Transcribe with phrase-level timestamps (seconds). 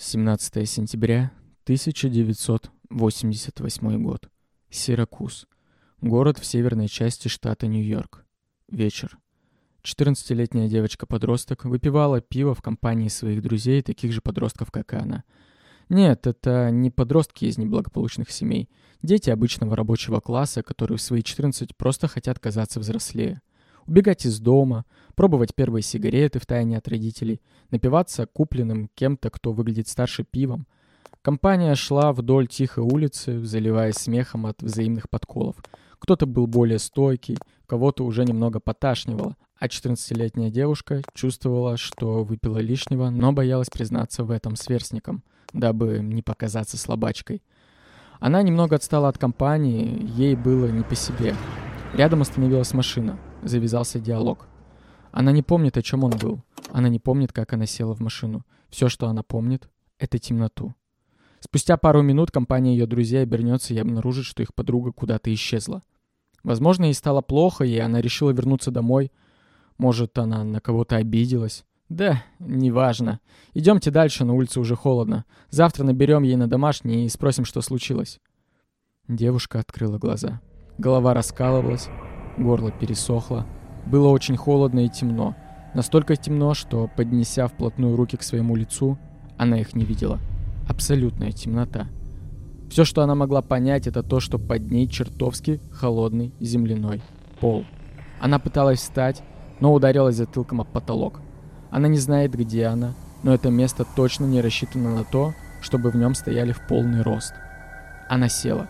[0.00, 1.32] 17 сентября
[1.64, 4.30] 1988 год.
[4.70, 5.48] Сиракуз.
[6.00, 8.24] Город в северной части штата Нью-Йорк.
[8.70, 9.18] Вечер.
[9.82, 15.24] 14-летняя девочка-подросток выпивала пиво в компании своих друзей, таких же подростков, как и она.
[15.88, 18.70] Нет, это не подростки из неблагополучных семей.
[19.02, 23.42] Дети обычного рабочего класса, которые в свои 14 просто хотят казаться взрослее
[23.88, 24.84] убегать из дома,
[25.16, 27.40] пробовать первые сигареты в тайне от родителей,
[27.70, 30.66] напиваться купленным кем-то, кто выглядит старше пивом.
[31.22, 35.56] Компания шла вдоль тихой улицы, заливаясь смехом от взаимных подколов.
[35.98, 43.10] Кто-то был более стойкий, кого-то уже немного поташнивало, а 14-летняя девушка чувствовала, что выпила лишнего,
[43.10, 47.42] но боялась признаться в этом сверстникам, дабы не показаться слабачкой.
[48.20, 51.34] Она немного отстала от компании, ей было не по себе.
[51.94, 53.18] Рядом остановилась машина.
[53.42, 54.46] Завязался диалог.
[55.12, 56.42] Она не помнит, о чем он был.
[56.72, 58.44] Она не помнит, как она села в машину.
[58.68, 60.74] Все, что она помнит, это темноту.
[61.40, 65.82] Спустя пару минут компания ее друзей обернется и обнаружит, что их подруга куда-то исчезла.
[66.42, 69.12] Возможно, ей стало плохо, и она решила вернуться домой.
[69.76, 71.64] Может, она на кого-то обиделась.
[71.88, 73.20] Да, неважно.
[73.54, 75.24] Идемте дальше, на улице уже холодно.
[75.48, 78.20] Завтра наберем ей на домашний и спросим, что случилось.
[79.06, 80.40] Девушка открыла глаза.
[80.76, 81.88] Голова раскалывалась,
[82.38, 83.46] горло пересохло.
[83.86, 85.34] Было очень холодно и темно.
[85.74, 88.98] Настолько темно, что, поднеся вплотную руки к своему лицу,
[89.36, 90.18] она их не видела.
[90.68, 91.86] Абсолютная темнота.
[92.70, 97.02] Все, что она могла понять, это то, что под ней чертовски холодный земляной
[97.40, 97.64] пол.
[98.20, 99.22] Она пыталась встать,
[99.60, 101.20] но ударилась затылком об потолок.
[101.70, 105.96] Она не знает, где она, но это место точно не рассчитано на то, чтобы в
[105.96, 107.34] нем стояли в полный рост.
[108.08, 108.68] Она села.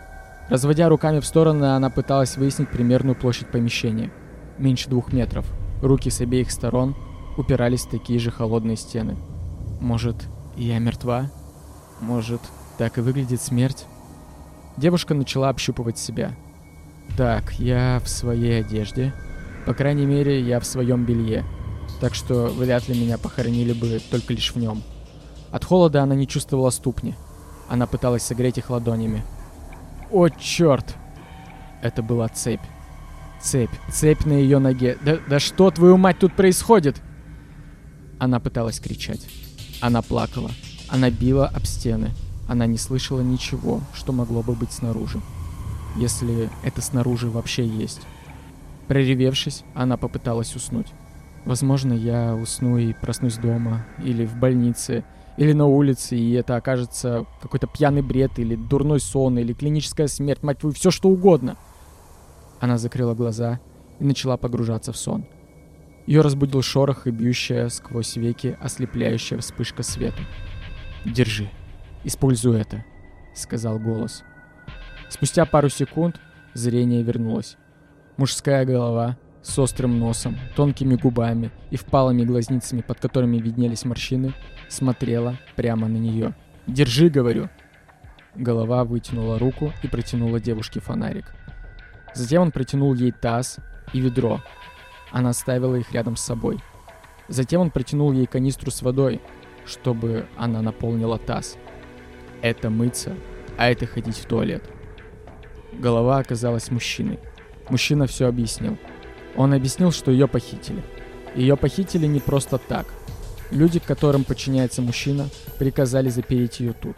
[0.49, 4.11] Разводя руками в стороны, она пыталась выяснить примерную площадь помещения.
[4.57, 5.47] Меньше двух метров.
[5.83, 6.97] Руки с обеих сторон
[7.37, 9.17] упирались в такие же холодные стены.
[9.81, 10.17] Может,
[10.57, 11.31] я мертва?
[12.01, 12.41] Может,
[12.79, 13.85] так и выглядит смерть?
[14.77, 16.33] Девушка начала общупывать себя.
[17.17, 19.13] Так, я в своей одежде.
[19.67, 21.45] По крайней мере, я в своем белье.
[22.01, 24.83] Так что вряд ли меня похоронили бы только лишь в нем.
[25.51, 27.15] От холода она не чувствовала ступни.
[27.69, 29.25] Она пыталась согреть их ладонями.
[30.11, 30.97] О, черт!
[31.83, 32.61] Это была цепь.
[33.41, 33.71] Цепь.
[33.93, 34.99] Цепь на ее ноге.
[35.03, 37.01] Да, да что, твою мать, тут происходит?
[38.19, 39.27] Она пыталась кричать.
[39.81, 40.51] Она плакала.
[40.89, 42.11] Она била об стены.
[42.49, 45.21] Она не слышала ничего, что могло бы быть снаружи.
[45.97, 48.01] Если это снаружи вообще есть.
[48.89, 50.89] Проревевшись, она попыталась уснуть.
[51.45, 55.05] Возможно, я усну и проснусь дома, или в больнице,
[55.39, 60.43] или на улице, и это окажется какой-то пьяный бред, или дурной сон, или клиническая смерть,
[60.43, 61.57] мать твою, все что угодно.
[62.59, 63.61] Она закрыла глаза
[64.01, 65.27] и начала погружаться в сон.
[66.09, 70.23] Ее разбудил шорох и бьющая сквозь веки ослепляющая вспышка света.
[71.05, 71.49] «Держи,
[72.03, 72.85] используй это»,—
[73.35, 74.25] сказал голос.
[75.09, 76.21] Спустя пару секунд
[76.55, 77.57] зрение вернулось.
[78.17, 84.35] Мужская голова с острым носом, тонкими губами и впалыми глазницами, под которыми виднелись морщины,
[84.69, 86.35] смотрела прямо на нее.
[86.67, 87.49] «Держи, говорю!»
[88.35, 91.35] Голова вытянула руку и протянула девушке фонарик.
[92.15, 93.59] Затем он протянул ей таз
[93.93, 94.41] и ведро.
[95.11, 96.61] Она ставила их рядом с собой.
[97.29, 99.21] Затем он протянул ей канистру с водой,
[99.67, 101.57] чтобы она наполнила таз.
[102.43, 103.15] Это мыться,
[103.57, 104.63] а это ходить в туалет.
[105.73, 107.19] Голова оказалась мужчиной.
[107.69, 108.79] Мужчина все объяснил.
[109.39, 110.83] Он объяснил, что ее похитили.
[111.37, 112.87] Ее похитили не просто так.
[113.53, 115.29] Люди, которым подчиняется мужчина,
[115.61, 116.97] приказали запереть ее тут.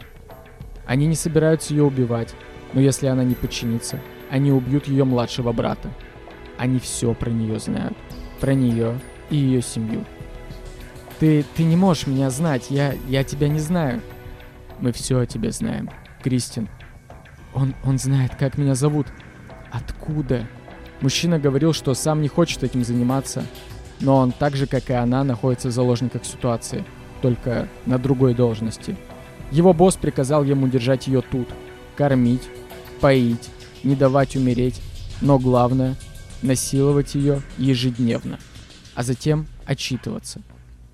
[0.87, 2.33] Они не собираются ее убивать,
[2.73, 3.99] но если она не подчинится,
[4.31, 5.91] они убьют ее младшего брата.
[6.57, 7.95] Они все про нее знают.
[8.39, 8.99] Про нее
[9.29, 10.03] и ее семью.
[11.19, 14.01] Ты, ты не можешь меня знать, я, я тебя не знаю.
[14.79, 15.91] Мы все о тебе знаем.
[16.23, 16.69] Кристин.
[17.53, 19.05] Он, он знает, как меня зовут.
[19.71, 20.47] Откуда?
[21.01, 23.43] Мужчина говорил, что сам не хочет этим заниматься,
[23.99, 26.85] но он так же, как и она, находится в заложниках ситуации,
[27.21, 28.95] только на другой должности.
[29.51, 31.49] Его босс приказал ему держать ее тут,
[31.95, 32.47] кормить,
[32.99, 33.49] поить,
[33.83, 34.81] не давать умереть,
[35.21, 35.95] но главное–
[36.41, 38.39] насиловать ее ежедневно,
[38.95, 40.41] а затем отчитываться.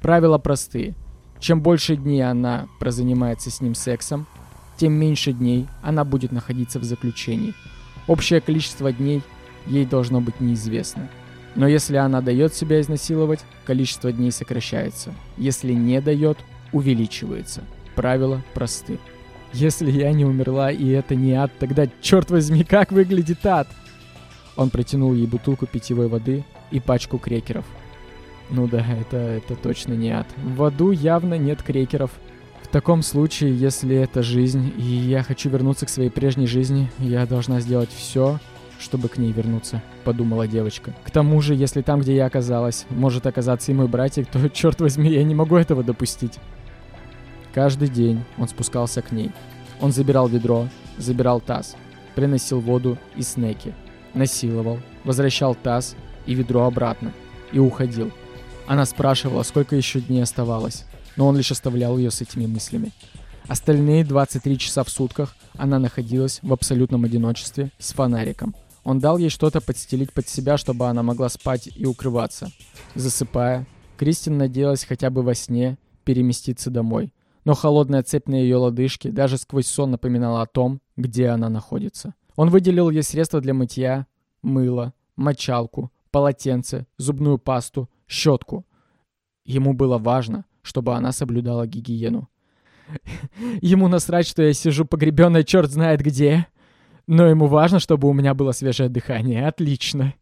[0.01, 0.95] Правила простые.
[1.39, 4.27] Чем больше дней она прозанимается с ним сексом,
[4.77, 7.54] тем меньше дней она будет находиться в заключении.
[8.07, 9.21] Общее количество дней
[9.68, 11.10] ей должно быть неизвестно–
[11.58, 15.12] но если она дает себя изнасиловать, количество дней сокращается.
[15.38, 16.38] Если не дает,
[16.72, 17.64] увеличивается.
[17.96, 19.00] Правила просты.
[19.54, 23.68] Если я не умерла и это не ад, тогда, черт возьми, как выглядит ад?
[24.56, 27.66] Он протянул ей бутылку питьевой воды и пачку крекеров.
[28.52, 30.28] Ну да, это, это точно не ад.
[30.38, 32.12] В аду явно нет крекеров.
[32.62, 37.25] В таком случае, если это жизнь, и я хочу вернуться к своей прежней жизни, я
[37.25, 38.40] должна сделать все,
[38.79, 40.94] чтобы к ней вернуться»,— подумала девочка.
[41.03, 44.81] «К тому же, если там, где я оказалась, может оказаться и мой братик, то, черт
[44.81, 46.39] возьми, я не могу этого допустить».
[47.53, 49.31] Каждый день он спускался к ней.
[49.81, 51.75] Он забирал ведро, забирал таз,
[52.15, 53.74] приносил воду и снеки,
[54.13, 55.95] насиловал, возвращал таз
[56.25, 57.13] и ведро обратно
[57.51, 58.12] и уходил.
[58.68, 60.85] Она спрашивала, сколько еще дней оставалось,
[61.15, 62.91] но он лишь оставлял ее с этими мыслями.
[63.47, 68.53] Остальные 23 часа в сутках она находилась в абсолютном одиночестве с фонариком.
[68.88, 72.50] Он дал ей что-то подстелить под себя, чтобы она могла спать и укрываться.
[72.95, 73.68] Засыпая,
[73.98, 77.13] Кристин надеялась хотя бы во сне переместиться домой.
[77.44, 82.16] Но холодная цепь на ее лодыжке даже сквозь сон напоминала о том, где она находится.
[82.38, 84.07] Он выделил ей средства для мытья,
[84.42, 88.66] мыло, мочалку, полотенце, зубную пасту, щетку.
[89.44, 92.30] Ему было важно, чтобы она соблюдала гигиену.
[93.60, 96.48] Ему насрать, что я сижу погребенная черт знает где.
[97.07, 99.48] Но ему важно, чтобы у меня было свежее дыхание.
[99.48, 100.13] Отлично.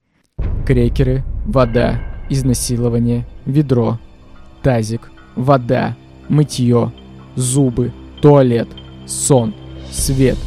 [0.68, 2.00] Крекеры, вода,
[2.30, 3.98] изнасилование, ведро,
[4.62, 5.96] тазик, вода,
[6.30, 6.92] мытье,
[7.36, 7.92] зубы,
[8.22, 8.68] туалет,
[9.08, 9.56] сон,
[9.92, 10.38] свет,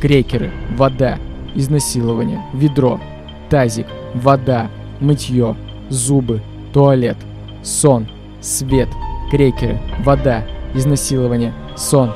[0.00, 1.18] крекеры, вода,
[1.54, 3.00] изнасилование, ведро,
[3.48, 4.70] тазик, вода,
[5.00, 5.56] мытье,
[5.88, 6.42] зубы,
[6.74, 7.16] туалет,
[7.62, 8.06] сон,
[8.42, 8.88] свет,
[9.30, 12.12] крекеры, вода, изнасилование, сон.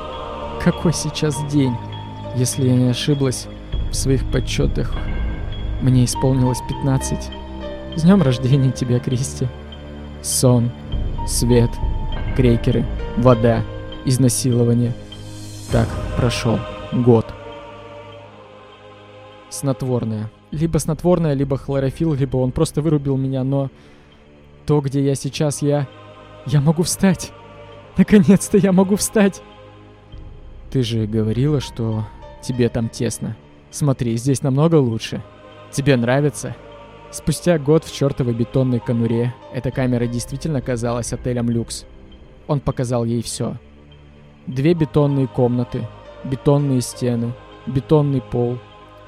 [0.62, 1.75] Какой сейчас день?
[2.37, 3.49] Если я не ошиблась
[3.91, 4.95] в своих подсчетах,
[5.83, 7.31] мне исполнилось 15.
[7.97, 9.47] С днем рождения тебя, Кристи.
[10.23, 10.71] Сон,
[11.27, 11.71] свет,
[12.37, 12.85] крекеры,
[13.17, 13.63] вода,
[14.05, 14.93] изнасилование.
[15.73, 16.59] Так прошел
[16.93, 17.27] год.
[19.49, 20.31] Снотворное.
[20.51, 23.71] Либо снотворное, либо хлорофилл, либо он просто вырубил меня, но...
[24.67, 25.89] То, где я сейчас, я...
[26.47, 27.33] Я могу встать.
[27.97, 29.43] Наконец-то я могу встать.
[30.71, 32.05] Ты же говорила, что
[32.43, 33.37] тебе там тесно.
[33.70, 35.22] Смотри, здесь намного лучше.
[35.70, 36.56] Тебе нравится?
[37.11, 41.84] Спустя год в чертовой бетонной конуре эта камера действительно казалась отелем люкс.
[42.46, 43.56] Он показал ей все.
[44.46, 45.87] Две бетонные комнаты,
[46.25, 47.32] бетонные стены,
[47.67, 48.58] бетонный пол.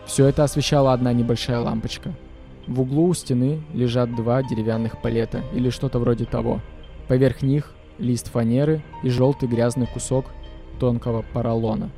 [0.07, 2.13] Все это освещала одна небольшая лампочка.
[2.67, 6.61] В углу у стены лежат два деревянных палета или что-то вроде того.
[7.09, 10.27] Поверх них лист фанеры и желтый грязный кусок
[10.79, 11.91] тонкого поролона.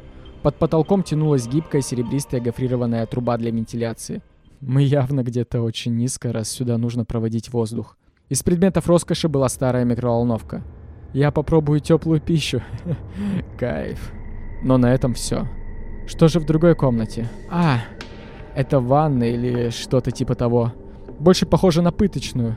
[0.45, 4.21] Под потолком тянулась гибкая серебристая гофрированная труба для вентиляции.
[4.61, 7.97] Мы явно где-то очень низко, раз сюда нужно проводить воздух.
[8.29, 10.63] Из предметов роскоши была старая микроволновка.
[11.15, 12.61] Я попробую теплую пищу.
[13.59, 14.13] Кайф.
[14.63, 15.49] Но на этом все.
[16.07, 17.27] Что же в другой комнате?
[17.51, 17.79] А,
[18.55, 20.75] это ванна или что-то типа того.
[21.19, 22.57] Больше похоже на пыточную.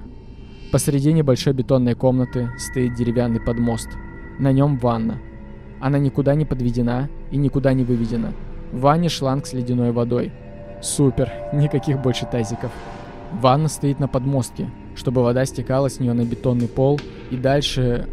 [0.73, 3.87] Посреди небольшой бетонной комнаты стоит деревянный подмост.
[4.39, 5.21] На нем ванна.
[5.79, 8.33] Она никуда не подведена и никуда не выведена.
[8.71, 10.31] В шланг с ледяной водой.
[10.81, 12.71] Супер, никаких больше тазиков.
[13.33, 16.99] Ванна стоит на подмостке, чтобы вода стекала с нее на бетонный пол
[17.31, 18.07] и дальше...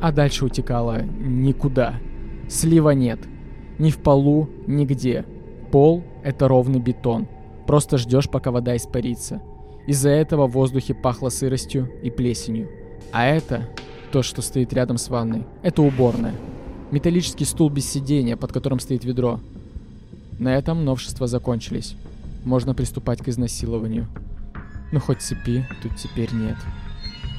[0.00, 1.94] А дальше утекала никуда.
[2.48, 3.18] Слива нет.
[3.78, 5.24] Ни в полу, нигде.
[5.72, 7.26] Пол— это ровный бетон.
[7.66, 9.42] Просто ждешь, пока вода испарится.
[9.86, 12.68] Из-за этого в воздухе пахло сыростью и плесенью.
[13.12, 13.68] А это,
[14.12, 16.34] то, что стоит рядом с ванной, это уборная.
[16.90, 19.40] Металлический стул без сидения, под которым стоит ведро.
[20.38, 21.94] На этом новшества закончились.
[22.44, 24.06] Можно приступать к изнасилованию.
[24.90, 26.56] Ну хоть цепи тут теперь нет.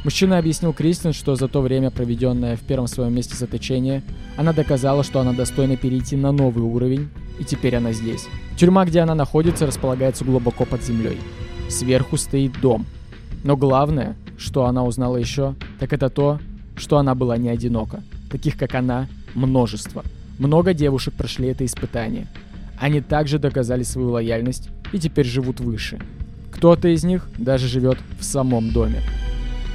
[0.03, 4.03] Мужчина объяснил Кристин, что за то время, проведенное в первом своем месте заточения,
[4.37, 8.27] она доказала, что она достойна перейти на новый уровень, и теперь она здесь.
[8.55, 11.17] Тюрьма, где она находится, располагается глубоко под землей.
[11.69, 12.85] Сверху стоит дом.
[13.43, 16.39] Но главное, что она узнала еще, так это то,
[16.75, 18.03] что она была не одинока.
[18.31, 20.03] Таких, как она, множество.
[20.37, 22.27] Много девушек прошли это испытание.
[22.79, 25.99] Они также доказали свою лояльность и теперь живут выше.
[26.51, 29.01] Кто-то из них даже живет в самом доме.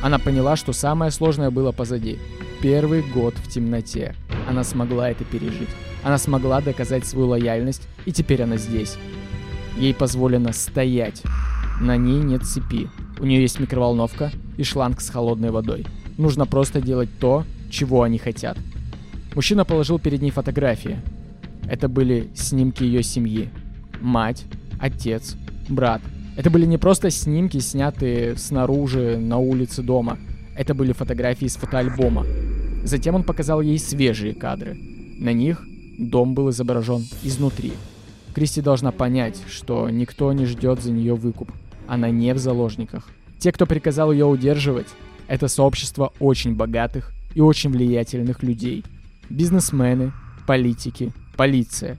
[0.02, 2.18] Она поняла, что самое сложное было позади.
[2.60, 4.14] Первый год в темноте.
[4.48, 5.68] Она смогла это пережить.
[6.02, 8.96] Она смогла доказать свою лояльность, и теперь она здесь.
[9.78, 11.22] Ей позволено стоять,
[11.80, 12.88] на ней нет цепи.
[13.18, 15.86] У нее есть микроволновка и шланг с холодной водой.
[16.18, 18.56] Нужно просто делать то, чего они хотят.
[19.34, 20.98] Мужчина положил перед ней фотографии.
[21.68, 23.50] Это были снимки ее семьи.
[24.00, 24.44] Мать,
[24.78, 25.36] отец,
[25.68, 26.00] брат.
[26.36, 30.18] Это были не просто снимки, снятые снаружи, на улице дома.
[30.56, 32.24] Это были фотографии из фотоальбома.
[32.84, 34.76] Затем он показал ей свежие кадры.
[35.18, 35.62] На них
[35.98, 37.72] дом был изображен изнутри.
[38.34, 41.50] Кристи должна понять, что никто не ждет за нее выкуп.
[41.86, 43.08] Она не в заложниках.
[43.38, 44.88] Те, кто приказал ее удерживать,
[45.28, 48.84] это сообщество очень богатых и очень влиятельных людей.
[49.30, 50.12] Бизнесмены,
[50.46, 51.98] политики, полиция.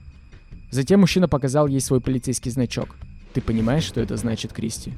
[0.70, 2.96] Затем мужчина показал ей свой полицейский значок.
[3.32, 4.92] Ты понимаешь, что это значит, Кристи?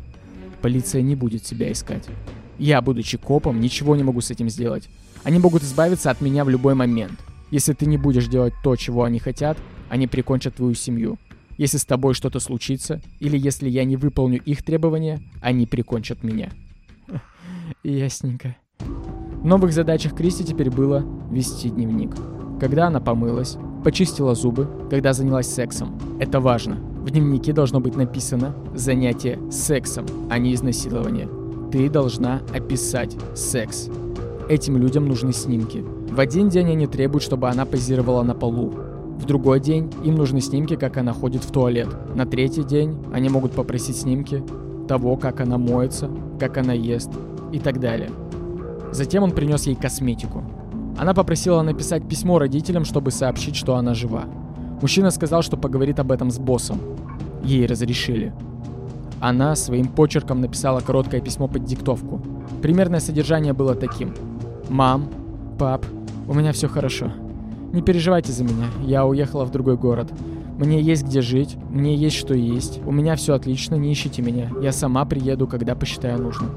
[0.62, 2.08] Полиция не будет тебя искать.
[2.58, 4.88] Я, будучи копом, ничего не могу с этим сделать.
[5.25, 7.18] Они могут избавиться от меня в любой момент.
[7.50, 9.58] Если ты не будешь делать то, чего они хотят,
[9.88, 11.18] они прикончат твою семью.
[11.56, 16.50] Если с тобой что-то случится, или если я не выполню их требования, они прикончат меня.
[17.82, 18.56] Ясненько.
[19.49, 22.11] Новых задачах Кристи теперь было вести дневник.
[22.61, 25.99] Когда она помылась, почистила зубы, когда занялась сексом.
[26.21, 26.76] Это важно.
[27.00, 31.31] В дневнике должно быть написано «занятие сексом», а не изнасилование.
[31.73, 33.88] Ты должна описать секс.
[34.50, 35.83] Этим людям нужны снимки.
[36.11, 38.75] В один день они требуют, чтобы она позировала на полу.
[39.19, 41.88] В другой день им нужны снимки, как она ходит в туалет.
[42.14, 44.45] На третий день они могут попросить снимки
[44.87, 47.09] того, как она моется, как она ест
[47.50, 48.11] и так далее.
[48.92, 50.42] Затем он принес ей косметику.
[50.99, 54.25] Она попросила написать письмо родителям, чтобы сообщить, что она жива.
[54.83, 56.80] Мужчина сказал, что поговорит об этом с боссом.
[57.42, 58.33] Ей разрешили.
[59.21, 62.21] Она своим почерком написала короткое письмо под диктовку.
[62.62, 64.14] Примерное содержание было таким.
[64.68, 65.09] «Мам,
[65.59, 65.85] пап,
[66.28, 67.12] у меня все хорошо.
[67.73, 70.12] Не переживайте за меня, я уехала в другой город.
[70.59, 74.50] Мне есть где жить, мне есть что есть, у меня все отлично, не ищите меня.
[74.61, 76.50] Я сама приеду, когда посчитаю нужным».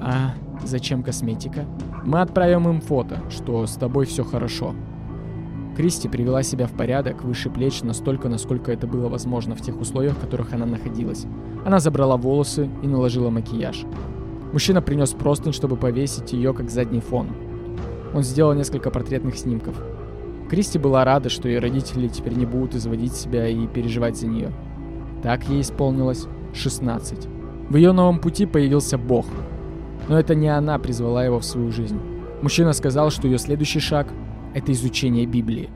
[0.00, 0.34] «А
[0.66, 1.66] зачем косметика?»
[2.04, 4.74] «Мы отправим им фото, что с тобой все хорошо».
[5.76, 10.14] Кристи привела себя в порядок выше плеч настолько, насколько это было возможно в тех условиях,
[10.14, 11.26] в которых она находилась.
[11.64, 13.84] Она забрала волосы и наложила макияж.
[14.52, 17.30] Мужчина принес простынь, чтобы повесить ее как задний фон.
[18.14, 19.74] Он сделал несколько портретных снимков.
[20.48, 24.52] Кристи была рада, что ее родители теперь не будут изводить себя и переживать за нее.
[25.24, 27.26] Так ей исполнилось 16.
[27.68, 29.26] В ее новом пути появился Бог.
[30.08, 32.00] Но это не она призвала его в свою жизнь.
[32.42, 34.08] Мужчина сказал, что ее следующий шаг—
[34.54, 35.70] это изучение Библии.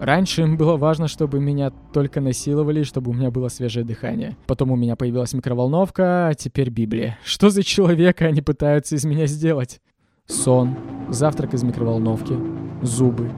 [0.00, 4.36] Раньше им было важно, чтобы меня только насиловали, чтобы у меня было свежее дыхание.
[4.46, 7.18] Потом у меня появилась микроволновка, а теперь Библия.
[7.24, 9.80] Что за человека они пытаются из меня сделать?
[10.26, 10.76] Сон,
[11.10, 12.36] завтрак из микроволновки,
[12.82, 13.30] зубы,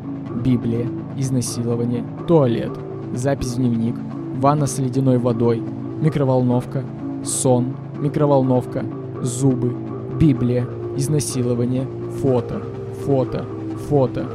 [0.44, 2.72] Библия, изнасилование, туалет,
[3.12, 3.96] запись в дневник,
[4.36, 5.62] ванна с ледяной водой,
[6.00, 6.84] микроволновка,
[7.24, 8.84] сон, микроволновка,
[9.22, 9.74] зубы,
[10.18, 11.86] Библия, изнасилование,
[12.20, 12.62] фото,
[13.04, 13.44] фото,
[13.88, 14.26] фото,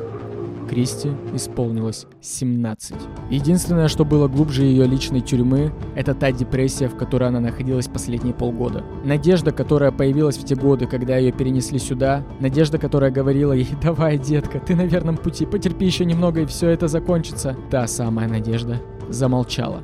[0.71, 2.95] Кристи исполнилось 17.
[3.29, 8.33] Единственное, что было глубже ее личной тюрьмы, это та депрессия, в которой она находилась последние
[8.33, 8.81] полгода.
[9.03, 14.17] Надежда, которая появилась в те годы, когда ее перенесли сюда, надежда, которая говорила ей «Давай,
[14.17, 18.81] детка, ты на верном пути, потерпи еще немного и все это закончится», та самая надежда
[19.09, 19.83] замолчала.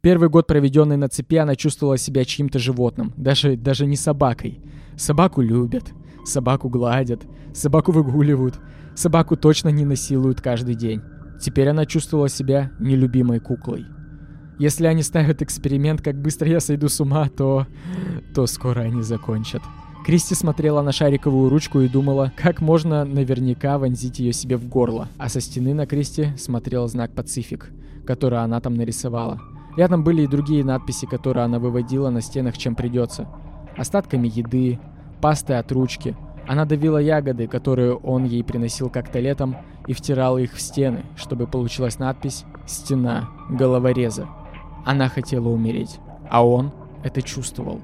[0.00, 4.60] Первый год, проведенный на цепи, она чувствовала себя чьим-то животным, даже, даже не собакой.
[4.96, 5.92] Собаку любят,
[6.28, 7.22] Собаку гладят,
[7.54, 8.60] собаку выгуливают,
[8.94, 11.00] собаку точно не насилуют каждый день.
[11.40, 13.86] Теперь она чувствовала себя нелюбимой куклой.
[14.58, 17.66] Если они ставят эксперимент, как быстро я сойду с ума, то...
[18.34, 19.62] то скоро они закончат.
[20.04, 25.08] Кристи смотрела на шариковую ручку и думала, как можно наверняка вонзить ее себе в горло.
[25.16, 27.70] А со стены на Кристи смотрел знак «Пацифик»,
[28.04, 29.40] который она там нарисовала.
[29.78, 33.28] Рядом были и другие надписи, которые она выводила на стенах, чем придется.
[33.76, 34.80] Остатками еды,
[35.20, 36.16] пастой от ручки.
[36.48, 39.54] Она давила ягоды, которые он ей приносил как-то летом,
[39.86, 44.26] и втирала их в стены, чтобы получилась надпись «Стена головореза».
[44.84, 46.72] Она хотела умереть, а он
[47.04, 47.80] это чувствовал.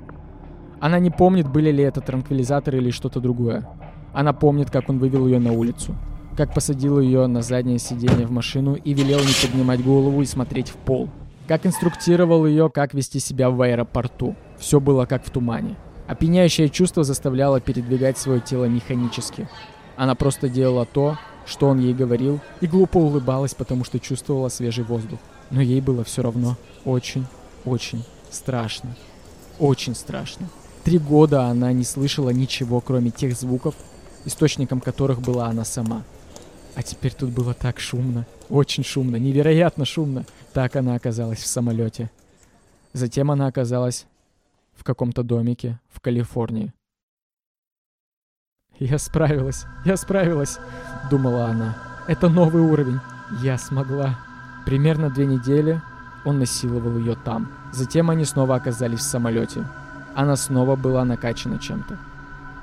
[0.81, 3.69] Она не помнит, были ли это транквилизаторы или что-то другое.
[4.13, 5.95] Она помнит, как он вывел ее на улицу,
[6.37, 10.71] как посадил ее на заднее сиденье в машину и велел не поднимать голову и смотреть
[10.71, 11.09] в пол,
[11.47, 14.35] как инструктировал ее, как вести себя в аэропорту.
[14.59, 15.77] Все было как в тумане.
[16.07, 19.49] Опьяняющее чувство заставляло передвигать свое тело механически.
[19.97, 24.85] Она просто делала то, что он ей говорил, и глупо улыбалась, потому что чувствовала свежий
[24.85, 25.19] воздух.
[25.51, 27.27] Но ей было все равно очень,
[27.65, 28.97] очень страшно.
[29.59, 30.49] Очень страшно.
[30.83, 33.75] Три года она не слышала ничего, кроме тех звуков,
[34.25, 36.03] источником которых была она сама.
[36.75, 40.25] А теперь тут было так шумно, очень шумно, невероятно шумно.
[40.53, 42.11] Так она оказалась в самолете.
[42.93, 44.07] Затем она оказалась
[44.75, 46.73] в каком-то домике в Калифорнии.
[48.79, 50.59] «Я справилась, я справилась»,—
[51.11, 51.77] думала она.
[52.09, 53.01] «Это новый уровень.
[53.43, 54.19] Я смогла».
[54.67, 55.81] Примерно две недели
[56.25, 57.53] он насиловал ее там.
[57.73, 59.67] Затем они снова оказались в самолете.
[60.15, 61.99] Она снова была накачана чем-то.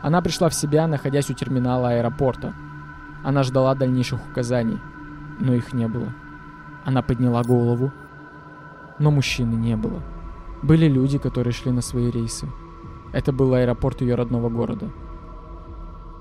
[0.01, 2.53] Она пришла в себя, находясь у терминала аэропорта.
[3.23, 4.79] Она ждала дальнейших указаний,
[5.41, 6.13] но их не было.
[6.85, 7.91] Она подняла голову,
[8.99, 10.01] но мужчины не было.
[10.61, 12.47] Были люди, которые шли на свои рейсы.
[13.11, 14.89] Это был аэропорт ее родного города.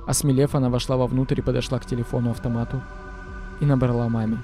[0.06, 2.80] Осмелев, она вошла вовнутрь и подошла к телефону-автомату
[3.60, 4.38] и набрала маме.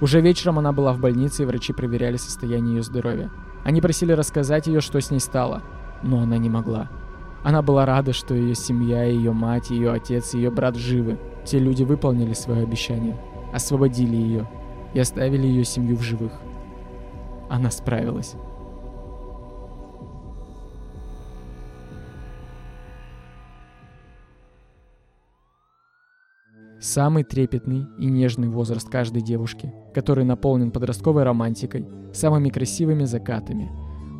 [0.00, 3.30] Уже вечером она была в больнице, и врачи проверяли состояние ее здоровья.
[3.64, 5.62] Они просили рассказать ее, что с ней стало,
[6.02, 6.88] но она не могла.
[7.44, 11.18] Она была рада, что ее семья, ее мать, ее отец ее брат живы.
[11.44, 13.16] Те люди выполнили свое обещание,
[13.52, 14.48] освободили ее
[14.94, 16.32] и оставили ее семью в живых.
[17.48, 18.34] Она справилась.
[26.80, 33.70] Самый трепетный и нежный возраст каждой девушки, который наполнен подростковой романтикой, самыми красивыми закатами,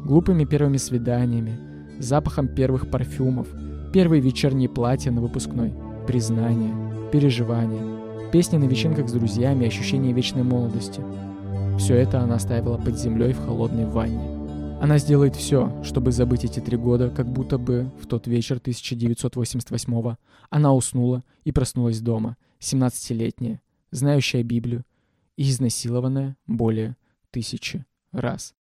[0.05, 3.49] глупыми первыми свиданиями, запахом первых парфюмов,
[3.93, 5.75] первые вечерние платья на выпускной,
[6.07, 8.02] признания, переживания,
[8.33, 11.03] песни на вечеринках с друзьями, ощущение вечной молодости.
[11.79, 14.79] Все это она оставила под землей в холодной ванне.
[14.81, 20.17] Она сделает все, чтобы забыть эти три года, как будто бы в тот вечер 1988-го
[20.49, 23.61] она уснула и проснулась дома– 17-летняя,
[23.91, 24.85] знающая Библию
[25.37, 26.97] и изнасилованная более
[27.31, 28.55] тысячи раз.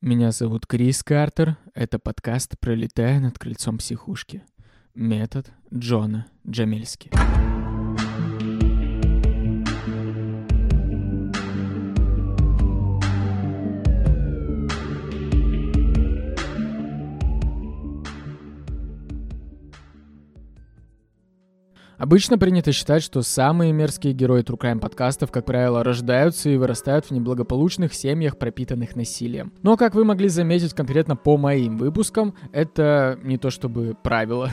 [0.00, 4.44] Меня зовут Крис Картер, это подкаст «Пролетая над крыльцом психушки».
[4.94, 7.10] Метод Джона Джамельски.
[21.98, 27.06] Обычно принято считать, что самые мерзкие герои True Crime подкастов, как правило, рождаются и вырастают
[27.06, 29.52] в неблагополучных семьях, пропитанных насилием.
[29.62, 34.52] Но, как вы могли заметить конкретно по моим выпускам, это не то чтобы правило.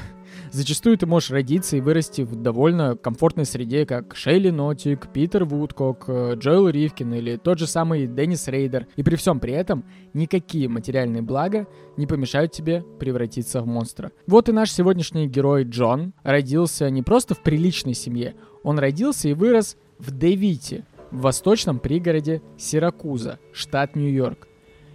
[0.55, 6.05] Зачастую ты можешь родиться и вырасти в довольно комфортной среде, как Шелли Нотек, Питер Вудкок,
[6.07, 8.87] э, Джоэл Рифкин или тот же самый Деннис Рейдер.
[8.95, 9.83] И при всем при этом
[10.13, 14.13] никакие материальные блага не помешают тебе превратиться в монстра.
[14.27, 19.33] Вот и наш сегодняшний герой Джон родился не просто в приличной семье, он родился и
[19.33, 24.47] вырос в Девите, в восточном пригороде Сиракуза, штат Нью-Йорк.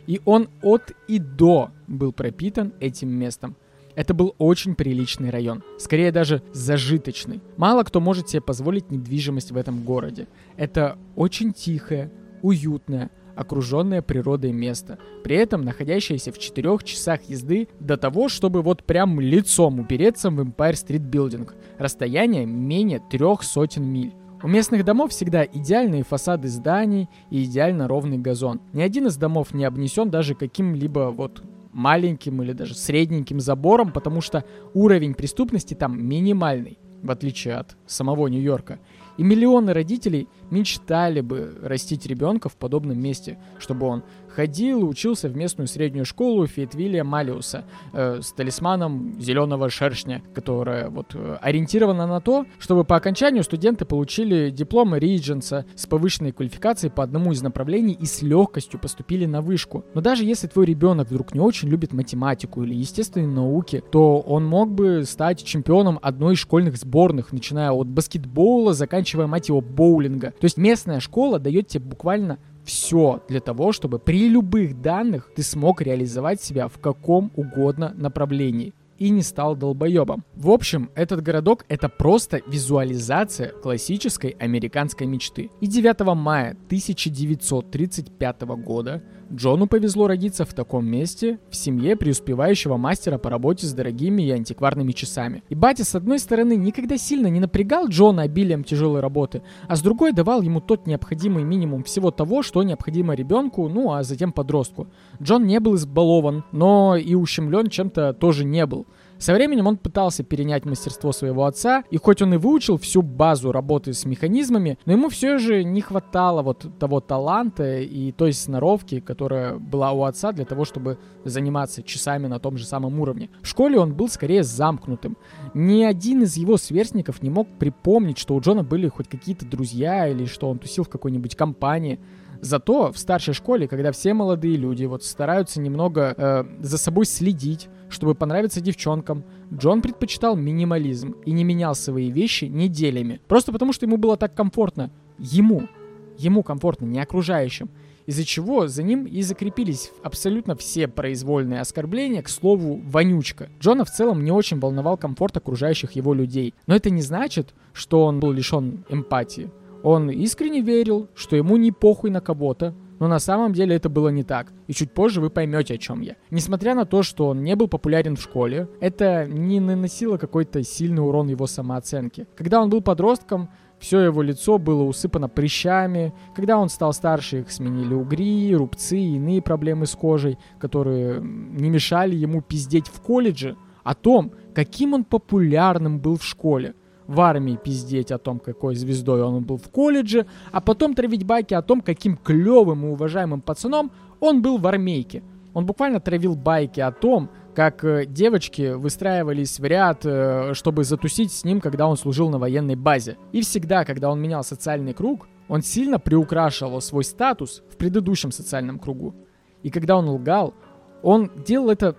[0.06, 3.56] И он от и до был пропитан этим местом.
[3.94, 7.40] Это был очень приличный район, скорее даже зажиточный.
[7.56, 10.28] Мало кто может себе позволить недвижимость в этом городе.
[10.56, 12.10] Это очень тихое,
[12.42, 18.84] уютное, окруженное природой место, при этом находящееся в четырех часах езды до того, чтобы вот
[18.84, 21.50] прям лицом упереться в Empire Street Building.
[21.78, 24.14] Расстояние менее трех сотен миль.
[24.42, 28.60] У местных домов всегда идеальные фасады зданий и идеально ровный газон.
[28.72, 34.20] Ни один из домов не обнесен даже каким-либо вот маленьким или даже средненьким забором, потому
[34.20, 38.78] что уровень преступности там минимальный, в отличие от самого Нью-Йорка.
[39.16, 44.02] И миллионы родителей мечтали бы растить ребенка в подобном месте, чтобы он
[44.40, 51.14] ходил учился в местную среднюю школу Фейтвилля Малиуса э, с талисманом зеленого шершня, которая вот
[51.14, 57.02] э, ориентирована на то, чтобы по окончанию студенты получили диплом Ридженса с повышенной квалификацией по
[57.02, 59.84] одному из направлений и с легкостью поступили на вышку.
[59.92, 64.46] Но даже если твой ребенок вдруг не очень любит математику или естественные науки, то он
[64.46, 70.28] мог бы стать чемпионом одной из школьных сборных, начиная от баскетбола, заканчивая, мать его, боулинга.
[70.30, 75.42] То есть местная школа дает тебе буквально все для того, чтобы при любых данных ты
[75.42, 80.24] смог реализовать себя в каком угодно направлении и не стал долбоебом.
[80.34, 85.50] В общем, этот городок это просто визуализация классической американской мечты.
[85.60, 93.16] И 9 мая 1935 года Джону повезло родиться в таком месте, в семье преуспевающего мастера
[93.16, 95.44] по работе с дорогими и антикварными часами.
[95.48, 99.82] И батя, с одной стороны, никогда сильно не напрягал Джона обилием тяжелой работы, а с
[99.82, 104.88] другой давал ему тот необходимый минимум всего того, что необходимо ребенку, ну а затем подростку.
[105.22, 108.86] Джон не был избалован, но и ущемлен чем-то тоже не был.
[109.20, 113.52] Со временем он пытался перенять мастерство своего отца, и хоть он и выучил всю базу
[113.52, 119.00] работы с механизмами, но ему все же не хватало вот того таланта и той сноровки,
[119.00, 123.28] которая была у отца для того, чтобы заниматься часами на том же самом уровне.
[123.42, 125.18] В школе он был скорее замкнутым.
[125.52, 130.08] Ни один из его сверстников не мог припомнить, что у Джона были хоть какие-то друзья
[130.08, 132.00] или что он тусил в какой-нибудь компании.
[132.40, 137.68] Зато в старшей школе, когда все молодые люди вот стараются немного э, за собой следить,
[137.90, 143.20] чтобы понравиться девчонкам, Джон предпочитал минимализм и не менял свои вещи неделями.
[143.28, 144.90] Просто потому, что ему было так комфортно.
[145.18, 145.68] Ему.
[146.16, 147.68] Ему комфортно, не окружающим.
[148.06, 153.50] Из-за чего за ним и закрепились абсолютно все произвольные оскорбления, к слову, вонючка.
[153.60, 156.54] Джона в целом не очень волновал комфорт окружающих его людей.
[156.66, 159.50] Но это не значит, что он был лишен эмпатии.
[159.82, 164.10] Он искренне верил, что ему не похуй на кого-то, Но на самом деле это было
[164.10, 164.52] не так.
[164.68, 166.16] И чуть позже вы поймете, о чем я.
[166.30, 171.02] Несмотря на то, что он не был популярен в школе, это не наносило какой-то сильный
[171.02, 172.28] урон его самооценке.
[172.36, 176.12] Когда он был подростком, все его лицо было усыпано прыщами.
[176.36, 181.70] Когда он стал старше, их сменили угри, рубцы и иные проблемы с кожей, которые не
[181.70, 186.74] мешали ему пиздеть в колледже о том, каким он популярным был в школе.
[187.10, 191.54] В армии пиздеть о том, какой звездой он был в колледже, а потом травить байки
[191.54, 195.24] о том, каким клевым и уважаемым пацаном он был в армейке.
[195.52, 201.32] Он буквально травил байки о том, как э, девочки выстраивались в ряд, э, чтобы затусить
[201.32, 203.16] с ним, когда он служил на военной базе.
[203.32, 208.78] И всегда, когда он менял социальный круг, он сильно приукрашивал свой статус в предыдущем социальном
[208.78, 209.16] кругу.
[209.64, 210.54] И когда он лгал,
[211.02, 211.96] он делал это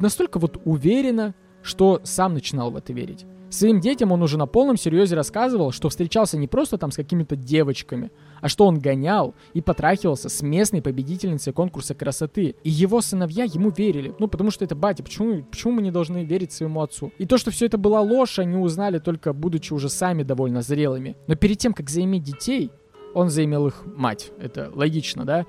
[0.00, 3.26] настолько вот уверенно, что сам начинал в это верить.
[3.50, 7.34] Своим детям он уже на полном серьезе рассказывал, что встречался не просто там с какими-то
[7.34, 8.10] девочками,
[8.42, 12.56] а что он гонял и потрахивался с местной победительницей конкурса красоты.
[12.62, 14.14] И его сыновья ему верили.
[14.18, 15.02] Ну, потому что это батя.
[15.02, 17.10] Почему, почему мы не должны верить своему отцу?
[17.16, 21.16] И то, что все это была ложь, они узнали только будучи уже сами довольно зрелыми.
[21.26, 22.70] Но перед тем, как заиметь детей,
[23.14, 24.30] он заимел их мать.
[24.38, 25.46] Это логично, да?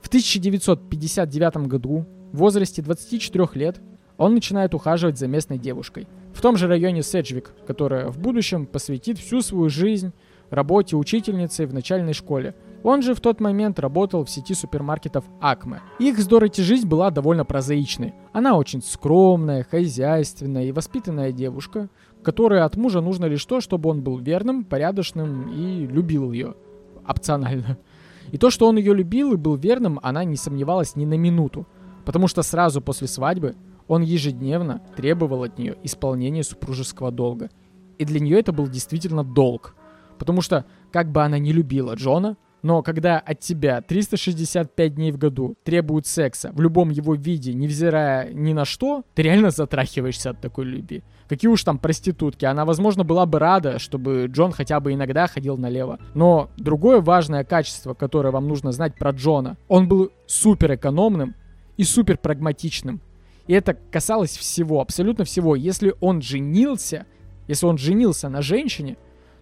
[0.00, 3.80] В 1959 году, в возрасте 24 лет,
[4.16, 6.08] он начинает ухаживать за местной девушкой.
[6.32, 10.12] В том же районе Седжвик, которая в будущем посвятит всю свою жизнь
[10.52, 12.54] работе учительницей в начальной школе.
[12.82, 15.80] Он же в тот момент работал в сети супермаркетов Акме.
[15.98, 18.14] Их с Дороти жизнь была довольно прозаичной.
[18.32, 21.88] Она очень скромная, хозяйственная и воспитанная девушка,
[22.22, 26.54] которой от мужа нужно лишь то, чтобы он был верным, порядочным и любил ее.
[27.06, 27.78] Опционально.
[28.30, 31.66] И то, что он ее любил и был верным, она не сомневалась ни на минуту.
[32.04, 33.54] Потому что сразу после свадьбы
[33.88, 37.50] он ежедневно требовал от нее исполнения супружеского долга.
[37.98, 39.74] И для нее это был действительно долг.
[40.18, 45.18] Потому что, как бы она не любила Джона, но когда от тебя 365 дней в
[45.18, 50.40] году требуют секса в любом его виде, невзирая ни на что, ты реально затрахиваешься от
[50.40, 51.02] такой любви.
[51.28, 52.44] Какие уж там проститутки.
[52.44, 55.98] Она, возможно, была бы рада, чтобы Джон хотя бы иногда ходил налево.
[56.14, 61.34] Но другое важное качество, которое вам нужно знать про Джона, он был супер экономным
[61.76, 63.00] и супер прагматичным.
[63.46, 65.56] И это касалось всего, абсолютно всего.
[65.56, 67.06] Если он женился,
[67.48, 68.96] если он женился на женщине,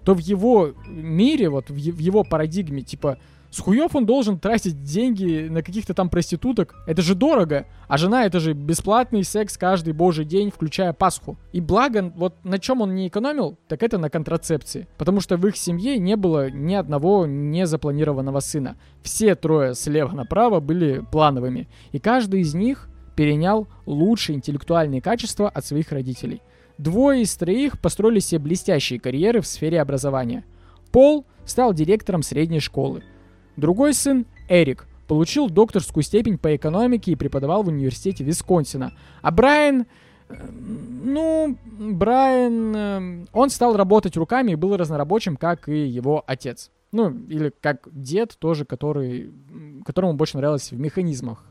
[0.04, 3.18] то в его мире, вот в его парадигме, типа,
[3.50, 6.76] с хуев он должен тратить деньги на каких-то там проституток.
[6.86, 7.66] Это же дорого.
[7.88, 11.36] А жена это же бесплатный секс каждый божий день, включая Пасху.
[11.52, 14.86] И благо, вот на чем он не экономил, так это на контрацепции.
[14.96, 18.76] Потому что в их семье не было ни одного незапланированного сына.
[19.02, 21.68] Все трое слева направо были плановыми.
[21.90, 22.88] И каждый из них
[23.20, 26.40] перенял лучшие интеллектуальные качества от своих родителей.
[26.78, 30.46] Двое из троих построили себе блестящие карьеры в сфере образования.
[30.90, 33.02] Пол стал директором средней школы.
[33.58, 38.94] Другой сын, Эрик, получил докторскую степень по экономике и преподавал в университете Висконсина.
[39.20, 39.84] А Брайан,
[40.30, 40.34] э,
[41.04, 46.70] ну, Брайан, э, он стал работать руками и был разнорабочим, как и его отец.
[46.90, 49.30] Ну, или как дед тоже, который,
[49.84, 51.44] которому больше нравилось в механизмах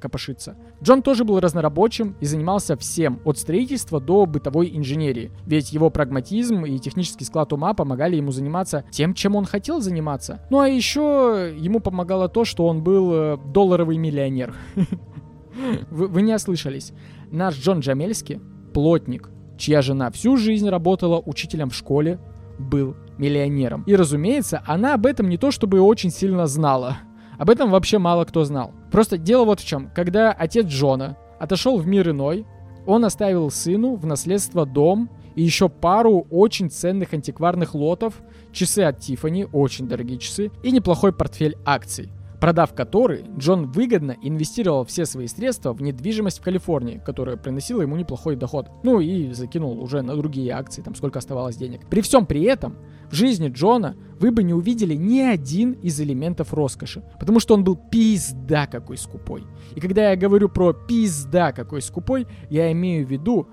[0.00, 0.56] копошиться.
[0.82, 5.30] Джон тоже был разнорабочим и занимался всем, от строительства до бытовой инженерии.
[5.46, 10.40] Ведь его прагматизм и технический склад ума помогали ему заниматься тем, чем он хотел заниматься.
[10.50, 14.54] Ну а еще ему помогало то, что он был э, долларовый миллионер.
[15.90, 16.92] Вы, не ослышались.
[17.30, 18.40] Наш Джон Джамельский,
[18.72, 22.18] плотник, чья жена всю жизнь работала учителем в школе,
[22.58, 23.82] был миллионером.
[23.86, 26.98] И разумеется, она об этом не то чтобы очень сильно знала.
[27.38, 28.72] Об этом вообще мало кто знал.
[28.92, 29.90] Просто дело вот в чем.
[29.94, 32.46] Когда отец Джона отошел в мир иной,
[32.86, 38.20] он оставил сыну в наследство дом и еще пару очень ценных антикварных лотов,
[38.52, 44.84] часы от Тифани, очень дорогие часы, и неплохой портфель акций– продав который, Джон выгодно инвестировал
[44.84, 48.68] все свои средства в недвижимость в Калифорнии, которая приносила ему неплохой доход.
[48.82, 51.88] Ну и закинул уже на другие акции, там сколько оставалось денег.
[51.88, 52.78] При всем при этом,
[53.08, 57.62] в жизни Джона вы бы не увидели ни один из элементов роскоши, потому что он
[57.62, 59.44] был пизда какой скупой.
[59.76, 63.46] И когда я говорю про пизда какой скупой, я имею в виду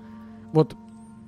[0.52, 0.74] вот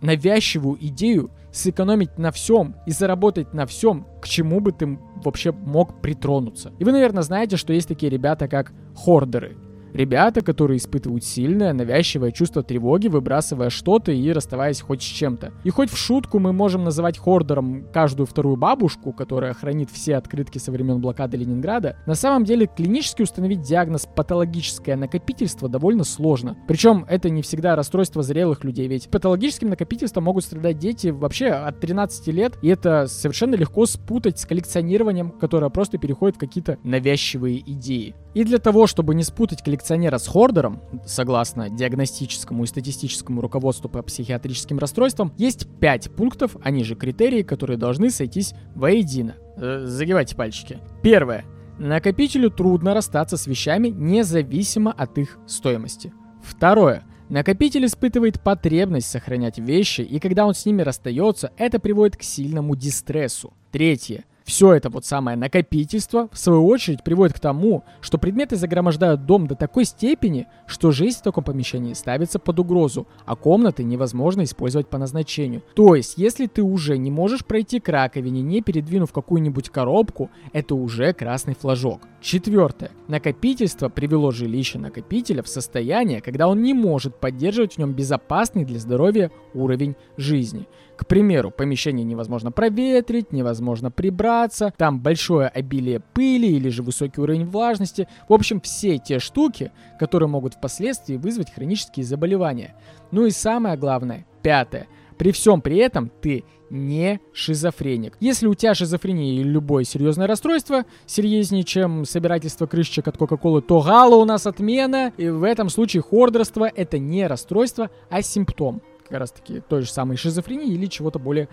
[0.00, 6.00] навязчивую идею сэкономить на всем и заработать на всем, к чему бы ты вообще мог
[6.00, 6.72] притронуться.
[6.78, 9.56] И вы, наверное, знаете, что есть такие ребята, как хордеры.
[9.92, 15.52] Ребята, которые испытывают сильное, навязчивое чувство тревоги, выбрасывая что-то и расставаясь хоть с чем-то.
[15.64, 20.58] И хоть в шутку мы можем называть хордером каждую вторую бабушку, которая хранит все открытки
[20.58, 26.56] со времен блокады Ленинграда, на самом деле клинически установить диагноз патологическое накопительство довольно сложно.
[26.66, 31.80] Причем это не всегда расстройство зрелых людей, ведь патологическим накопительством могут страдать дети вообще от
[31.80, 37.60] 13 лет, и это совершенно легко спутать с коллекционированием, которое просто переходит в какие-то навязчивые
[37.72, 38.14] идеи.
[38.34, 44.02] И для того, чтобы не спутать коллекционера с хордером, согласно диагностическому и статистическому руководству по
[44.02, 49.36] психиатрическим расстройствам, есть 5 пунктов, они же критерии, которые должны сойтись воедино.
[49.56, 50.78] Э, загибайте пальчики.
[51.02, 51.44] Первое.
[51.78, 56.12] Накопителю трудно расстаться с вещами независимо от их стоимости.
[56.42, 57.04] Второе.
[57.28, 62.76] Накопитель испытывает потребность сохранять вещи, и когда он с ними расстается, это приводит к сильному
[62.76, 63.54] дистрессу.
[63.70, 64.24] Третье.
[64.44, 69.46] Все это вот самое накопительство, в свою очередь, приводит к тому, что предметы загромождают дом
[69.46, 74.88] до такой степени, что жизнь в таком помещении ставится под угрозу, а комнаты невозможно использовать
[74.88, 75.62] по назначению.
[75.74, 80.74] То есть, если ты уже не можешь пройти к раковине, не передвинув какую-нибудь коробку, это
[80.74, 82.00] уже красный флажок.
[82.20, 82.90] Четвертое.
[83.08, 88.78] Накопительство привело жилище накопителя в состояние, когда он не может поддерживать в нем безопасный для
[88.78, 90.66] здоровья уровень жизни.
[90.96, 97.46] К примеру, помещение невозможно проветрить, невозможно прибраться, там большое обилие пыли или же высокий уровень
[97.46, 98.08] влажности.
[98.28, 102.74] В общем, все те штуки, которые могут впоследствии вызвать хронические заболевания.
[103.10, 104.86] Ну и самое главное, пятое.
[105.18, 108.16] При всем при этом ты не шизофреник.
[108.18, 113.82] Если у тебя шизофрения или любое серьезное расстройство, серьезнее, чем собирательство крышечек от Кока-Колы, то
[113.82, 115.12] гала у нас отмена.
[115.18, 118.80] И в этом случае хордерство это не расстройство, а симптом
[119.12, 121.48] как раз таки той же самой шизофрении или чего-то более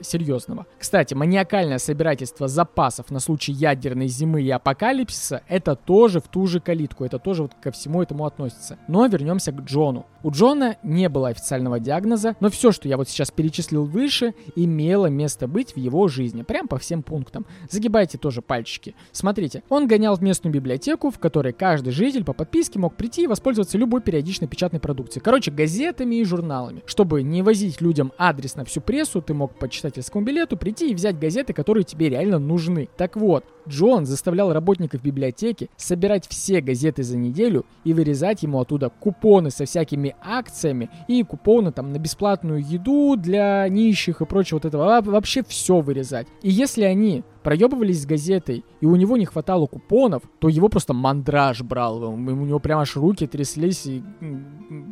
[0.00, 0.66] серьезного.
[0.78, 6.60] Кстати, маниакальное собирательство запасов на случай ядерной зимы и апокалипсиса это тоже в ту же
[6.60, 8.78] калитку, это тоже вот ко всему этому относится.
[8.88, 10.06] Но вернемся к Джону.
[10.22, 15.06] У Джона не было официального диагноза, но все, что я вот сейчас перечислил выше, имело
[15.06, 17.46] место быть в его жизни, прям по всем пунктам.
[17.70, 18.96] Загибайте тоже пальчики.
[19.12, 23.26] Смотрите, он гонял в местную библиотеку, в которой каждый житель по подписке мог прийти и
[23.28, 25.22] воспользоваться любой периодичной печатной продукцией.
[25.22, 26.82] Короче, газетами и журналами.
[26.86, 30.94] Чтобы не возить людям адрес на всю прессу, ты мог по читательскому билету прийти и
[30.94, 32.88] взять газеты, которые тебе реально нужны.
[32.96, 38.90] Так вот, Джон заставлял работников библиотеки собирать все газеты за неделю и вырезать ему оттуда
[38.90, 44.64] купоны со всякими акциями и купоны там на бесплатную еду для нищих и прочего вот
[44.64, 45.00] этого.
[45.02, 46.26] Вообще все вырезать.
[46.42, 50.92] И если они проебывались с газетой, и у него не хватало купонов, то его просто
[50.92, 52.04] мандраж брал.
[52.12, 54.02] У него прям аж руки тряслись, и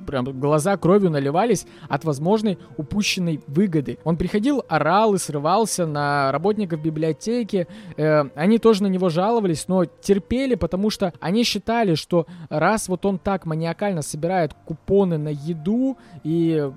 [0.06, 3.98] прям глаза кровью наливались от возможной упущенной выгоды.
[4.04, 7.68] Он приходил, орал и срывался на работников библиотеки.
[7.98, 13.04] Э, они тоже на него жаловались, но терпели, потому что они считали, что раз вот
[13.04, 16.72] он так маниакально собирает купоны на еду, и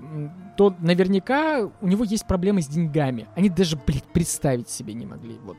[0.58, 3.30] то наверняка у него есть проблемы с деньгами.
[3.38, 5.38] Они даже, блядь, представить себе не могли.
[5.46, 5.56] Вот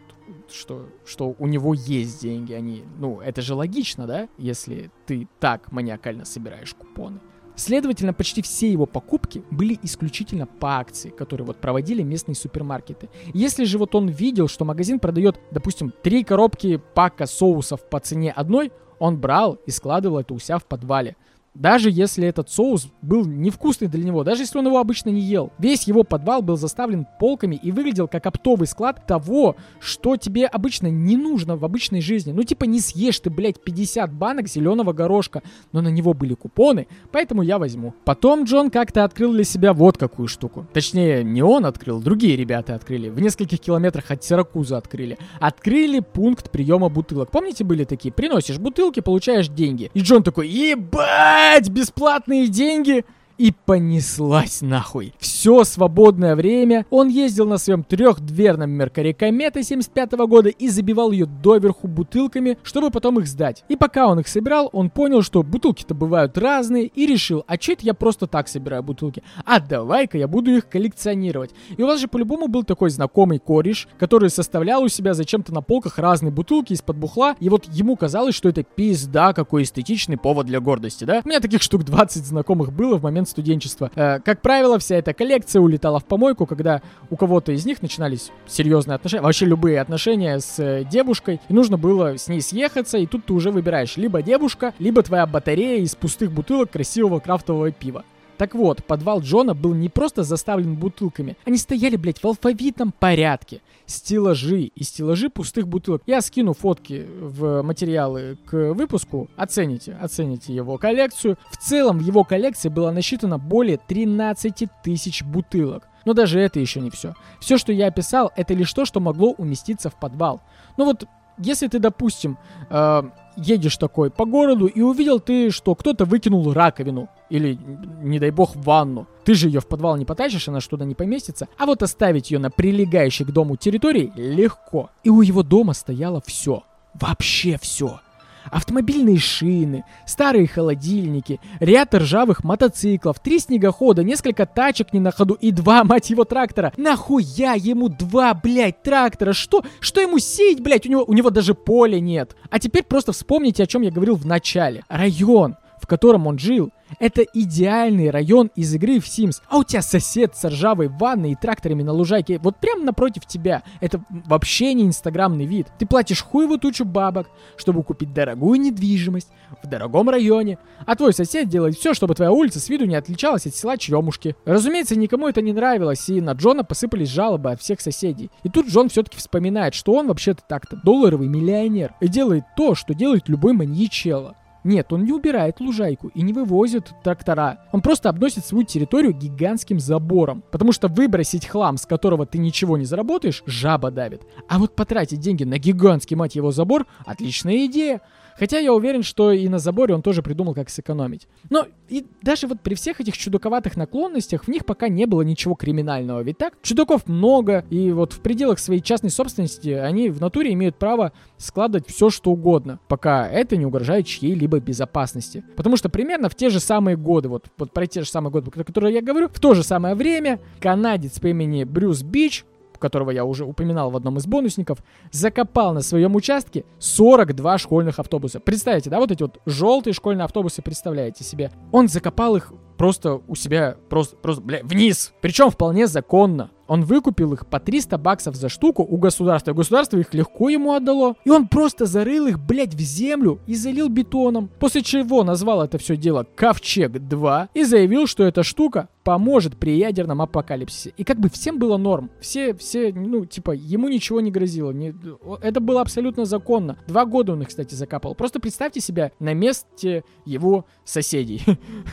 [0.50, 5.72] что, что у него есть деньги, они, ну, это же логично, да, если ты так
[5.72, 7.20] маниакально собираешь купоны.
[7.56, 13.10] Следовательно, почти все его покупки были исключительно по акции, которые вот проводили местные супермаркеты.
[13.34, 18.32] Если же вот он видел, что магазин продает, допустим, три коробки пака соусов по цене
[18.32, 21.16] одной, он брал и складывал это у себя в подвале
[21.54, 25.52] даже если этот соус был невкусный для него, даже если он его обычно не ел.
[25.58, 30.86] Весь его подвал был заставлен полками и выглядел как оптовый склад того, что тебе обычно
[30.86, 32.32] не нужно в обычной жизни.
[32.32, 36.86] Ну типа не съешь ты, блядь, 50 банок зеленого горошка, но на него были купоны,
[37.10, 37.94] поэтому я возьму.
[38.04, 40.66] Потом Джон как-то открыл для себя вот какую штуку.
[40.72, 43.08] Точнее, не он открыл, другие ребята открыли.
[43.08, 45.18] В нескольких километрах от Сиракуза открыли.
[45.40, 47.30] Открыли пункт приема бутылок.
[47.30, 48.12] Помните, были такие?
[48.12, 49.90] Приносишь бутылки, получаешь деньги.
[49.94, 51.49] И Джон такой, ебать!
[51.50, 53.04] Опять бесплатные деньги
[53.40, 55.14] и понеслась нахуй.
[55.18, 61.24] Все свободное время он ездил на своем трехдверном Меркари Комета 75 года и забивал ее
[61.24, 63.64] доверху бутылками, чтобы потом их сдать.
[63.70, 67.72] И пока он их собирал, он понял, что бутылки-то бывают разные и решил, а че
[67.72, 69.22] это я просто так собираю бутылки?
[69.46, 71.52] А давай-ка я буду их коллекционировать.
[71.78, 75.62] И у вас же по-любому был такой знакомый кореш, который составлял у себя зачем-то на
[75.62, 80.44] полках разные бутылки из-под бухла, и вот ему казалось, что это пизда, какой эстетичный повод
[80.44, 81.22] для гордости, да?
[81.24, 83.90] У меня таких штук 20 знакомых было в момент студенчества.
[83.94, 88.30] Э, как правило, вся эта коллекция улетала в помойку, когда у кого-то из них начинались
[88.46, 93.06] серьезные отношения, вообще любые отношения с э, девушкой, и нужно было с ней съехаться, и
[93.06, 98.04] тут ты уже выбираешь либо девушка, либо твоя батарея из пустых бутылок красивого крафтового пива.
[98.40, 101.36] Так вот, подвал Джона был не просто заставлен бутылками.
[101.44, 103.60] Они стояли, блядь, в алфавитном порядке.
[103.84, 106.00] Стеллажи и стеллажи пустых бутылок.
[106.06, 109.28] Я скину фотки в материалы к выпуску.
[109.36, 111.36] Оцените, оцените его коллекцию.
[111.50, 115.86] В целом в его коллекции было насчитано более 13 тысяч бутылок.
[116.06, 117.12] Но даже это еще не все.
[117.40, 120.40] Все, что я описал, это лишь то, что могло уместиться в подвал.
[120.78, 121.04] Ну вот,
[121.36, 122.38] если ты, допустим,
[122.70, 123.02] э,
[123.36, 127.58] едешь такой по городу и увидел ты, что кто-то выкинул раковину или,
[128.02, 129.06] не дай бог, ванну.
[129.24, 131.48] Ты же ее в подвал не потащишь, она что-то не поместится.
[131.58, 134.90] А вот оставить ее на прилегающей к дому территории легко.
[135.04, 136.64] И у его дома стояло все.
[136.94, 138.00] Вообще все
[138.50, 145.50] автомобильные шины, старые холодильники, ряд ржавых мотоциклов, три снегохода, несколько тачек не на ходу и
[145.50, 146.72] два, мать его, трактора.
[146.76, 149.32] Нахуя ему два, блядь, трактора?
[149.32, 149.62] Что?
[149.80, 150.86] Что ему сеять, блядь?
[150.86, 152.36] У него, у него даже поля нет.
[152.50, 154.84] А теперь просто вспомните, о чем я говорил в начале.
[154.88, 159.42] Район, в котором он жил, это идеальный район из игры в Sims.
[159.48, 163.62] А у тебя сосед с ржавой ванной и тракторами на лужайке вот прямо напротив тебя.
[163.80, 165.68] Это вообще не инстаграмный вид.
[165.78, 169.28] Ты платишь хуевую тучу бабок, чтобы купить дорогую недвижимость
[169.62, 170.58] в дорогом районе.
[170.86, 174.36] А твой сосед делает все, чтобы твоя улица с виду не отличалась от села Черемушки.
[174.44, 178.30] Разумеется, никому это не нравилось, и на Джона посыпались жалобы от всех соседей.
[178.42, 182.94] И тут Джон все-таки вспоминает, что он вообще-то так-то долларовый миллионер и делает то, что
[182.94, 184.36] делает любой маньячелло.
[184.62, 187.60] Нет, он не убирает лужайку и не вывозит трактора.
[187.72, 190.42] Он просто обносит свою территорию гигантским забором.
[190.50, 194.22] Потому что выбросить хлам, с которого ты ничего не заработаешь, жаба давит.
[194.48, 198.02] А вот потратить деньги на гигантский, мать его, забор– отличная идея.
[198.38, 201.28] Хотя я уверен, что и на заборе он тоже придумал, как сэкономить.
[201.50, 205.54] Но и даже вот при всех этих чудаковатых наклонностях в них пока не было ничего
[205.54, 206.20] криминального.
[206.22, 206.54] Ведь так?
[206.62, 211.88] Чудаков много, и вот в пределах своей частной собственности они в натуре имеют право складывать
[211.88, 215.44] все, что угодно, пока это не угрожает чьей-либо безопасности.
[215.56, 218.50] Потому что примерно в те же самые годы, вот, вот про те же самые годы,
[218.50, 222.44] про которые я говорю, в то же самое время канадец по имени Брюс Бич
[222.80, 224.78] которого я уже упоминал в одном из бонусников,
[225.12, 228.40] закопал на своем участке 42 школьных автобуса.
[228.40, 231.52] Представьте, да, вот эти вот желтые школьные автобусы, представляете себе.
[231.70, 235.12] Он закопал их просто у себя, просто, просто, бля, вниз.
[235.20, 236.50] Причем вполне законно.
[236.66, 239.52] Он выкупил их по 300 баксов за штуку у государства.
[239.52, 241.16] Государство их легко ему отдало.
[241.24, 244.48] И он просто зарыл их, блядь, в землю и залил бетоном.
[244.58, 250.22] После чего назвал это все дело Ковчег-2 и заявил, что эта штука поможет при ядерном
[250.22, 250.92] апокалипсисе.
[250.96, 252.10] И как бы всем было норм.
[252.20, 254.72] Все, все, ну, типа, ему ничего не грозило.
[254.72, 254.94] Не,
[255.42, 256.78] это было абсолютно законно.
[256.86, 258.14] Два года он их, кстати, закапал.
[258.14, 261.42] Просто представьте себя на месте его соседей.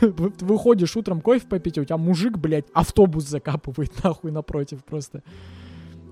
[0.00, 5.22] Выходишь утром кофе попить, а у тебя мужик, блядь, автобус закапывает нахуй напротив против просто.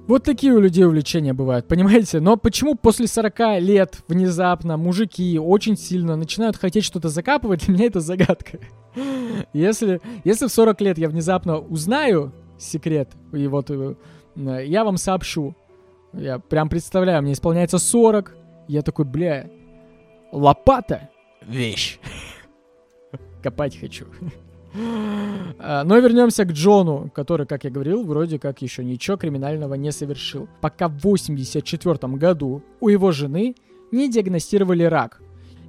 [0.06, 2.20] Вот такие у людей увлечения бывают, понимаете?
[2.20, 7.86] Но почему после 40 лет внезапно мужики очень сильно начинают хотеть что-то закапывать, для меня
[7.86, 8.58] это загадка.
[9.52, 13.94] Если, если в 40 лет я внезапно узнаю секрет, и вот э,
[14.34, 15.54] я вам сообщу,
[16.14, 18.34] я прям представляю, мне исполняется 40,
[18.68, 19.50] я такой, бля,
[20.32, 21.10] лопата—
[21.42, 21.98] вещь.
[23.42, 24.06] Копать хочу.
[25.58, 29.92] А, но вернемся к Джону, который, как я говорил, вроде как еще ничего криминального не
[29.92, 30.48] совершил.
[30.60, 33.54] Пока в 84 году у его жены
[33.90, 35.20] не диагностировали рак.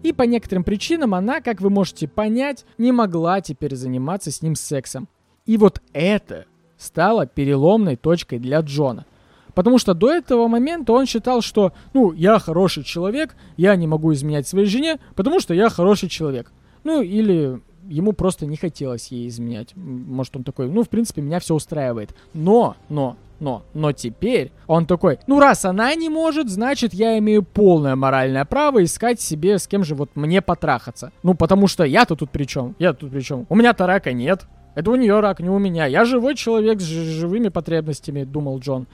[0.04, 4.56] И по некоторым причинам она, как вы можете понять, не могла теперь заниматься с ним
[4.56, 5.08] сексом.
[5.46, 6.46] И вот это
[6.78, 9.06] стало переломной точкой для Джона.
[9.56, 14.14] Потому что до этого момента он считал, что, ну, я хороший человек, я не могу
[14.14, 16.52] изменять своей жене, потому что я хороший человек.
[16.84, 19.76] Ну, или ему просто не хотелось ей изменять.
[19.76, 22.16] Может, он такой, ну, в принципе, меня все устраивает.
[22.34, 27.44] Но, но, но, но теперь он такой, ну раз она не может, значит я имею
[27.44, 31.12] полное моральное право искать себе с кем же вот мне потрахаться.
[31.24, 32.76] Ну потому что я-то тут при чем?
[32.80, 33.46] Я тут при чем?
[33.50, 34.48] У меня-то рака нет.
[34.76, 35.88] Это у нее рак, не у меня.
[35.88, 38.86] Я живой человек с живыми потребностями, думал Джон.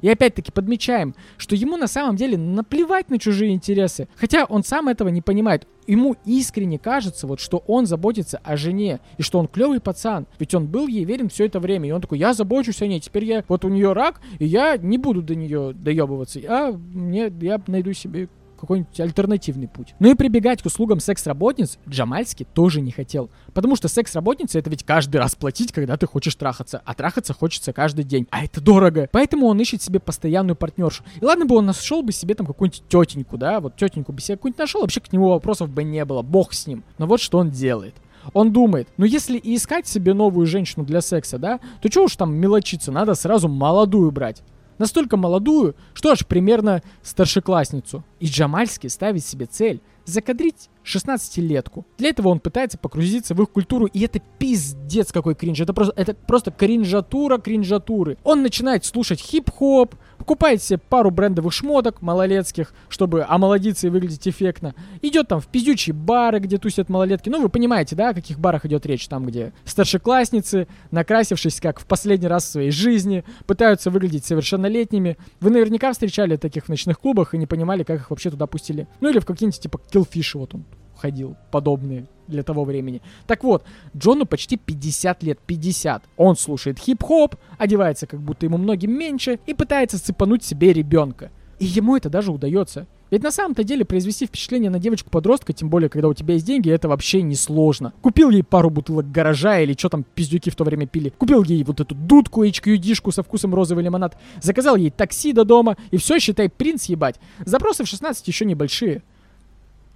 [0.00, 4.08] И опять-таки подмечаем, что ему на самом деле наплевать на чужие интересы.
[4.16, 5.66] Хотя он сам этого не понимает.
[5.86, 10.26] Ему искренне кажется, вот, что он заботится о жене, и что он клевый пацан.
[10.38, 11.88] Ведь он был ей верен все это время.
[11.88, 14.76] И он такой, я забочусь о ней, теперь я, вот у нее рак, и я
[14.76, 16.40] не буду до нее доебываться.
[16.46, 18.28] А мне, я найду себе
[18.58, 19.94] какой-нибудь альтернативный путь.
[19.98, 23.30] Ну и прибегать к услугам секс-работниц Джамальский тоже не хотел.
[23.54, 26.82] Потому что секс-работница это ведь каждый раз платить, когда ты хочешь трахаться.
[26.84, 28.26] А трахаться хочется каждый день.
[28.30, 29.08] А это дорого.
[29.12, 31.04] Поэтому он ищет себе постоянную партнершу.
[31.20, 34.36] И ладно бы он нашел бы себе там какую-нибудь тетеньку, да, вот тетеньку бы себе
[34.36, 36.22] какую-нибудь нашел, вообще к нему вопросов бы не было.
[36.22, 36.84] Бог с ним.
[36.98, 37.94] Но вот что он делает.
[38.34, 42.16] Он думает, ну если и искать себе новую женщину для секса, да, то чего уж
[42.16, 44.42] там мелочиться, надо сразу молодую брать.
[44.78, 48.04] Настолько молодую, что аж примерно старшеклассницу.
[48.20, 51.86] И Джамальский ставит себе цель закадрить 16-летку.
[51.98, 55.60] Для этого он пытается погрузиться в их культуру, и это пиздец какой кринж.
[55.60, 58.18] Это просто, это просто кринжатура кринжатуры.
[58.24, 64.74] Он начинает слушать хип-хоп, покупает себе пару брендовых шмоток малолетских, чтобы омолодиться и выглядеть эффектно.
[65.02, 67.28] Идет там в пиздючие бары, где тусят малолетки.
[67.28, 69.06] Ну, вы понимаете, да, о каких барах идет речь?
[69.08, 75.16] Там, где старшеклассницы, накрасившись как в последний раз в своей жизни, пытаются выглядеть совершеннолетними.
[75.40, 78.86] Вы наверняка встречали таких в ночных клубах и не понимали, как их вообще туда пустили.
[79.00, 80.64] Ну, или в какие-нибудь, типа, киллфиши вот он
[80.98, 83.00] ходил, подобные для того времени.
[83.26, 83.64] Так вот,
[83.96, 86.02] Джону почти 50 лет, 50.
[86.16, 91.30] Он слушает хип-хоп, одевается как будто ему многим меньше и пытается цепануть себе ребенка.
[91.58, 92.86] И ему это даже удается.
[93.10, 96.70] Ведь на самом-то деле произвести впечатление на девочку-подростка, тем более, когда у тебя есть деньги,
[96.70, 97.94] это вообще не сложно.
[98.02, 101.08] Купил ей пару бутылок гаража или что там пиздюки в то время пили.
[101.08, 104.18] Купил ей вот эту дудку HQD-шку со вкусом розовый лимонад.
[104.42, 105.76] Заказал ей такси до дома.
[105.90, 107.16] И все, считай, принц ебать.
[107.44, 109.02] Запросы в 16 еще небольшие.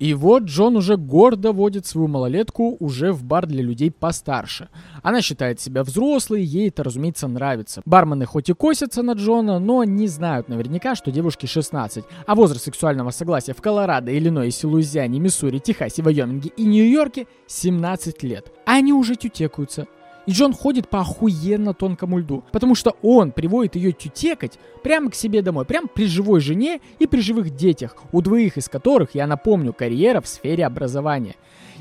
[0.03, 4.69] И вот Джон уже гордо водит свою малолетку уже в бар для людей постарше.
[5.05, 7.83] Она считает себя взрослой, ей это, разумеется, нравится.
[7.85, 12.65] Бармены хоть и косятся на Джона, но не знают наверняка, что девушке 16, а возраст
[12.65, 18.51] сексуального согласия в Колорадо, Иллинойсе, Луизиане, Миссури, Техасе, Вайоминге и Нью-Йорке 17 лет.
[18.67, 19.87] Они уже тютекаются.
[20.27, 25.15] И Джон ходит по охуенно тонкому льду, потому что он приводит ее тютекать прямо к
[25.15, 29.27] себе домой, прямо при живой жене и при живых детях, у двоих из которых, я
[29.27, 31.35] напомню, карьера в сфере образования.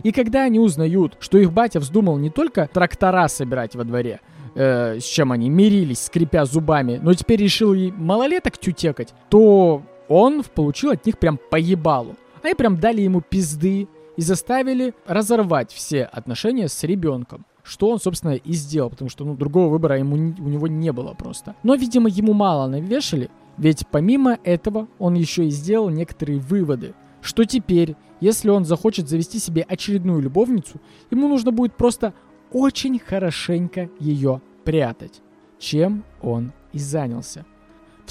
[0.04, 4.22] И когда они узнают, что их батя вздумал не только трактора собирать во дворе,
[4.56, 10.44] э, с чем они мирились, скрипя зубами, но теперь решил и малолеток тютекать, то он
[10.44, 12.16] получил от них прям поебалу.
[12.42, 13.88] Они прям дали ему пизды
[14.18, 19.36] и заставили разорвать все отношения с ребенком что он, собственно, и сделал, потому что ну,
[19.36, 21.56] другого выбора ему, у него не было просто.
[21.64, 27.46] Но, видимо, ему мало навешали, ведь помимо этого он еще и сделал некоторые выводы, что
[27.46, 30.80] теперь, если он захочет завести себе очередную любовницу,
[31.12, 32.14] ему нужно будет просто
[32.52, 35.22] очень хорошенько ее прятать,
[35.60, 37.46] чем он и занялся.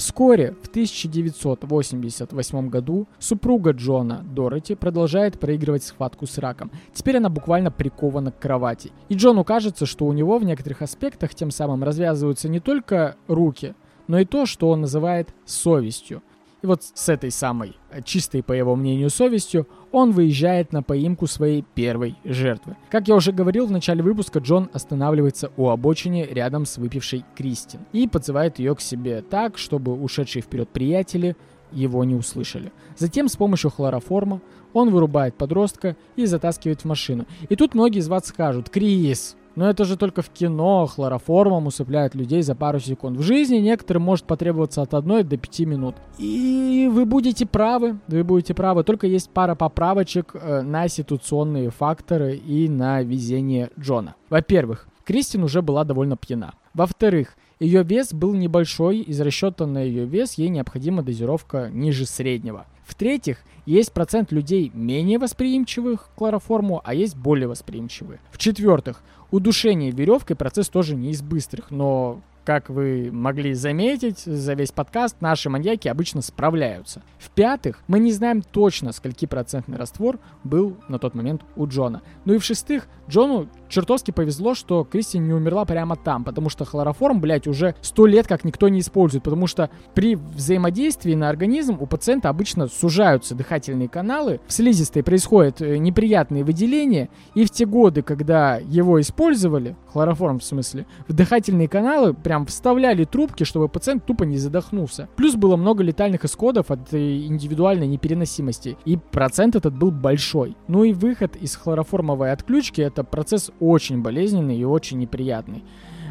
[0.01, 6.71] Вскоре, в 1988 году, супруга Джона, Дороти, продолжает проигрывать схватку с раком.
[6.91, 8.91] Теперь она буквально прикована к кровати.
[9.09, 13.75] И Джону кажется, что у него в некоторых аспектах тем самым развязываются не только руки,
[14.07, 16.23] но и то, что он называет совестью.
[16.63, 21.27] И вот с этой самой э, чистой, по его мнению, совестью он выезжает на поимку
[21.27, 22.77] своей первой жертвы.
[22.89, 27.81] Как я уже говорил в начале выпуска, Джон останавливается у обочины рядом с выпившей Кристин
[27.91, 31.35] и подзывает ее к себе так, чтобы ушедшие вперед приятели
[31.71, 32.71] его не услышали.
[32.97, 34.41] Затем с помощью хлороформа
[34.73, 37.25] он вырубает подростка и затаскивает в машину.
[37.49, 42.15] И тут многие из вас скажут, Крис, но это же только в кино хлороформом усыпляют
[42.15, 43.17] людей за пару секунд.
[43.17, 45.95] В жизни некоторым может потребоваться от одной до пяти минут.
[46.17, 48.83] И вы будете правы, вы будете правы.
[48.83, 54.15] Только есть пара поправочек э, на ситуационные факторы и на везение Джона.
[54.29, 56.53] Во-первых, Кристин уже была довольно пьяна.
[56.73, 62.65] Во-вторых, ее вес был небольшой, из расчета на ее вес ей необходима дозировка ниже среднего.
[62.85, 68.19] В-третьих, есть процент людей менее восприимчивых к хлороформу, а есть более восприимчивые.
[68.31, 74.71] В-четвертых, удушение веревкой процесс тоже не из быстрых, но как вы могли заметить за весь
[74.71, 77.01] подкаст, наши маньяки обычно справляются.
[77.19, 82.01] В-пятых, мы не знаем точно, скольки процентный раствор был на тот момент у Джона.
[82.25, 87.21] Ну и в-шестых, Джону чертовски повезло, что Кристи не умерла прямо там, потому что хлороформ,
[87.21, 91.85] блядь, уже сто лет как никто не использует, потому что при взаимодействии на организм у
[91.85, 98.01] пациента обычно сужаются дыхательные каналы, в слизистой происходят э, неприятные выделения, и в те годы,
[98.01, 104.23] когда его использовали, хлороформ в смысле, в дыхательные каналы прям вставляли трубки, чтобы пациент тупо
[104.23, 105.09] не задохнулся.
[105.17, 110.55] Плюс было много летальных исходов от э, индивидуальной непереносимости, и процент этот был большой.
[110.69, 115.65] Ну и выход из хлороформовой отключки это процесс очень болезненный и очень неприятный.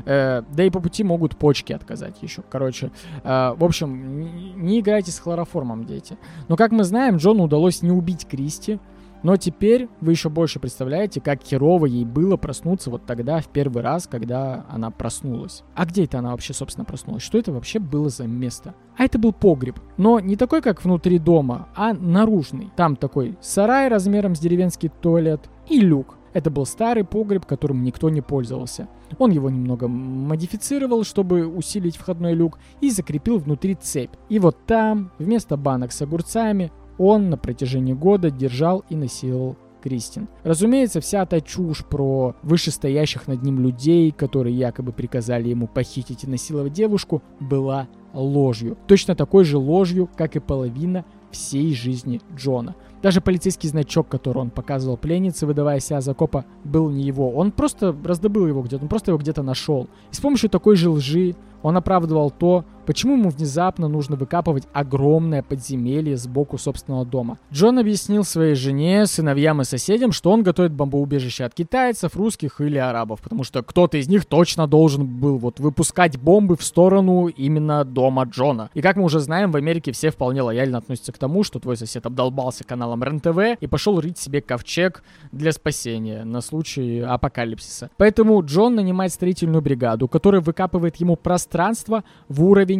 [0.05, 2.43] Э, да и по пути могут почки отказать еще.
[2.51, 2.91] Короче,
[3.25, 6.19] э, в общем, не играйте с хлороформом, дети.
[6.49, 8.79] Но как мы знаем, Джону удалось не убить Кристи,
[9.23, 13.83] но теперь вы еще больше представляете, как херово ей было проснуться вот тогда, в первый
[13.83, 15.63] раз, когда она проснулась.
[15.75, 17.23] А где это она вообще, собственно, проснулась?
[17.23, 18.75] Что это вообще было за место?
[18.97, 19.81] А это был погреб.
[19.97, 22.71] Но не такой, как внутри дома, а наружный.
[22.77, 26.17] Там такой сарай размером с деревенский туалет и люк.
[26.33, 28.89] Это был старый погреб, которым никто не пользовался.
[29.19, 34.13] Он его немного модифицировал, чтобы усилить входной люк, и закрепил внутри цепь.
[34.29, 36.71] И вот там, вместо банок с огурцами,
[37.01, 40.29] он на протяжении года держал и насиловал Кристин.
[40.45, 46.27] Разумеется, вся та чушь про вышестоящих над ним людей, которые якобы приказали ему похитить и
[46.27, 48.77] насиловать девушку, была ложью.
[48.87, 52.75] Точно такой же ложью, как и половина всей жизни Джона.
[53.03, 57.31] Даже полицейский значок, который он показывал пленнице, выдавая себя за копа, был не его.
[57.31, 59.89] Он просто раздобыл его где-то, он просто его где-то нашел.
[60.11, 65.45] И с помощью такой же лжи он оправдывал то, почему ему внезапно нужно выкапывать огромное
[65.45, 67.39] подземелье сбоку собственного дома.
[67.53, 72.79] Джон объяснил своей жене, сыновьям и соседям, что он готовит бомбоубежище от китайцев, русских или
[72.79, 77.85] арабов, потому что кто-то из них точно должен был вот выпускать бомбы в сторону именно
[77.85, 78.71] дома Джона.
[78.75, 81.77] И как мы уже знаем, в Америке все вполне лояльно относятся к тому, что твой
[81.77, 87.89] сосед обдолбался каналом РЕН-ТВ и пошел рыть себе ковчег для спасения на случай апокалипсиса.
[87.99, 92.80] Поэтому Джон нанимает строительную бригаду, которая выкапывает ему пространство в уровень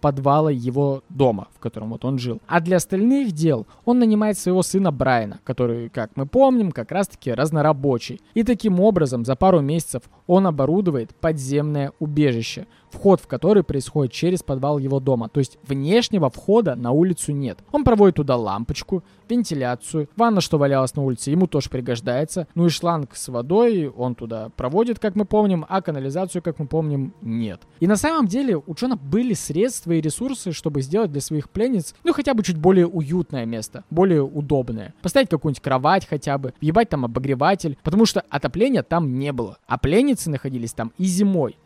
[0.00, 2.40] подвала его дома, в котором вот он жил.
[2.46, 7.32] А для остальных дел он нанимает своего сына Брайана, который, как мы помним, как раз-таки
[7.32, 8.20] разнорабочий.
[8.34, 14.42] И таким образом за пару месяцев он оборудует подземное убежище, вход в который происходит через
[14.42, 15.28] подвал его дома.
[15.28, 17.58] То есть внешнего входа на улицу нет.
[17.72, 22.46] Он проводит туда лампочку, вентиляцию, ванна, что валялась на улице, ему тоже пригождается.
[22.54, 26.66] Ну и шланг с водой он туда проводит, как мы помним, а канализацию, как мы
[26.66, 27.62] помним, нет.
[27.80, 31.94] И на самом деле у Джона были средства и ресурсы, чтобы сделать для своих пленниц,
[32.04, 34.94] ну хотя бы чуть более уютное место, более удобное.
[35.02, 39.58] Поставить какую-нибудь кровать хотя бы, въебать там обогреватель, потому что отопления там не было.
[39.66, 41.56] А пленницы находились там и зимой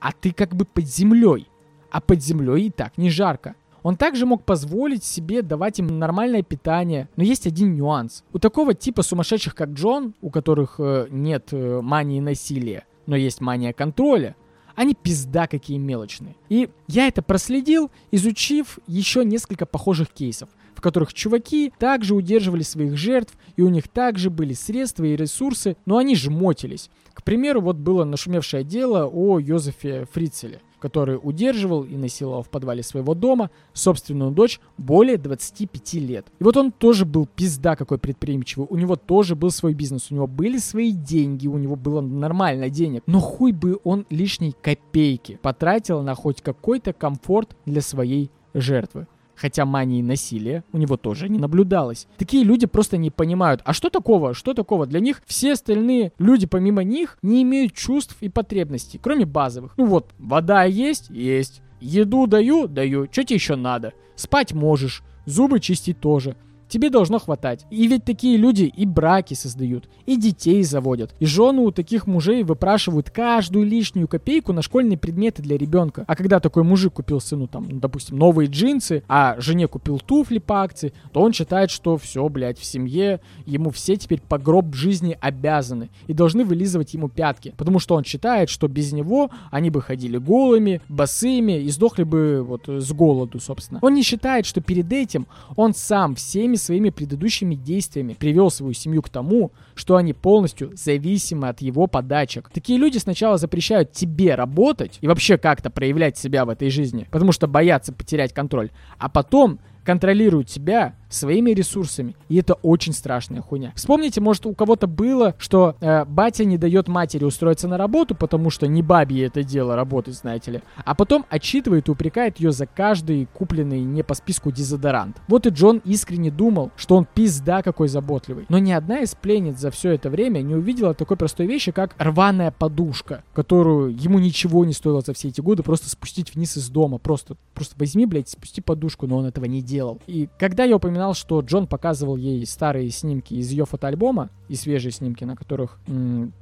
[0.00, 1.48] а ты как бы под землей.
[1.90, 3.54] А под землей и так не жарко.
[3.82, 7.08] Он также мог позволить себе давать им нормальное питание.
[7.16, 8.24] Но есть один нюанс.
[8.32, 13.40] У такого типа сумасшедших, как Джон, у которых э, нет э, мании насилия, но есть
[13.40, 14.34] мания контроля,
[14.76, 16.36] они пизда какие мелочные.
[16.48, 22.96] И я это проследил, изучив еще несколько похожих кейсов, в которых чуваки также удерживали своих
[22.96, 26.90] жертв, и у них также были средства и ресурсы, но они жмотились.
[27.14, 32.82] К примеру, вот было нашумевшее дело о Йозефе Фрицеле, который удерживал и насиловал в подвале
[32.82, 36.26] своего дома собственную дочь более 25 лет.
[36.38, 40.14] И вот он тоже был пизда какой предприимчивый, у него тоже был свой бизнес, у
[40.14, 45.38] него были свои деньги, у него было нормально денег, но хуй бы он лишней копейки
[45.42, 49.06] потратил на хоть какой-то комфорт для своей жертвы
[49.36, 52.06] хотя мании насилия у него тоже не наблюдалось.
[52.16, 54.86] Такие люди просто не понимают, а что такого, что такого?
[54.86, 59.74] Для них все остальные люди помимо них не имеют чувств и потребностей, кроме базовых.
[59.76, 61.10] Ну вот, вода есть?
[61.10, 61.62] Есть.
[61.80, 62.66] Еду даю?
[62.66, 63.08] Даю.
[63.10, 63.92] Что тебе еще надо?
[64.14, 65.02] Спать можешь.
[65.26, 66.36] Зубы чистить тоже.
[66.68, 67.64] Тебе должно хватать.
[67.70, 71.14] И ведь такие люди и браки создают, и детей заводят.
[71.20, 76.04] И жены у таких мужей выпрашивают каждую лишнюю копейку на школьные предметы для ребенка.
[76.06, 80.38] А когда такой мужик купил сыну, там, ну, допустим, новые джинсы, а жене купил туфли
[80.38, 84.74] по акции, то он считает, что все, блядь, в семье ему все теперь по гроб
[84.74, 87.54] жизни обязаны и должны вылизывать ему пятки.
[87.56, 92.42] Потому что он считает, что без него они бы ходили голыми, босыми и сдохли бы
[92.42, 93.78] вот с голоду, собственно.
[93.82, 98.72] Он не считает, что перед этим он сам всеми всеми своими предыдущими действиями привел свою
[98.72, 102.50] семью к тому, что они полностью зависимы от его подачек.
[102.52, 107.32] Такие люди сначала запрещают тебе работать и вообще как-то проявлять себя в этой жизни, потому
[107.32, 112.14] что боятся потерять контроль, а потом контролируют тебя своими ресурсами.
[112.28, 113.72] И это очень страшная хуйня.
[113.74, 118.50] Вспомните, может, у кого-то было, что э, батя не дает матери устроиться на работу, потому
[118.50, 120.62] что не бабье это дело работать, знаете ли.
[120.84, 125.20] А потом отчитывает и упрекает ее за каждый купленный не по списку дезодорант.
[125.28, 128.46] Вот и Джон искренне думал, что он пизда какой заботливый.
[128.48, 131.94] Но ни одна из пленниц за все это время не увидела такой простой вещи, как
[131.98, 136.68] рваная подушка, которую ему ничего не стоило за все эти годы просто спустить вниз из
[136.68, 136.98] дома.
[136.98, 140.00] Просто, просто возьми, блядь, спусти подушку, но он этого не делал.
[140.06, 144.56] И когда я упоминал упоминал, что Джон показывал ей старые снимки из ее фотоальбома и
[144.56, 146.32] свежие снимки, на которых м-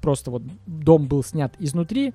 [0.00, 2.12] просто вот дом был снят изнутри.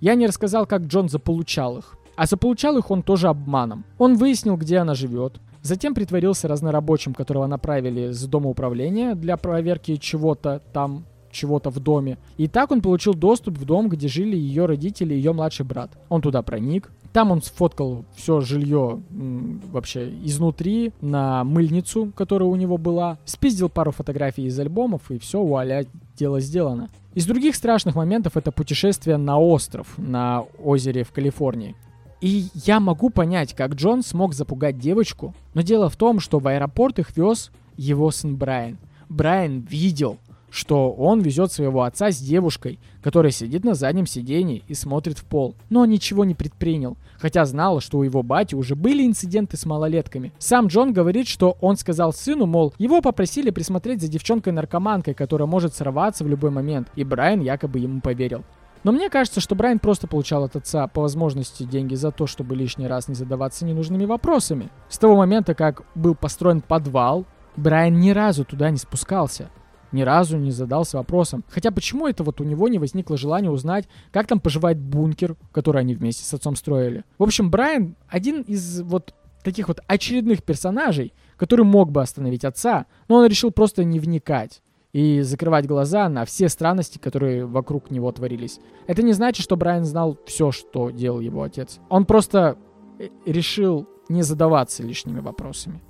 [0.00, 1.96] Я не рассказал, как Джон заполучал их.
[2.16, 3.84] А заполучал их он тоже обманом.
[3.98, 9.96] Он выяснил, где она живет, Затем притворился разнорабочим, которого направили с дома управления для проверки
[9.96, 12.18] чего-то там, чего-то в доме.
[12.36, 15.90] И так он получил доступ в дом, где жили ее родители и ее младший брат.
[16.08, 22.78] Он туда проник, там он сфоткал все жилье вообще изнутри на мыльницу, которая у него
[22.78, 23.18] была.
[23.24, 26.88] Спиздил пару фотографий из альбомов, и все, вуаля, дело сделано.
[27.14, 31.74] Из других страшных моментов это путешествие на остров на озере в Калифорнии.
[32.20, 36.46] И я могу понять, как Джон смог запугать девочку, но дело в том, что в
[36.46, 38.78] аэропорт их вез его сын Брайан.
[39.08, 40.18] Брайан видел,
[40.50, 45.24] что он везет своего отца с девушкой, которая сидит на заднем сидении и смотрит в
[45.24, 45.54] пол.
[45.70, 50.32] Но ничего не предпринял, хотя знал, что у его бати уже были инциденты с малолетками.
[50.38, 55.74] Сам Джон говорит, что он сказал сыну, мол, его попросили присмотреть за девчонкой-наркоманкой, которая может
[55.74, 58.44] сорваться в любой момент, и Брайан якобы ему поверил.
[58.82, 62.56] Но мне кажется, что Брайан просто получал от отца по возможности деньги за то, чтобы
[62.56, 64.70] лишний раз не задаваться ненужными вопросами.
[64.88, 67.26] С того момента, как был построен подвал,
[67.56, 69.50] Брайан ни разу туда не спускался.
[69.92, 71.44] Ни разу не задался вопросом.
[71.48, 75.80] Хотя почему это вот у него не возникло желания узнать, как там поживает бункер, который
[75.80, 77.04] они вместе с отцом строили.
[77.18, 82.86] В общем, Брайан один из вот таких вот очередных персонажей, который мог бы остановить отца,
[83.08, 84.62] но он решил просто не вникать
[84.92, 88.58] и закрывать глаза на все странности, которые вокруг него творились.
[88.86, 91.78] Это не значит, что Брайан знал все, что делал его отец.
[91.88, 92.58] Он просто
[92.98, 95.80] э, решил не задаваться лишними вопросами.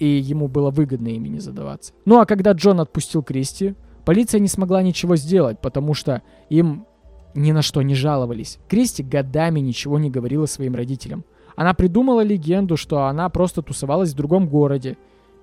[0.00, 1.92] И ему было выгодно ими не задаваться.
[2.06, 3.74] Ну а когда Джон отпустил Кристи,
[4.04, 6.86] полиция не смогла ничего сделать, потому что им
[7.34, 8.58] ни на что не жаловались.
[8.66, 11.24] Кристи годами ничего не говорила своим родителям.
[11.54, 14.96] Она придумала легенду, что она просто тусовалась в другом городе.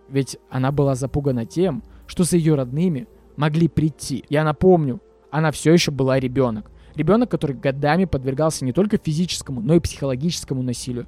[0.10, 4.26] Ведь она была запугана тем, что за ее родными могли прийти.
[4.28, 5.00] Я напомню,
[5.30, 6.72] она все еще была ребенок.
[6.96, 11.06] Ребенок, который годами подвергался не только физическому, но и психологическому насилию.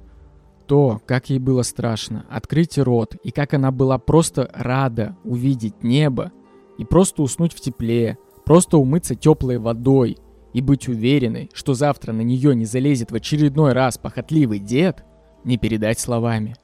[0.70, 6.30] То, как ей было страшно открыть рот, и как она была просто рада увидеть небо,
[6.78, 10.18] и просто уснуть в тепле, просто умыться теплой водой,
[10.52, 15.02] и быть уверенной, что завтра на нее не залезет в очередной раз похотливый дед,
[15.42, 16.54] не передать словами.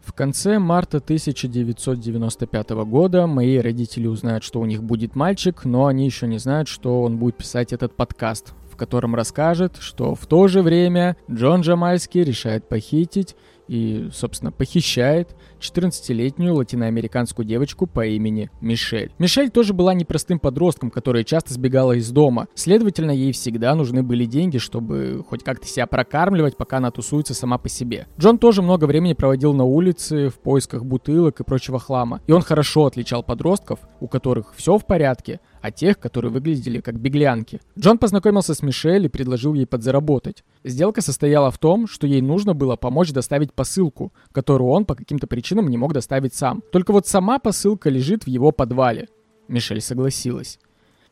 [0.00, 6.06] В конце марта 1995 года мои родители узнают, что у них будет мальчик, но они
[6.06, 10.46] еще не знают, что он будет писать этот подкаст, в котором расскажет, что в то
[10.46, 13.34] же время Джон Джамальский решает похитить
[13.68, 19.12] и, собственно, похищает 14-летнюю латиноамериканскую девочку по имени Мишель.
[19.18, 22.48] Мишель тоже была непростым подростком, которая часто сбегала из дома.
[22.54, 27.58] Следовательно, ей всегда нужны были деньги, чтобы хоть как-то себя прокармливать, пока она тусуется сама
[27.58, 28.06] по себе.
[28.18, 32.20] Джон тоже много времени проводил на улице в поисках бутылок и прочего хлама.
[32.26, 36.98] И он хорошо отличал подростков, у которых все в порядке, а тех, которые выглядели как
[36.98, 37.60] беглянки.
[37.78, 40.44] Джон познакомился с Мишель и предложил ей подзаработать.
[40.64, 45.26] Сделка состояла в том, что ей нужно было помочь доставить посылку, которую он по каким-то
[45.26, 46.62] причинам не мог доставить сам.
[46.72, 49.08] Только вот сама посылка лежит в его подвале.
[49.48, 50.58] Мишель согласилась.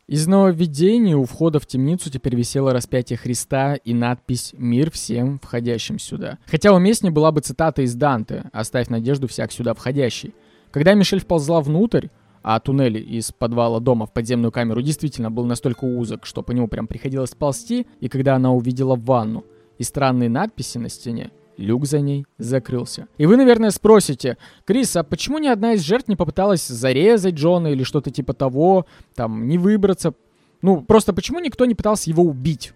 [0.06, 5.98] Из нововведений у входа в темницу теперь висело распятие Христа и надпись «Мир всем входящим
[5.98, 6.38] сюда».
[6.46, 10.32] Хотя уместнее была бы цитата из Данте «Оставь надежду всяк сюда входящий».
[10.70, 12.08] Когда Мишель вползла внутрь,
[12.48, 16.68] а туннель из подвала дома в подземную камеру действительно был настолько узок, что по нему
[16.68, 19.44] прям приходилось ползти, и когда она увидела ванну
[19.78, 23.08] и странные надписи на стене, люк за ней закрылся.
[23.18, 27.66] И вы, наверное, спросите, Крис, а почему ни одна из жертв не попыталась зарезать Джона
[27.66, 28.86] или что-то типа того,
[29.16, 30.14] там, не выбраться?
[30.62, 32.74] Ну, просто почему никто не пытался его убить?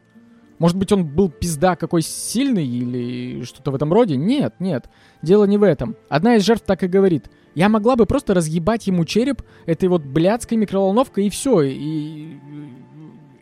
[0.61, 4.17] Может быть, он был пизда какой сильный или что-то в этом роде?
[4.17, 4.91] Нет, нет.
[5.23, 5.97] Дело не в этом.
[6.11, 7.31] Одна из жертв так и говорит.
[7.55, 12.37] Я могла бы просто разъебать ему череп этой вот блядской микроволновкой и все, и,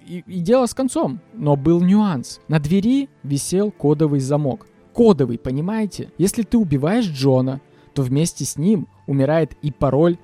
[0.07, 1.21] и, и дело с концом.
[1.35, 2.41] Но был нюанс.
[2.47, 4.69] На двери висел кодовый замок.
[4.93, 6.13] Кодовый, понимаете?
[6.19, 7.61] Если ты убиваешь Джона,
[7.95, 10.19] то вместе с ним умирает и пароль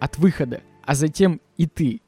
[0.00, 2.00] от выхода, а затем и ты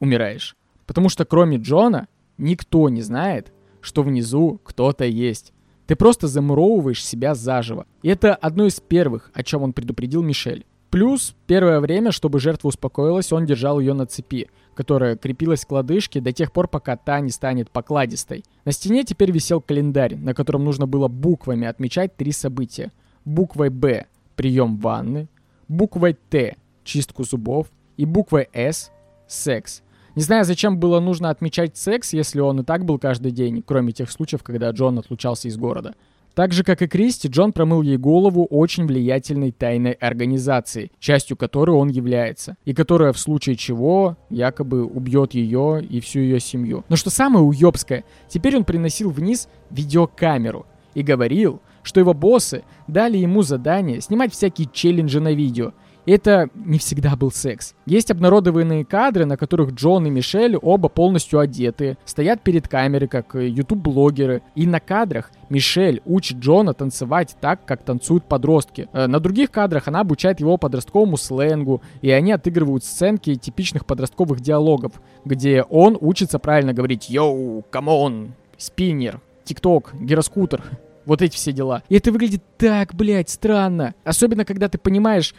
[0.00, 0.56] умираешь.
[0.84, 2.08] Потому что кроме Джона
[2.38, 5.52] никто не знает, что внизу кто-то есть.
[5.86, 7.86] Ты просто замуровываешь себя заживо.
[8.02, 10.66] И это одно из первых, о чем он предупредил Мишель.
[10.90, 16.20] Плюс, первое время, чтобы жертва успокоилась, он держал ее на цепи, которая крепилась к лодыжке
[16.20, 18.44] до тех пор, пока та не станет покладистой.
[18.64, 22.92] На стене теперь висел календарь, на котором нужно было буквами отмечать три события.
[23.24, 24.06] Буквой «Б»—
[24.36, 25.28] прием ванны,
[25.68, 27.66] буквой «Т»— чистку зубов
[27.98, 28.90] и буквой «С»—
[29.26, 29.82] секс.
[30.18, 33.92] Не знаю, зачем было нужно отмечать секс, если он и так был каждый день, кроме
[33.92, 35.94] тех случаев, когда Джон отлучался из города.
[36.34, 41.76] Так же, как и Кристи, Джон промыл ей голову очень влиятельной тайной организации, частью которой
[41.76, 46.84] он является, и которая в случае чего якобы убьет ее и всю ее семью.
[46.88, 53.18] Но что самое уебское, теперь он приносил вниз видеокамеру и говорил, что его боссы дали
[53.18, 55.74] ему задание снимать всякие челленджи на видео–
[56.10, 57.74] это не всегда был секс.
[57.86, 63.34] Есть обнародованные кадры, на которых Джон и Мишель оба полностью одеты, стоят перед камерой, как
[63.34, 64.42] ютуб-блогеры.
[64.54, 68.88] И на кадрах Мишель учит Джона танцевать так, как танцуют подростки.
[68.92, 74.40] Э, на других кадрах она обучает его подростковому сленгу, и они отыгрывают сценки типичных подростковых
[74.40, 74.92] диалогов,
[75.24, 80.62] где он учится правильно говорить «Yo, come on, спиннер, TikTok, гироскутер».
[81.08, 81.82] Вот эти все дела.
[81.88, 83.94] И это выглядит так, блядь, странно.
[84.04, 85.34] Особенно, когда ты понимаешь,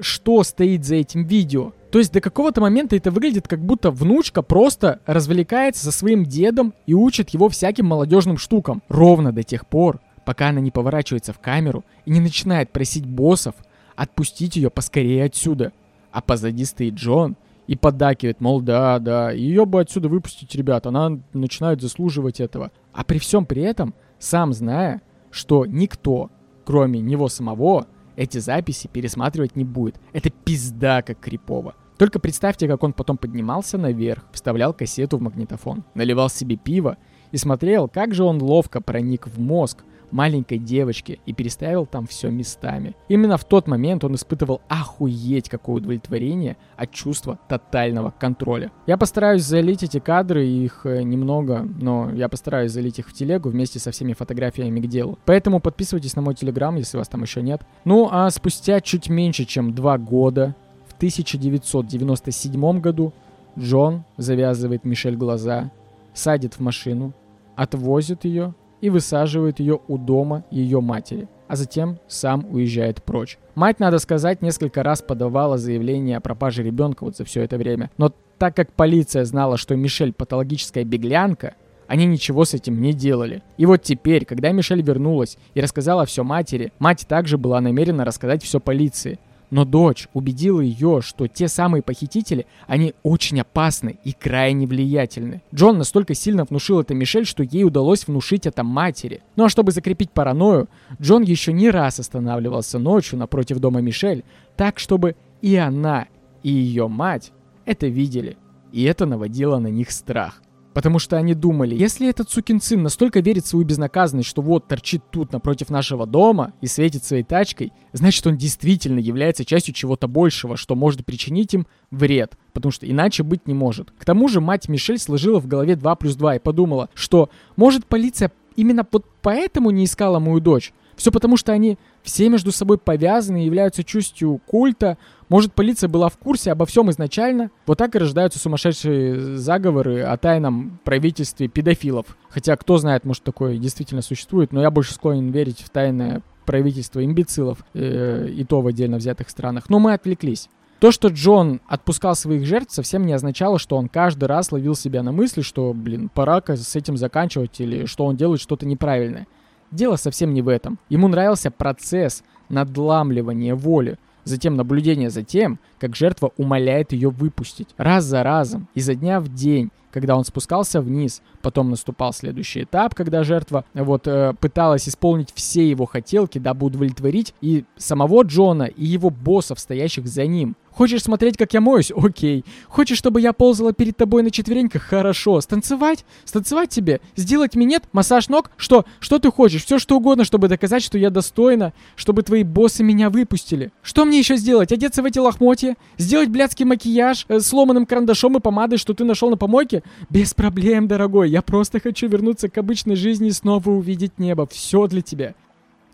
[0.00, 1.72] что стоит за этим видео.
[1.90, 6.72] То есть до какого-то момента это выглядит как будто внучка просто развлекается со своим дедом
[6.86, 8.82] и учит его всяким молодежным штукам.
[8.88, 13.54] Ровно до тех пор, пока она не поворачивается в камеру и не начинает просить боссов
[13.96, 15.72] отпустить ее поскорее отсюда.
[16.10, 17.36] А позади стоит Джон
[17.66, 22.70] и поддакивает, мол, да, да, ее бы отсюда выпустить, ребят, она начинает заслуживать этого.
[22.92, 26.30] А при всем при этом, сам зная, что никто,
[26.64, 27.86] кроме него самого,
[28.20, 29.98] эти записи пересматривать не будет.
[30.12, 31.74] Это пизда как крипово.
[31.96, 36.98] Только представьте, как он потом поднимался наверх, вставлял кассету в магнитофон, наливал себе пиво
[37.32, 42.30] и смотрел, как же он ловко проник в мозг маленькой девочки и переставил там все
[42.30, 42.94] местами.
[43.08, 48.70] Именно в тот момент он испытывал охуеть какое удовлетворение от чувства тотального контроля.
[48.86, 53.50] Я постараюсь залить эти кадры, их э, немного, но я постараюсь залить их в телегу
[53.50, 55.18] вместе со всеми фотографиями к делу.
[55.24, 57.62] Поэтому подписывайтесь на мой телеграм, если вас там еще нет.
[57.84, 60.54] Ну а спустя чуть меньше, чем два года,
[60.86, 63.12] в 1997 году,
[63.58, 65.70] Джон завязывает Мишель глаза,
[66.14, 67.12] садит в машину,
[67.56, 73.38] отвозит ее и высаживает ее у дома ее матери, а затем сам уезжает прочь.
[73.54, 77.90] Мать, надо сказать, несколько раз подавала заявление о пропаже ребенка вот за все это время,
[77.98, 81.54] но так как полиция знала, что Мишель патологическая беглянка,
[81.88, 83.42] они ничего с этим не делали.
[83.58, 88.42] И вот теперь, когда Мишель вернулась и рассказала все матери, мать также была намерена рассказать
[88.42, 89.18] все полиции.
[89.50, 95.42] Но дочь убедила ее, что те самые похитители, они очень опасны и крайне влиятельны.
[95.52, 99.22] Джон настолько сильно внушил это Мишель, что ей удалось внушить это матери.
[99.36, 100.68] Ну а чтобы закрепить паранойю,
[101.00, 104.24] Джон еще не раз останавливался ночью напротив дома Мишель,
[104.56, 106.06] так чтобы и она,
[106.42, 107.32] и ее мать
[107.64, 108.36] это видели.
[108.72, 110.40] И это наводило на них страх.
[110.72, 114.68] Потому что они думали, если этот сукин сын настолько верит в свою безнаказанность, что вот
[114.68, 120.06] торчит тут напротив нашего дома и светит своей тачкой, значит он действительно является частью чего-то
[120.06, 122.36] большего, что может причинить им вред.
[122.52, 123.90] Потому что иначе быть не может.
[123.98, 127.86] К тому же мать Мишель сложила в голове 2 плюс 2 и подумала, что может
[127.86, 130.72] полиция именно вот поэтому не искала мою дочь.
[130.96, 134.98] Все потому, что они все между собой повязаны и являются частью культа.
[135.30, 137.52] Может, полиция была в курсе обо всем изначально?
[137.64, 142.18] Вот так и рождаются сумасшедшие заговоры о тайном правительстве педофилов.
[142.28, 147.04] Хотя, кто знает, может, такое действительно существует, но я больше склонен верить в тайное правительство
[147.04, 149.70] имбецилов, э, и то в отдельно взятых странах.
[149.70, 150.48] Но мы отвлеклись.
[150.80, 155.04] То, что Джон отпускал своих жертв, совсем не означало, что он каждый раз ловил себя
[155.04, 159.28] на мысли, что, блин, пора с этим заканчивать или что он делает что-то неправильное.
[159.70, 160.80] Дело совсем не в этом.
[160.88, 167.68] Ему нравился процесс надламливания воли, затем наблюдение за тем, как жертва умоляет ее выпустить.
[167.76, 171.22] Раз за разом, изо дня в день, когда он спускался вниз.
[171.42, 177.34] Потом наступал следующий этап, когда жертва вот э, пыталась исполнить все его хотелки, дабы удовлетворить
[177.40, 180.56] и самого Джона, и его боссов, стоящих за ним.
[180.72, 181.92] Хочешь смотреть, как я моюсь?
[181.94, 182.44] Окей.
[182.68, 184.82] Хочешь, чтобы я ползала перед тобой на четвереньках?
[184.82, 185.40] Хорошо.
[185.40, 186.04] Станцевать?
[186.24, 187.00] Станцевать тебе?
[187.16, 187.84] Сделать минет?
[187.92, 188.50] Массаж ног?
[188.56, 188.84] Что?
[189.00, 189.64] Что ты хочешь?
[189.64, 193.72] Все что угодно, чтобы доказать, что я достойна, чтобы твои боссы меня выпустили.
[193.82, 194.72] Что мне еще сделать?
[194.72, 195.76] Одеться в эти лохмотья?
[195.98, 199.82] Сделать блядский макияж э, сломанным карандашом и помадой, что ты нашел на помойке?
[200.08, 201.30] Без проблем, дорогой.
[201.30, 204.46] Я просто хочу вернуться к обычной жизни и снова увидеть небо.
[204.46, 205.34] Все для тебя.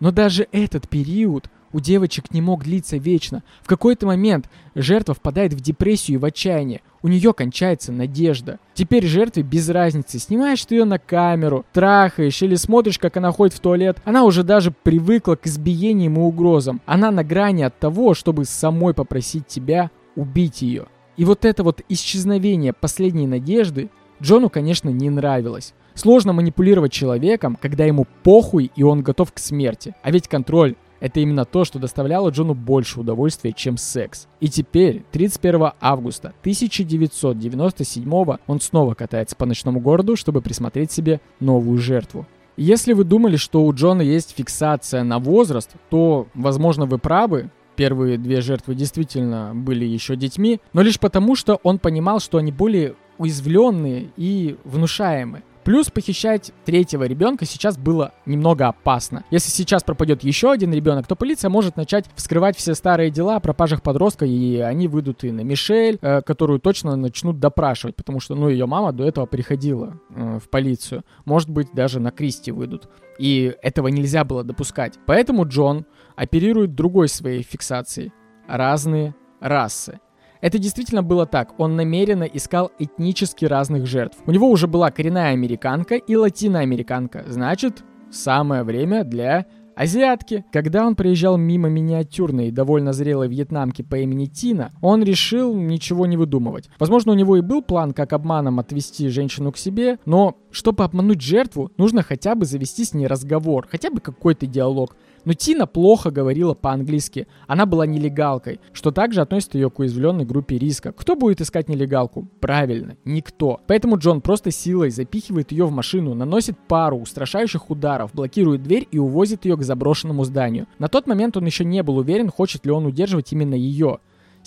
[0.00, 3.42] Но даже этот период у девочек не мог длиться вечно.
[3.60, 6.80] В какой-то момент жертва впадает в депрессию и в отчаяние.
[7.02, 8.58] У нее кончается надежда.
[8.72, 13.54] Теперь жертве без разницы, снимаешь ты ее на камеру, трахаешь или смотришь, как она ходит
[13.54, 13.98] в туалет.
[14.06, 16.80] Она уже даже привыкла к избиениям и угрозам.
[16.86, 20.86] Она на грани от того, чтобы самой попросить тебя убить ее.
[21.18, 23.90] И вот это вот исчезновение последней надежды
[24.22, 25.74] Джону, конечно, не нравилось.
[25.92, 29.94] Сложно манипулировать человеком, когда ему похуй и он готов к смерти.
[30.02, 34.26] А ведь контроль это именно то, что доставляло Джону больше удовольствия, чем секс.
[34.40, 41.78] И теперь, 31 августа 1997 он снова катается по ночному городу, чтобы присмотреть себе новую
[41.78, 42.26] жертву.
[42.56, 47.50] Если вы думали, что у Джона есть фиксация на возраст, то, возможно, вы правы.
[47.76, 52.50] Первые две жертвы действительно были еще детьми, но лишь потому, что он понимал, что они
[52.50, 55.42] более уязвленные и внушаемые.
[55.66, 59.24] Плюс похищать третьего ребенка сейчас было немного опасно.
[59.32, 63.40] Если сейчас пропадет еще один ребенок, то полиция может начать вскрывать все старые дела о
[63.40, 68.36] пропажах подростка, и они выйдут и на Мишель, э, которую точно начнут допрашивать, потому что,
[68.36, 71.02] ну, ее мама до этого приходила э, в полицию.
[71.24, 72.88] Может быть, даже на Кристи выйдут.
[73.18, 74.94] И этого нельзя было допускать.
[75.04, 78.12] Поэтому Джон оперирует другой своей фиксацией.
[78.46, 79.98] Разные расы.
[80.40, 81.54] Это действительно было так.
[81.58, 84.18] Он намеренно искал этнически разных жертв.
[84.26, 87.24] У него уже была коренная американка и латиноамериканка.
[87.28, 90.44] Значит, самое время для азиатки.
[90.52, 96.16] Когда он проезжал мимо миниатюрной довольно зрелой вьетнамки по имени Тина, он решил ничего не
[96.16, 96.68] выдумывать.
[96.78, 101.20] Возможно, у него и был план, как обманом отвести женщину к себе, но чтобы обмануть
[101.20, 104.96] жертву, нужно хотя бы завести с ней разговор, хотя бы какой-то диалог.
[105.26, 107.26] Но Тина плохо говорила по-английски.
[107.48, 110.92] Она была нелегалкой, что также относит ее к уязвленной группе риска.
[110.92, 112.28] Кто будет искать нелегалку?
[112.38, 113.60] Правильно, никто.
[113.66, 119.00] Поэтому Джон просто силой запихивает ее в машину, наносит пару устрашающих ударов, блокирует дверь и
[119.00, 120.68] увозит ее к заброшенному зданию.
[120.78, 123.98] На тот момент он еще не был уверен, хочет ли он удерживать именно ее.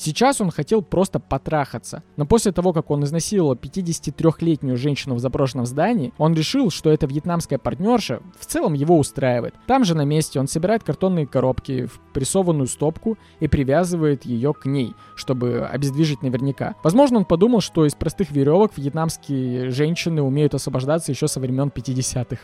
[0.01, 2.03] Сейчас он хотел просто потрахаться.
[2.15, 7.05] Но после того, как он изнасиловал 53-летнюю женщину в заброшенном здании, он решил, что эта
[7.05, 9.55] вьетнамская партнерша в целом его устраивает.
[9.67, 14.65] Там же на месте он собирает картонные коробки в прессованную стопку и привязывает ее к
[14.65, 16.75] ней, чтобы обездвижить наверняка.
[16.81, 22.39] Возможно, он подумал, что из простых веревок вьетнамские женщины умеют освобождаться еще со времен 50-х.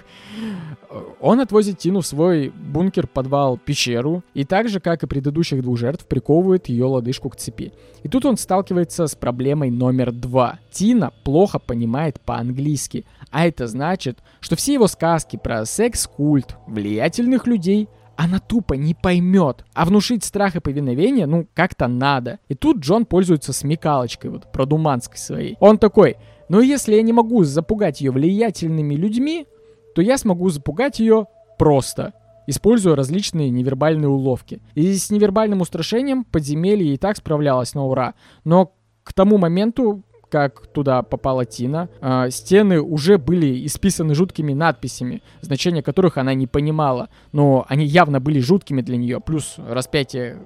[1.22, 5.78] Он отвозит Тину в свой бункер, подвал, пещеру, и так же, как и предыдущих двух
[5.78, 7.74] жертв, приковывает ее лодыжку к цепи.
[8.04, 10.60] И тут он сталкивается с проблемой номер два.
[10.72, 17.90] Тина плохо понимает по-английски, а это значит, что все его сказки про секс-культ, влиятельных людей
[18.18, 19.66] она тупо не поймет.
[19.74, 22.40] А внушить страх и повиновение, ну, как-то надо.
[22.48, 25.58] И тут Джон пользуется смекалочкой, вот, продуманской своей.
[25.60, 26.16] Он такой,
[26.48, 29.48] ну, если я не могу запугать ее влиятельными людьми,
[29.96, 31.28] то я смогу запугать ее
[31.58, 32.14] просто
[32.48, 34.62] используя различные невербальные уловки.
[34.74, 38.14] И с невербальным устрашением подземелье и так справлялось на ура.
[38.44, 38.74] Но
[39.04, 45.84] к тому моменту, как туда попала Тина, э, стены уже были исписаны жуткими надписями, значения
[45.84, 49.22] которых она не понимала, но они явно были жуткими для нее.
[49.22, 50.40] Плюс распятие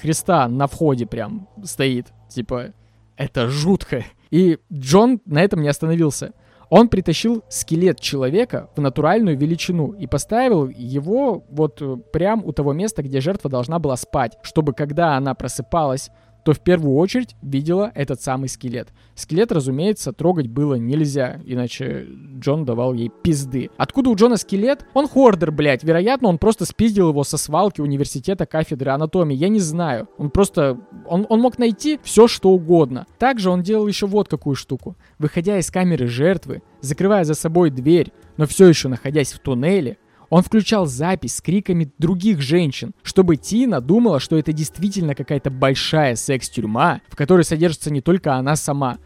[0.00, 2.08] Христа на входе прям стоит.
[2.28, 2.72] Типа,
[3.16, 4.04] это жутко.
[4.30, 6.32] И Джон на этом не остановился.
[6.70, 12.72] Он притащил скелет человека в натуральную величину и поставил его вот э, прям у того
[12.72, 16.10] места, где жертва должна была спать, чтобы когда она просыпалась,
[16.44, 18.88] то в первую очередь видела этот самый скелет.
[19.14, 22.06] Скелет, разумеется, трогать было нельзя, иначе
[22.38, 23.70] Джон давал ей пизды.
[23.76, 24.86] Откуда у Джона скелет?
[24.92, 25.82] Он хордер, блядь.
[25.82, 29.36] Вероятно, он просто спиздил его со свалки университета кафедры анатомии.
[29.36, 30.08] Я не знаю.
[30.18, 30.78] Он просто...
[31.06, 33.06] Он, он мог найти все, что угодно.
[33.18, 34.96] Также он делал еще вот какую штуку.
[35.18, 39.96] Выходя из камеры жертвы, закрывая за собой дверь, но все еще находясь в туннеле,
[40.30, 46.16] он включал запись с криками других женщин, чтобы Тина думала, что это действительно какая-то большая
[46.16, 48.98] секс-тюрьма, в которой содержится не только она сама,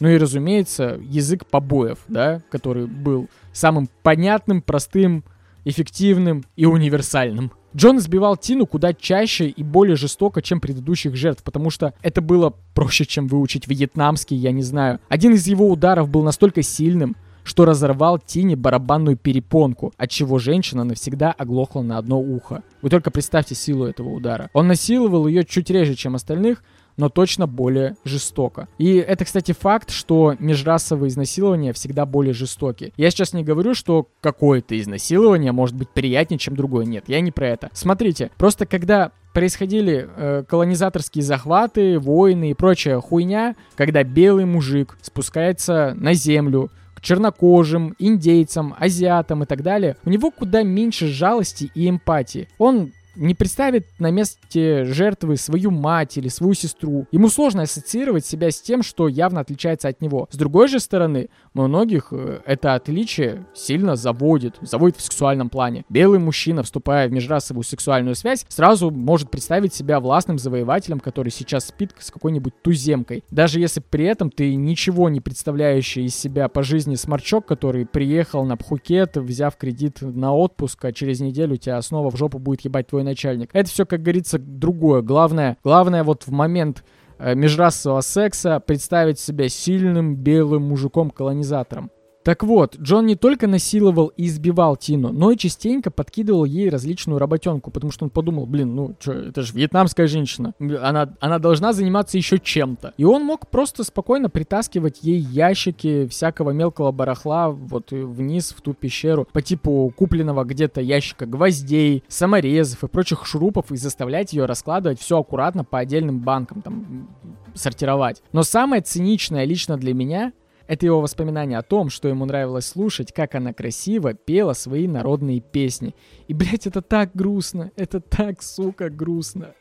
[0.00, 5.24] ну и, разумеется, язык побоев, да, который был самым понятным, простым,
[5.64, 7.52] эффективным и универсальным.
[7.74, 12.54] Джон избивал Тину куда чаще и более жестоко, чем предыдущих жертв, потому что это было
[12.74, 15.00] проще, чем выучить вьетнамский, я не знаю.
[15.08, 20.82] Один из его ударов был настолько сильным, что разорвал Тине барабанную перепонку, от чего женщина
[20.82, 22.62] навсегда оглохла на одно ухо.
[22.82, 24.50] Вы только представьте силу этого удара.
[24.52, 26.64] Он насиловал ее чуть реже, чем остальных,
[26.96, 28.68] но точно более жестоко.
[28.78, 32.92] И это, кстати, факт, что межрасовые изнасилования всегда более жестоки.
[32.96, 36.84] Я сейчас не говорю, что какое-то изнасилование может быть приятнее, чем другое.
[36.86, 37.70] Нет, я не про это.
[37.72, 45.94] Смотрите, просто когда происходили э, колонизаторские захваты, войны и прочая хуйня, когда белый мужик спускается
[45.96, 46.70] на землю,
[47.04, 52.48] чернокожим, индейцам, азиатам и так далее, у него куда меньше жалости и эмпатии.
[52.58, 57.06] Он не представит на месте жертвы свою мать или свою сестру.
[57.12, 60.28] Ему сложно ассоциировать себя с тем, что явно отличается от него.
[60.30, 65.84] С другой же стороны, многих э, это отличие сильно заводит, заводит в сексуальном плане.
[65.88, 71.66] Белый мужчина, вступая в межрасовую сексуальную связь, сразу может представить себя властным завоевателем, который сейчас
[71.66, 73.24] спит с какой-нибудь туземкой.
[73.30, 78.44] Даже если при этом ты ничего не представляющий из себя по жизни сморчок, который приехал
[78.44, 82.88] на Пхукет, взяв кредит на отпуск, а через неделю тебя снова в жопу будет ебать
[82.88, 83.50] твой начальник.
[83.52, 85.02] Это все, как говорится, другое.
[85.02, 86.84] Главное, главное вот в момент
[87.18, 91.90] э, межрасового секса представить себя сильным белым мужиком-колонизатором.
[92.24, 97.18] Так вот, Джон не только насиловал и избивал Тину, но и частенько подкидывал ей различную
[97.18, 101.74] работенку, потому что он подумал, блин, ну что, это же вьетнамская женщина, она, она должна
[101.74, 102.94] заниматься еще чем-то.
[102.96, 108.72] И он мог просто спокойно притаскивать ей ящики всякого мелкого барахла вот вниз в ту
[108.72, 114.98] пещеру по типу купленного где-то ящика гвоздей, саморезов и прочих шурупов и заставлять ее раскладывать
[114.98, 117.06] все аккуратно по отдельным банкам, там,
[117.52, 118.22] сортировать.
[118.32, 120.32] Но самое циничное лично для меня—
[120.66, 125.40] это его воспоминания о том, что ему нравилось слушать, как она красиво пела свои народные
[125.40, 125.94] песни.
[126.26, 129.54] И, блядь, это так грустно, это так, сука, грустно.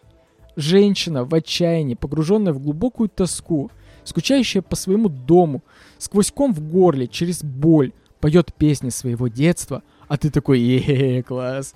[0.55, 3.71] Женщина в отчаянии, погруженная в глубокую тоску,
[4.03, 5.61] скучающая по своему дому,
[5.97, 11.73] сквозь ком в горле, через боль, поет песни своего детства, а ты такой, е класс,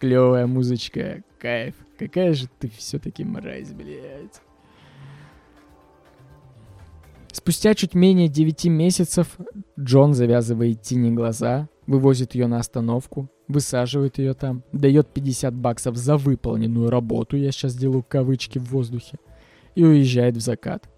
[0.00, 1.74] клевая музычка, кайф.
[1.98, 4.42] Какая же ты все-таки мразь, блядь.
[7.36, 9.36] Спустя чуть менее 9 месяцев
[9.78, 16.16] Джон завязывает Тине глаза, вывозит ее на остановку, высаживает ее там, дает 50 баксов за
[16.16, 19.18] выполненную работу, я сейчас делаю кавычки в воздухе,
[19.74, 20.88] и уезжает в закат.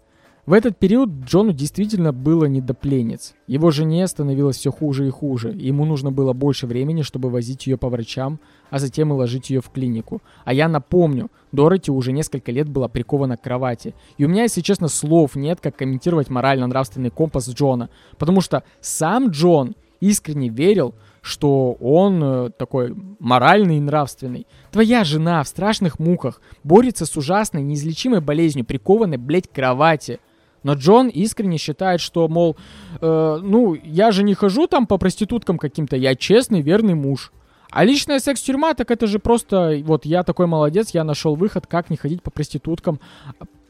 [0.49, 3.35] В этот период Джону действительно было не до пленниц.
[3.45, 5.51] Его жене становилось все хуже и хуже.
[5.55, 8.39] Ему нужно было больше времени, чтобы возить ее по врачам,
[8.71, 10.23] а затем и ложить ее в клинику.
[10.45, 13.93] А я напомню, Дороти уже несколько лет была прикована к кровати.
[14.17, 17.91] И у меня, если честно, слов нет, как комментировать морально-нравственный компас Джона.
[18.17, 24.47] Потому что сам Джон искренне верил, что он э, такой моральный и нравственный.
[24.71, 30.19] Твоя жена в страшных муках борется с ужасной неизлечимой болезнью, прикованной, блядь, к кровати.
[30.63, 32.57] Но Джон искренне считает, что, мол,
[33.01, 37.31] э, ну, я же не хожу там по проституткам каким-то, я честный, верный муж.
[37.71, 41.89] А личная секс-тюрьма, так это же просто, вот я такой молодец, я нашел выход, как
[41.89, 42.99] не ходить по проституткам.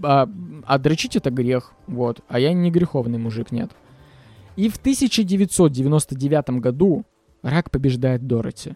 [0.01, 0.29] А,
[0.65, 2.21] а дрочить это грех, вот.
[2.29, 3.71] А я не греховный мужик, нет.
[4.55, 7.03] И в 1999 году
[7.43, 8.75] рак побеждает Дороти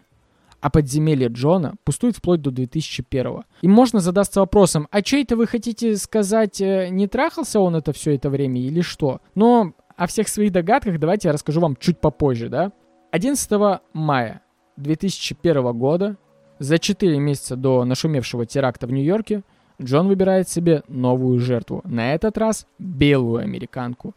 [0.64, 5.46] а подземелье Джона пустует вплоть до 2001 И можно задаться вопросом, а что это вы
[5.46, 9.20] хотите сказать, э, не трахался он это все это время или что?
[9.34, 12.72] Но о всех своих догадках давайте я расскажу вам чуть попозже, да?
[13.10, 14.40] 11 мая
[14.78, 16.16] 2001 года,
[16.58, 19.42] за 4 месяца до нашумевшего теракта в Нью-Йорке,
[19.82, 21.82] Джон выбирает себе новую жертву.
[21.84, 24.14] На этот раз белую американку.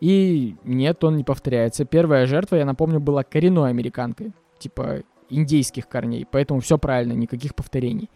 [0.00, 1.84] И нет, он не повторяется.
[1.84, 4.30] Первая жертва, я напомню, была коренной американкой.
[4.60, 8.10] Типа индейских корней, поэтому все правильно, никаких повторений.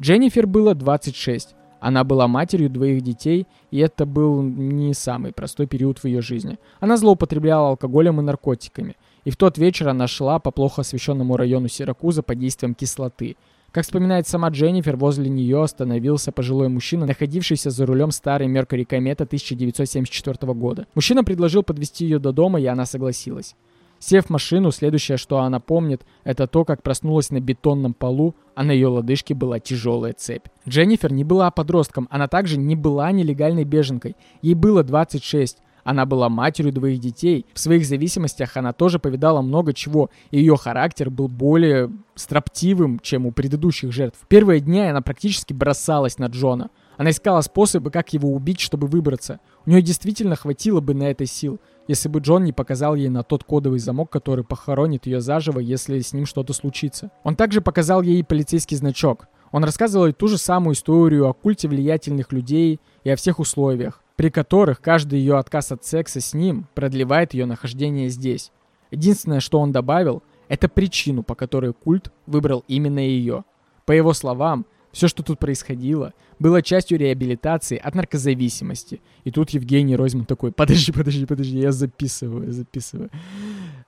[0.00, 1.54] Дженнифер было 26.
[1.80, 6.58] Она была матерью двоих детей, и это был не самый простой период в ее жизни.
[6.80, 8.96] Она злоупотребляла алкоголем и наркотиками.
[9.24, 13.36] И в тот вечер она шла по плохо освещенному району Сиракуза под действием кислоты.
[13.70, 19.24] Как вспоминает сама Дженнифер, возле нее остановился пожилой мужчина, находившийся за рулем старой Меркури Комета
[19.24, 20.86] 1974 года.
[20.94, 23.54] Мужчина предложил подвести ее до дома, и она согласилась.
[23.98, 28.62] Сев в машину, следующее, что она помнит, это то, как проснулась на бетонном полу, а
[28.62, 30.46] на ее лодыжке была тяжелая цепь.
[30.68, 34.16] Дженнифер не была подростком, она также не была нелегальной беженкой.
[34.42, 35.58] Ей было 26.
[35.84, 37.46] Она была матерью двоих детей.
[37.54, 43.24] В своих зависимостях она тоже повидала много чего, и ее характер был более строптивым, чем
[43.24, 44.18] у предыдущих жертв.
[44.20, 46.68] В первые дни она практически бросалась на Джона.
[46.98, 49.40] Она искала способы, как его убить, чтобы выбраться.
[49.64, 53.22] У нее действительно хватило бы на это сил если бы Джон не показал ей на
[53.24, 57.10] тот кодовый замок, который похоронит ее заживо, если с ним что-то случится.
[57.24, 59.26] Он также показал ей полицейский значок.
[59.50, 64.02] Он рассказывал ей ту же самую историю о культе влиятельных людей и о всех условиях,
[64.16, 68.52] при которых каждый ее отказ от секса с ним продлевает ее нахождение здесь.
[68.90, 73.44] Единственное, что он добавил, это причину, по которой культ выбрал именно ее.
[73.86, 74.66] По его словам,
[74.98, 79.00] все, что тут происходило, было частью реабилитации от наркозависимости.
[79.22, 83.08] И тут Евгений Ройзман такой, подожди, подожди, подожди, я записываю, записываю.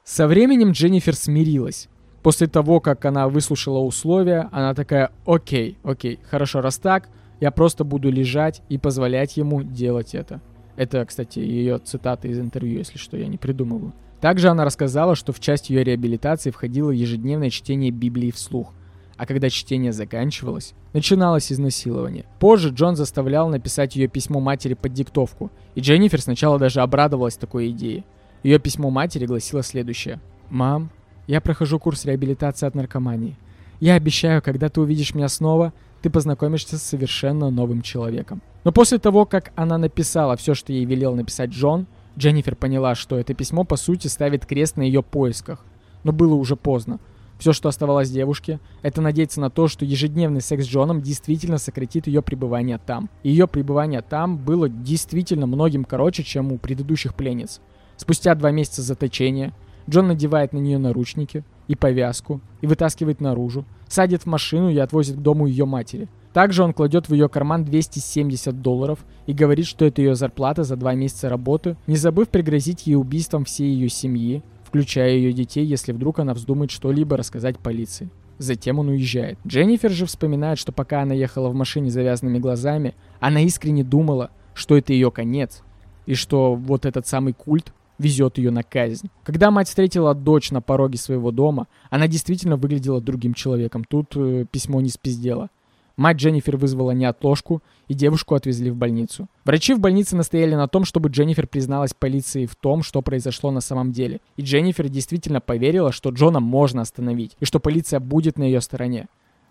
[0.04, 1.88] Со временем Дженнифер смирилась.
[2.22, 7.08] После того, как она выслушала условия, она такая, окей, окей, хорошо, раз так,
[7.40, 10.40] я просто буду лежать и позволять ему делать это.
[10.76, 13.94] Это, кстати, ее цитата из интервью, если что, я не придумываю.
[14.20, 18.72] Также она рассказала, что в часть ее реабилитации входило ежедневное чтение Библии вслух
[19.20, 22.24] а когда чтение заканчивалось, начиналось изнасилование.
[22.38, 27.68] Позже Джон заставлял написать ее письмо матери под диктовку, и Дженнифер сначала даже обрадовалась такой
[27.68, 28.04] идее.
[28.42, 30.20] Ее письмо матери гласило следующее.
[30.48, 30.88] «Мам,
[31.26, 33.36] я прохожу курс реабилитации от наркомании.
[33.78, 38.40] Я обещаю, когда ты увидишь меня снова, ты познакомишься с совершенно новым человеком».
[38.64, 43.18] Но после того, как она написала все, что ей велел написать Джон, Дженнифер поняла, что
[43.18, 45.62] это письмо по сути ставит крест на ее поисках.
[46.04, 47.00] Но было уже поздно.
[47.41, 52.07] Все, что оставалось девушке, это надеяться на то, что ежедневный секс с Джоном действительно сократит
[52.07, 53.09] ее пребывание там.
[53.22, 57.62] ее пребывание там было действительно многим короче, чем у предыдущих пленниц.
[57.97, 59.55] Спустя два месяца заточения
[59.88, 65.16] Джон надевает на нее наручники и повязку и вытаскивает наружу, садит в машину и отвозит
[65.16, 66.09] к дому ее матери.
[66.34, 70.76] Также он кладет в ее карман 270 долларов и говорит, что это ее зарплата за
[70.76, 75.90] два месяца работы, не забыв пригрозить ей убийством всей ее семьи, включая ее детей, если
[75.90, 78.08] вдруг она вздумает что-либо рассказать полиции.
[78.38, 79.36] Затем он уезжает.
[79.44, 84.76] Дженнифер же вспоминает, что пока она ехала в машине завязанными глазами, она искренне думала, что
[84.76, 85.62] это ее конец,
[86.06, 89.10] и что вот этот самый культ везет ее на казнь.
[89.24, 93.84] Когда мать встретила дочь на пороге своего дома, она действительно выглядела другим человеком.
[93.84, 95.50] Тут э, письмо не спиздело.
[95.97, 99.28] Мать Дженнифер вызвала неотложку, и девушку отвезли в больницу.
[99.45, 103.61] Врачи в больнице настояли на том, чтобы Дженнифер призналась полиции в том, что произошло на
[103.61, 104.20] самом деле.
[104.36, 109.09] И Дженнифер действительно поверила, что Джона можно остановить, и что полиция будет на ее стороне.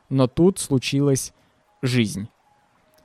[0.09, 1.33] Но тут случилась
[1.81, 2.27] жизнь.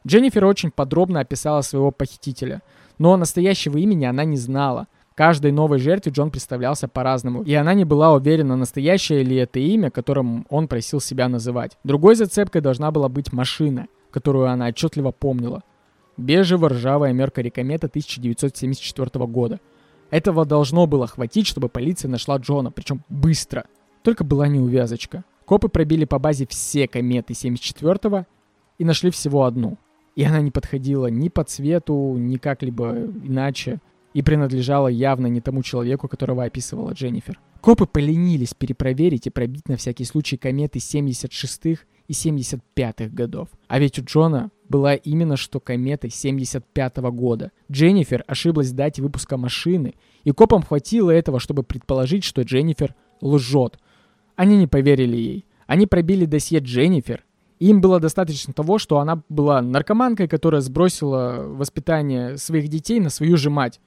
[0.07, 2.63] Дженнифер очень подробно описала своего похитителя,
[2.99, 4.87] но настоящего имени она не знала.
[5.15, 9.91] Каждой новой жертве Джон представлялся по-разному, и она не была уверена, настоящее ли это имя,
[9.91, 11.79] которым он просил себя называть.
[11.85, 15.63] Другой зацепкой должна была быть машина, которую она отчетливо помнила.
[16.17, 19.61] Бежево-ржавая Меркари Комета 1974 года.
[20.11, 23.67] Этого должно было хватить, чтобы полиция нашла Джона, причем быстро.
[24.03, 25.25] Только была неувязочка.
[25.45, 28.27] Копы пробили по базе все кометы 74-го
[28.79, 29.79] и нашли всего одну.
[30.17, 33.81] И она не подходила ни по цвету, ни как-либо иначе
[34.15, 37.41] и принадлежала явно не тому человеку, которого описывала Дженнифер.
[37.61, 43.49] Копы поленились перепроверить и пробить на всякий случай кометы 76-х и 75-х годов.
[43.67, 47.51] А ведь у Джона была именно что комета 75-го года.
[47.71, 53.79] Дженнифер ошиблась в дате выпуска машины, и копам хватило этого, чтобы предположить, что Дженнифер лжет.
[54.37, 55.47] Они не поверили ей.
[55.67, 57.25] Они пробили досье Дженнифер,
[57.61, 63.37] им было достаточно того, что она была наркоманкой, которая сбросила воспитание своих детей на свою
[63.37, 63.81] же мать.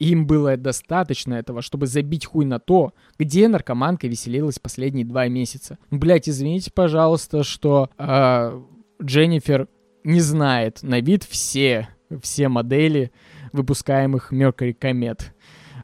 [0.00, 5.78] Им было достаточно этого, чтобы забить хуй на то, где наркоманка веселилась последние два месяца.
[5.90, 8.60] Блять, извините, пожалуйста, что э,
[9.02, 9.68] Дженнифер
[10.02, 11.88] не знает на вид все,
[12.22, 13.12] все модели
[13.52, 15.20] выпускаемых Mercury Comet.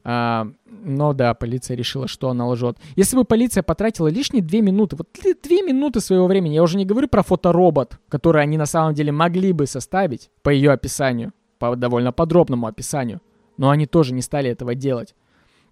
[0.02, 2.78] А, но да, полиция решила, что она лжет.
[2.94, 5.08] Если бы полиция потратила лишние две минуты, вот
[5.42, 9.12] две минуты своего времени, я уже не говорю про фоторобот, который они на самом деле
[9.12, 13.20] могли бы составить по ее описанию, по довольно подробному описанию,
[13.56, 15.14] но они тоже не стали этого делать,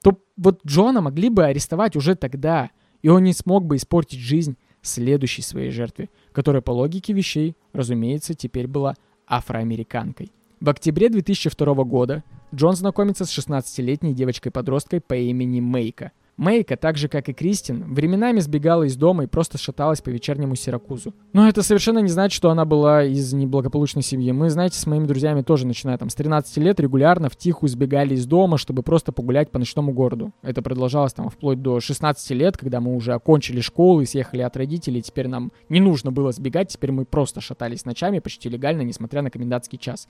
[0.03, 2.71] то вот Джона могли бы арестовать уже тогда,
[3.03, 8.35] и он не смог бы испортить жизнь следующей своей жертве, которая по логике вещей, разумеется,
[8.35, 8.95] теперь была
[9.27, 10.31] афроамериканкой.
[10.61, 12.23] В октябре 2002 года
[12.55, 16.13] Джон знакомится с 16-летней девочкой-подросткой по имени Мейка.
[16.37, 20.57] Мейка, так же как и Кристин, временами сбегала из дома и просто шаталась по вечернему
[20.57, 21.15] Сиракузу.
[21.33, 24.33] Но это совершенно не значит, что она была из неблагополучной семьи.
[24.33, 28.15] Мы, знаете, с моими друзьями тоже, начиная там с 13 лет, регулярно в тихую сбегали
[28.15, 30.33] из дома, чтобы просто погулять по ночному городу.
[30.43, 34.57] Это продолжалось там вплоть до 16 лет, когда мы уже окончили школу и съехали от
[34.57, 39.23] родителей, теперь нам не нужно было сбегать, теперь мы просто шатались ночами почти легально, несмотря
[39.23, 40.09] на комендантский час.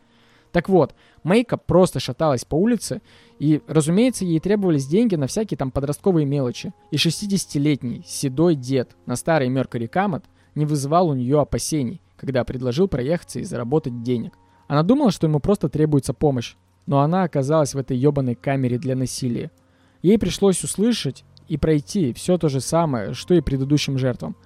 [0.55, 0.95] Так вот,
[1.25, 3.03] Мейка просто шаталась по улице,
[3.41, 6.73] и, разумеется, ей требовались деньги на всякие там подростковые мелочи.
[6.93, 10.23] И 60-летний седой дед на старый Меркари Камот
[10.55, 14.35] не вызывал у нее опасений, когда предложил проехаться и заработать денег.
[14.69, 16.55] Она думала, что ему просто требуется помощь,
[16.87, 19.51] но она оказалась в этой ебаной камере для насилия.
[20.03, 24.37] Ей пришлось услышать и пройти все то же самое, что и предыдущим жертвам.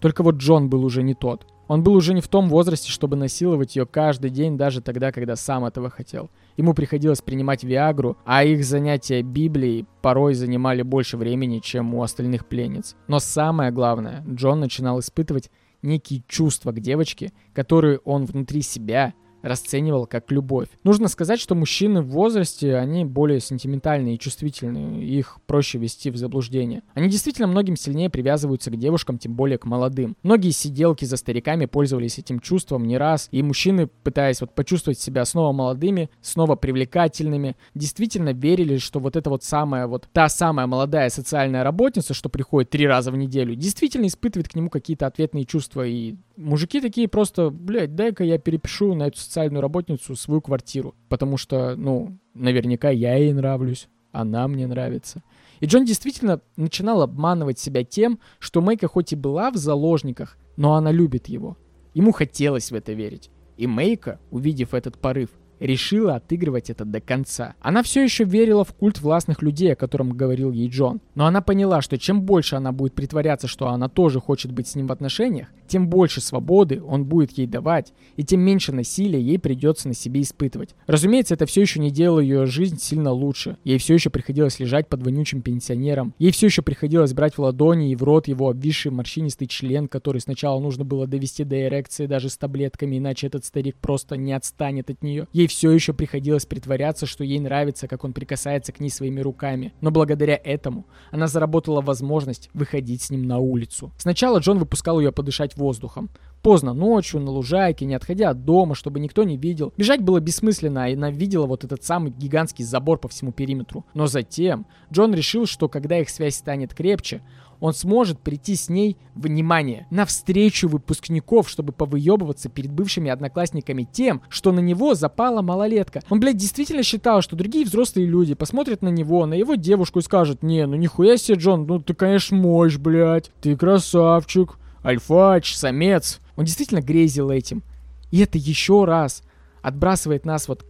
[0.00, 3.16] Только вот Джон был уже не тот– он был уже не в том возрасте, чтобы
[3.16, 6.30] насиловать ее каждый день, даже тогда, когда сам этого хотел.
[6.56, 12.46] Ему приходилось принимать Виагру, а их занятия Библией порой занимали больше времени, чем у остальных
[12.46, 12.96] пленниц.
[13.06, 15.50] Но самое главное, Джон начинал испытывать
[15.82, 20.68] некие чувства к девочке, которые он внутри себя– расценивал как любовь.
[20.84, 26.16] Нужно сказать, что мужчины в возрасте, они более сентиментальные и чувствительные, их проще вести в
[26.16, 26.82] заблуждение.
[26.94, 30.16] Они действительно многим сильнее привязываются к девушкам, тем более к молодым.
[30.22, 35.24] Многие сиделки за стариками пользовались этим чувством не раз, и мужчины, пытаясь вот почувствовать себя
[35.24, 41.08] снова молодыми, снова привлекательными, действительно верили, что вот это вот самая вот та самая молодая
[41.10, 45.86] социальная работница, что приходит три раза в неделю, действительно испытывает к нему какие-то ответные чувства,
[45.86, 51.36] и мужики такие просто, блядь, дай-ка я перепишу на эту социальную работницу свою квартиру, потому
[51.36, 55.22] что, ну, наверняка я ей нравлюсь, она мне нравится.
[55.60, 60.74] И Джон действительно начинал обманывать себя тем, что Мэйка хоть и была в заложниках, но
[60.74, 61.56] она любит его.
[61.94, 63.30] Ему хотелось в это верить.
[63.56, 65.30] И Мэйка, увидев этот порыв,
[65.60, 67.54] решила отыгрывать это до конца.
[67.60, 71.00] Она все еще верила в культ властных людей, о котором говорил ей Джон.
[71.14, 74.74] Но она поняла, что чем больше она будет притворяться, что она тоже хочет быть с
[74.74, 79.38] ним в отношениях, тем больше свободы он будет ей давать, и тем меньше насилия ей
[79.38, 80.74] придется на себе испытывать.
[80.86, 83.58] Разумеется, это все еще не делало ее жизнь сильно лучше.
[83.64, 86.14] Ей все еще приходилось лежать под вонючим пенсионером.
[86.18, 90.20] Ей все еще приходилось брать в ладони и в рот его обвисший морщинистый член, который
[90.20, 94.90] сначала нужно было довести до эрекции даже с таблетками, иначе этот старик просто не отстанет
[94.90, 95.28] от нее.
[95.32, 99.72] Ей все еще приходилось притворяться, что ей нравится, как он прикасается к ней своими руками.
[99.80, 103.92] Но благодаря этому она заработала возможность выходить с ним на улицу.
[103.98, 106.10] Сначала Джон выпускал ее подышать воздухом.
[106.42, 109.72] Поздно ночью, на лужайке, не отходя от дома, чтобы никто не видел.
[109.76, 113.84] Бежать было бессмысленно, и она видела вот этот самый гигантский забор по всему периметру.
[113.94, 117.22] Но затем Джон решил, что когда их связь станет крепче,
[117.60, 124.22] он сможет прийти с ней, внимание, на встречу выпускников, чтобы повыебываться перед бывшими одноклассниками тем,
[124.28, 126.02] что на него запала малолетка.
[126.08, 130.02] Он, блядь, действительно считал, что другие взрослые люди посмотрят на него, на его девушку и
[130.02, 136.20] скажут, не, ну нихуя себе, Джон, ну ты, конечно, мощь, блядь, ты красавчик альфач, самец.
[136.36, 137.62] Он действительно грезил этим.
[138.10, 139.22] И это еще раз
[139.62, 140.64] отбрасывает нас вот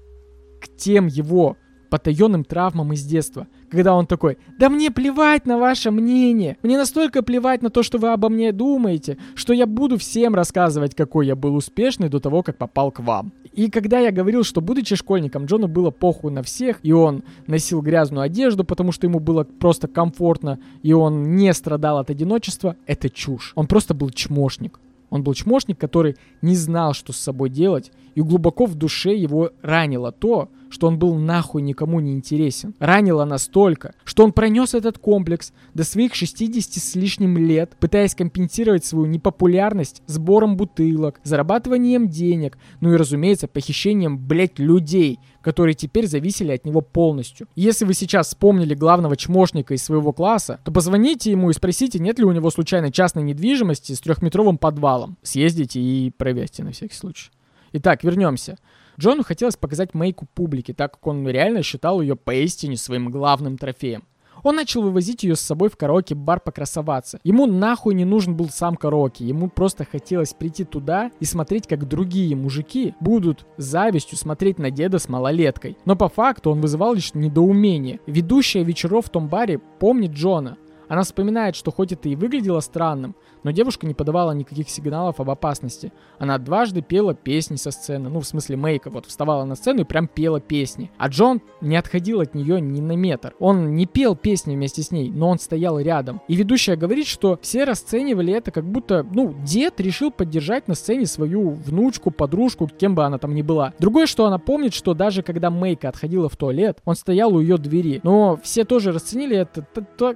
[0.61, 1.57] к тем его
[1.91, 7.23] потаенным травмам из детства, когда он такой, да мне плевать на ваше мнение, мне настолько
[7.23, 11.37] плевать на то, что вы обо мне думаете, что я буду всем рассказывать, какой я
[11.37, 13.33] был успешный до того, как попал к вам.
[13.53, 17.83] И когда я говорил, что будучи школьником, Джону было похуй на всех, и он носил
[17.83, 23.11] грязную одежду, потому что ему было просто комфортно, и он не страдал от одиночества, это
[23.11, 23.53] чушь.
[23.57, 24.79] Он просто был чмошник.
[25.11, 29.51] Он был чмошник, который не знал, что с собой делать, и глубоко в душе его
[29.63, 32.75] ранило то, что он был нахуй никому не интересен.
[32.79, 38.85] Ранило настолько, что он пронес этот комплекс до своих 60 с лишним лет, пытаясь компенсировать
[38.85, 46.53] свою непопулярность сбором бутылок, зарабатыванием денег, ну и, разумеется, похищением, блять, людей, которые теперь зависели
[46.53, 47.49] от него полностью.
[47.55, 52.19] если вы сейчас вспомнили главного чмошника из своего класса, то позвоните ему и спросите, нет
[52.19, 55.17] ли у него случайно частной недвижимости с трехметровым подвалом.
[55.23, 57.31] Съездите и проверьте на всякий случай.
[57.73, 58.59] Итак, вернемся.
[58.99, 64.03] Джону хотелось показать Мейку публике, так как он реально считал ее поистине своим главным трофеем.
[64.43, 67.19] Он начал вывозить ее с собой в караоке-бар покрасоваться.
[67.25, 71.89] Ему нахуй не нужен был сам караоке, ему просто хотелось прийти туда и смотреть, как
[71.89, 75.77] другие мужики будут с завистью смотреть на деда с малолеткой.
[75.85, 78.01] Но по факту он вызывал лишь недоумение.
[78.07, 80.57] Ведущая вечеров в том баре помнит Джона.
[80.89, 85.31] Она вспоминает, что хоть это и выглядело странным, но девушка не подавала никаких сигналов об
[85.31, 85.93] опасности.
[86.19, 89.85] Она дважды пела песни со сцены, ну, в смысле Мейка, вот вставала на сцену и
[89.85, 90.91] прям пела песни.
[90.99, 93.35] А Джон не отходил от нее ни на метр.
[93.39, 96.21] Он не пел песни вместе с ней, но он стоял рядом.
[96.29, 101.07] И ведущая говорит, что все расценивали это как будто, ну, дед решил поддержать на сцене
[101.07, 103.75] свою внучку, подружку, кем бы она там ни была.
[103.79, 107.59] Другое, что она помнит, что даже когда Мейка отходила в туалет, он стоял у ее
[107.59, 108.01] двери.
[108.03, 109.67] Но все тоже расценили это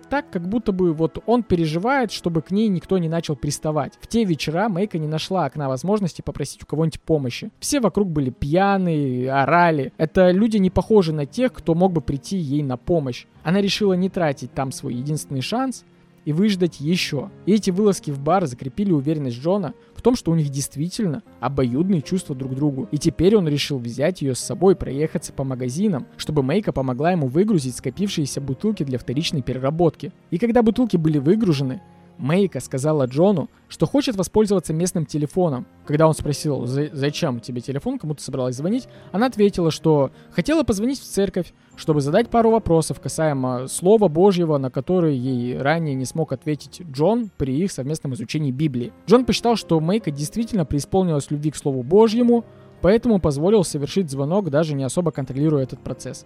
[0.09, 3.95] так, как будто бы вот он переживает, чтобы к ней никто не начал приставать.
[4.01, 7.51] В те вечера Мейка не нашла окна возможности попросить у кого-нибудь помощи.
[7.61, 9.93] Все вокруг были пьяные, орали.
[9.99, 13.27] Это люди не похожи на тех, кто мог бы прийти ей на помощь.
[13.43, 15.85] Она решила не тратить там свой единственный шанс
[16.25, 17.31] и выждать еще.
[17.47, 22.03] И эти вылазки в бар закрепили уверенность Джона в том, что у них действительно обоюдные
[22.03, 22.89] чувства друг к другу.
[22.91, 27.29] И теперь он решил взять ее с собой, проехаться по магазинам, чтобы Мейка помогла ему
[27.29, 30.13] выгрузить скопившиеся бутылки для вторичной переработки.
[30.31, 31.83] И когда бутылки были выгружены,
[32.23, 35.67] Мейка сказала Джону, что хочет воспользоваться местным телефоном.
[35.85, 41.01] Когда он спросил, зачем тебе телефон, кому ты собралась звонить, она ответила, что хотела позвонить
[41.01, 46.33] в церковь, чтобы задать пару вопросов касаемо Слова Божьего, на которые ей ранее не смог
[46.33, 48.93] ответить Джон при их совместном изучении Библии.
[49.09, 52.45] Джон посчитал, что Мейка действительно преисполнилась любви к Слову Божьему,
[52.83, 56.25] поэтому позволил совершить звонок, даже не особо контролируя этот процесс.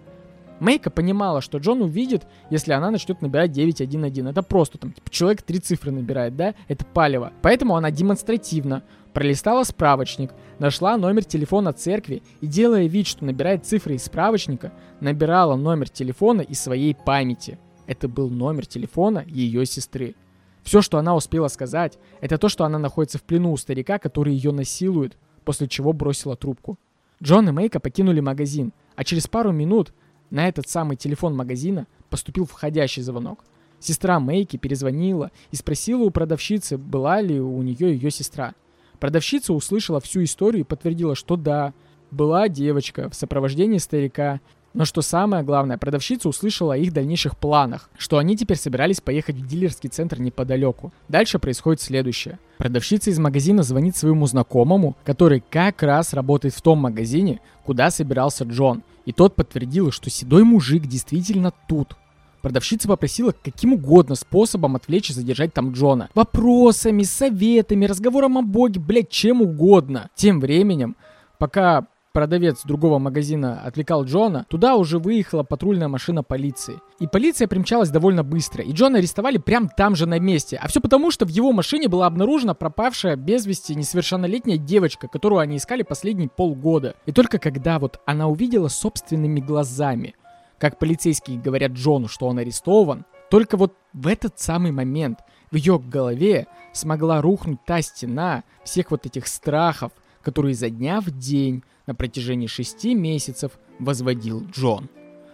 [0.59, 4.25] Мейка понимала, что Джон увидит, если она начнет набирать 911.
[4.25, 6.55] Это просто там, типа, человек три цифры набирает, да?
[6.67, 7.31] Это палево.
[7.41, 13.95] Поэтому она демонстративно пролистала справочник, нашла номер телефона церкви и, делая вид, что набирает цифры
[13.95, 17.59] из справочника, набирала номер телефона из своей памяти.
[17.85, 20.15] Это был номер телефона ее сестры.
[20.63, 24.33] Все, что она успела сказать, это то, что она находится в плену у старика, который
[24.33, 26.77] ее насилует, после чего бросила трубку.
[27.23, 29.93] Джон и Мейка покинули магазин, а через пару минут
[30.29, 33.43] на этот самый телефон магазина поступил входящий звонок.
[33.79, 38.53] Сестра Мэйки перезвонила и спросила у продавщицы, была ли у нее ее сестра.
[38.99, 41.73] Продавщица услышала всю историю и подтвердила, что да,
[42.09, 44.39] была девочка в сопровождении старика.
[44.73, 49.35] Но что самое главное, продавщица услышала о их дальнейших планах, что они теперь собирались поехать
[49.35, 50.91] в дилерский центр неподалеку.
[51.07, 52.37] Дальше происходит следующее.
[52.57, 58.45] Продавщица из магазина звонит своему знакомому, который как раз работает в том магазине, куда собирался
[58.45, 61.97] Джон, и тот подтвердил, что седой мужик действительно тут.
[62.41, 66.09] Продавщица попросила каким угодно способом отвлечь и задержать там Джона.
[66.15, 70.09] Вопросами, советами, разговором о боге, блять, чем угодно.
[70.15, 70.95] Тем временем,
[71.39, 71.87] пока
[72.17, 76.79] продавец другого магазина отвлекал Джона, туда уже выехала патрульная машина полиции.
[76.99, 80.57] И полиция примчалась довольно быстро, и Джона арестовали прямо там же на месте.
[80.59, 85.41] А все потому, что в его машине была обнаружена пропавшая без вести несовершеннолетняя девочка, которую
[85.41, 86.95] они искали последние полгода.
[87.05, 90.15] И только когда вот она увидела собственными глазами,
[90.57, 95.19] как полицейские говорят Джону, что он арестован, только вот в этот самый момент
[95.51, 99.91] в ее голове смогла рухнуть та стена всех вот этих страхов,
[100.23, 104.89] которые изо дня в день на протяжении шести месяцев возводил Джон.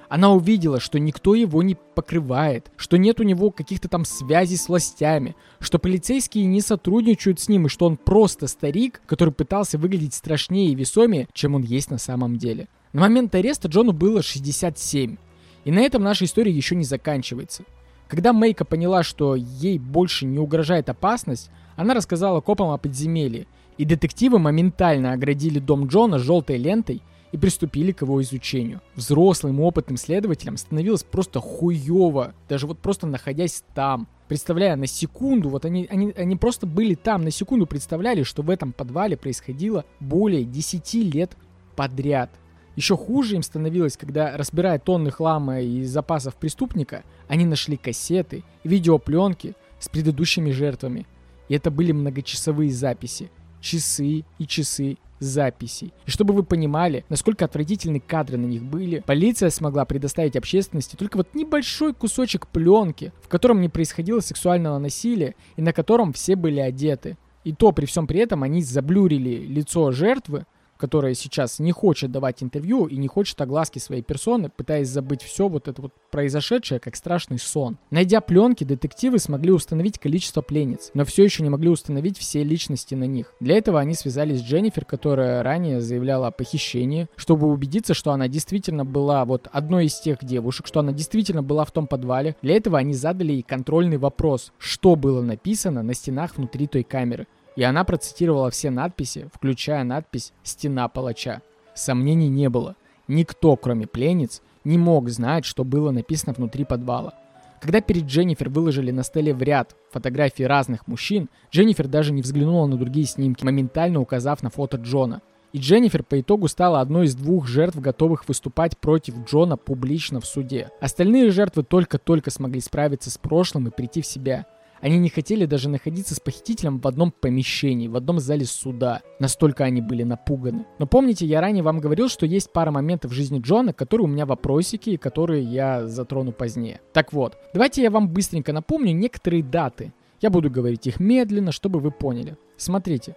[0.08, 4.70] Она увидела, что никто его не покрывает, что нет у него каких-то там связей с
[4.70, 10.14] властями, что полицейские не сотрудничают с ним и что он просто старик, который пытался выглядеть
[10.14, 12.68] страшнее и весомее, чем он есть на самом деле.
[12.94, 15.18] На момент ареста Джону было 67.
[15.66, 17.64] И на этом наша история еще не заканчивается.
[18.08, 23.48] Когда Мейка поняла, что ей больше не угрожает опасность, она рассказала копам о подземелье,
[23.78, 27.02] и детективы моментально оградили дом Джона желтой лентой
[27.32, 28.82] и приступили к его изучению.
[28.96, 34.08] Взрослым опытным следователям становилось просто хуево, даже вот просто находясь там.
[34.28, 38.50] Представляя на секунду, вот они, они, они просто были там, на секунду представляли, что в
[38.50, 41.36] этом подвале происходило более 10 лет
[41.76, 42.30] подряд.
[42.76, 49.56] Еще хуже им становилось, когда, разбирая тонны хлама из запасов преступника, они нашли кассеты, видеопленки
[49.80, 51.06] с предыдущими жертвами.
[51.50, 53.30] И это были многочасовые записи.
[53.64, 55.94] Часы и часы записей.
[56.06, 61.16] И чтобы вы понимали, насколько отвратительны кадры на них были, полиция смогла предоставить общественности только
[61.16, 66.60] вот небольшой кусочек пленки, в котором не происходило сексуального насилия и на котором все были
[66.60, 67.18] одеты.
[67.46, 70.46] И то при всем при этом они заблюрили лицо жертвы,
[70.84, 75.48] которая сейчас не хочет давать интервью и не хочет огласки своей персоны, пытаясь забыть все
[75.48, 77.78] вот это вот произошедшее, как страшный сон.
[77.90, 82.96] Найдя пленки, детективы смогли установить количество пленниц, но все еще не могли установить все личности
[82.96, 83.34] на них.
[83.40, 88.28] Для этого они связались с Дженнифер, которая ранее заявляла о похищении, чтобы убедиться, что она
[88.28, 92.36] действительно была вот одной из тех девушек, что она действительно была в том подвале.
[92.42, 97.26] Для этого они задали ей контрольный вопрос, что было написано на стенах внутри той камеры.
[97.56, 101.42] И она процитировала все надписи, включая надпись «Стена палача».
[101.76, 102.76] Сомнений не было.
[103.08, 107.14] Никто, кроме пленниц, не мог знать, что было написано внутри подвала.
[107.62, 112.68] Когда перед Дженнифер выложили на столе в ряд фотографии разных мужчин, Дженнифер даже не взглянула
[112.68, 115.22] на другие снимки, моментально указав на фото Джона.
[115.54, 120.26] И Дженнифер по итогу стала одной из двух жертв, готовых выступать против Джона публично в
[120.26, 120.72] суде.
[120.82, 124.46] Остальные жертвы только-только смогли справиться с прошлым и прийти в себя.
[124.84, 129.02] Они не хотели даже находиться с похитителем в одном помещении, в одном зале суда.
[129.18, 130.66] Настолько они были напуганы.
[130.78, 134.10] Но помните, я ранее вам говорил, что есть пара моментов в жизни Джона, которые у
[134.10, 136.82] меня вопросики, и которые я затрону позднее.
[136.92, 139.94] Так вот, давайте я вам быстренько напомню некоторые даты.
[140.20, 142.36] Я буду говорить их медленно, чтобы вы поняли.
[142.58, 143.16] Смотрите,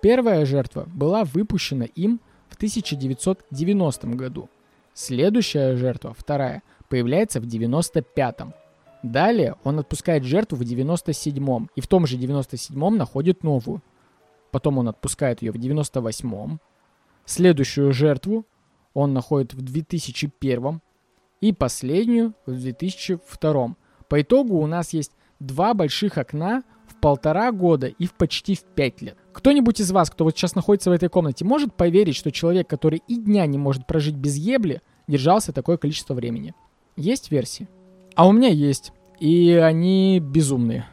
[0.00, 4.48] первая жертва была выпущена им в 1990 году.
[4.94, 8.54] Следующая жертва, вторая, появляется в 95-м.
[9.02, 13.82] Далее он отпускает жертву в 97-м, и в том же 97-м находит новую.
[14.50, 16.60] Потом он отпускает ее в 98-м.
[17.24, 18.46] Следующую жертву
[18.94, 20.80] он находит в 2001
[21.40, 23.76] и последнюю в 2002.
[24.08, 28.64] По итогу у нас есть два больших окна в полтора года и в почти в
[28.64, 29.16] пять лет.
[29.32, 33.02] Кто-нибудь из вас, кто вот сейчас находится в этой комнате, может поверить, что человек, который
[33.06, 36.54] и дня не может прожить без ебли, держался такое количество времени?
[36.96, 37.68] Есть версии?
[38.18, 38.92] А у меня есть.
[39.20, 40.86] И они безумные.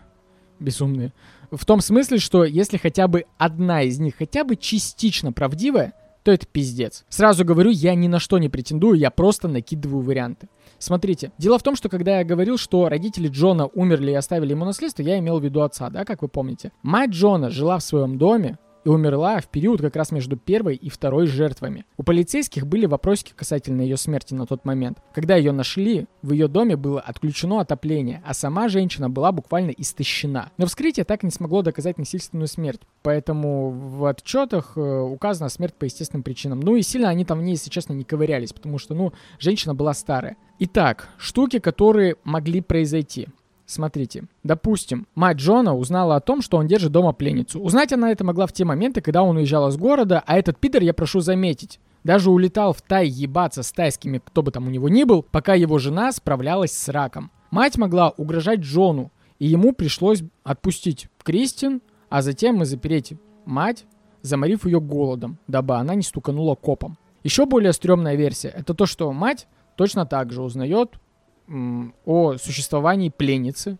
[0.60, 1.12] Безумные.
[1.50, 6.32] В том смысле, что если хотя бы одна из них хотя бы частично правдивая, то
[6.32, 7.04] это пиздец.
[7.10, 10.50] Сразу говорю, я ни на что не претендую, я просто накидываю варианты.
[10.78, 14.64] Смотрите, дело в том, что когда я говорил, что родители Джона умерли и оставили ему
[14.64, 16.72] наследство, я имел в виду отца, да, как вы помните.
[16.84, 20.90] Мать Джона жила в своем доме, и умерла в период как раз между первой и
[20.90, 21.86] второй жертвами.
[21.98, 24.99] У полицейских были вопросики касательно ее смерти на тот момент.
[25.14, 30.52] Когда ее нашли, в ее доме было отключено отопление, а сама женщина была буквально истощена.
[30.57, 35.74] Но вскрытие так и не смогло доказать насильственную смерть, поэтому в отчетах э, указана смерть
[35.74, 36.60] по естественным причинам.
[36.60, 39.74] Ну и сильно они там в ней, если честно, не ковырялись, потому что, ну, женщина
[39.74, 40.38] была старая.
[40.60, 43.28] Итак, штуки, которые могли произойти.
[43.66, 47.60] Смотрите, допустим, мать Джона узнала о том, что он держит дома пленницу.
[47.60, 50.84] Узнать она это могла в те моменты, когда он уезжал из города, а этот пидор,
[50.84, 54.88] я прошу заметить, даже улетал в Тай ебаться с тайскими, кто бы там у него
[54.88, 57.32] ни был, пока его жена справлялась с раком.
[57.50, 63.14] Мать могла угрожать Джону, и ему пришлось отпустить Кристин, а затем и запереть
[63.46, 63.86] мать,
[64.22, 66.98] заморив ее голодом, дабы она не стуканула копом.
[67.24, 71.00] Еще более стрёмная версия– это то, что мать точно так же узнает
[71.48, 73.78] о существовании пленницы.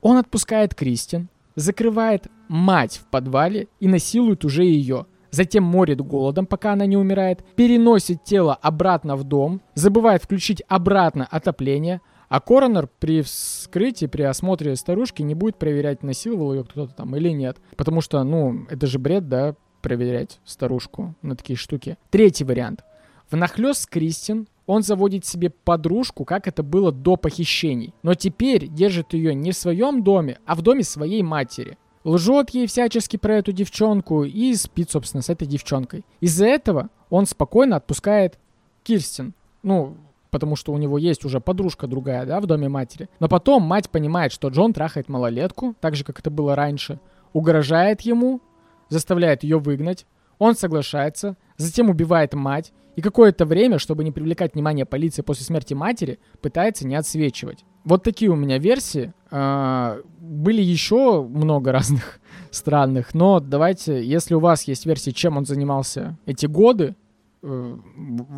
[0.00, 5.06] Он отпускает Кристин, закрывает мать в подвале и насилует уже ее.
[5.30, 11.26] Затем морит голодом, пока она не умирает, переносит тело обратно в дом, забывает включить обратно
[11.30, 17.14] отопление, а коронер при вскрытии, при осмотре старушки не будет проверять, насиловал ее кто-то там
[17.16, 17.58] или нет.
[17.76, 21.98] Потому что, ну, это же бред, да, проверять старушку на такие штуки.
[22.10, 22.82] Третий вариант.
[23.30, 27.94] Внахлёст Кристин он заводит себе подружку, как это было до похищений.
[28.02, 31.78] Но теперь держит ее не в своем доме, а в доме своей матери.
[32.04, 36.04] Лжет ей всячески про эту девчонку и спит, собственно, с этой девчонкой.
[36.20, 38.38] Из-за этого он спокойно отпускает
[38.84, 39.34] Кирстин.
[39.62, 39.96] Ну,
[40.30, 43.08] потому что у него есть уже подружка другая, да, в доме матери.
[43.18, 47.00] Но потом мать понимает, что Джон трахает малолетку, так же, как это было раньше,
[47.32, 48.40] угрожает ему,
[48.88, 50.06] заставляет ее выгнать,
[50.38, 55.74] он соглашается, затем убивает мать и какое-то время, чтобы не привлекать внимание полиции после смерти
[55.74, 57.64] матери, пытается не отсвечивать.
[57.84, 59.12] Вот такие у меня версии.
[59.30, 65.44] А, были еще много разных странных, но давайте, если у вас есть версии, чем он
[65.44, 66.96] занимался эти годы,
[67.42, 67.76] э,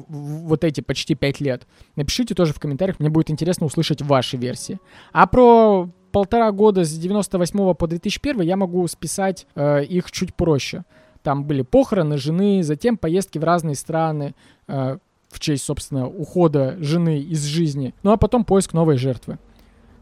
[0.09, 1.69] вот эти почти пять лет.
[1.95, 4.81] Напишите тоже в комментариях, мне будет интересно услышать ваши версии.
[5.12, 10.85] А про полтора года с 98 по 2001 я могу списать э, их чуть проще.
[11.23, 14.35] Там были похороны жены, затем поездки в разные страны
[14.66, 17.95] э, в честь, собственно, ухода жены из жизни.
[18.03, 19.39] Ну а потом поиск новой жертвы.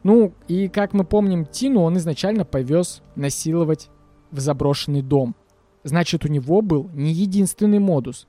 [0.02, 3.88] Ну и как мы помним, Тину он изначально повез насиловать
[4.30, 5.34] в заброшенный дом.
[5.82, 8.26] Значит, у него был не единственный модус.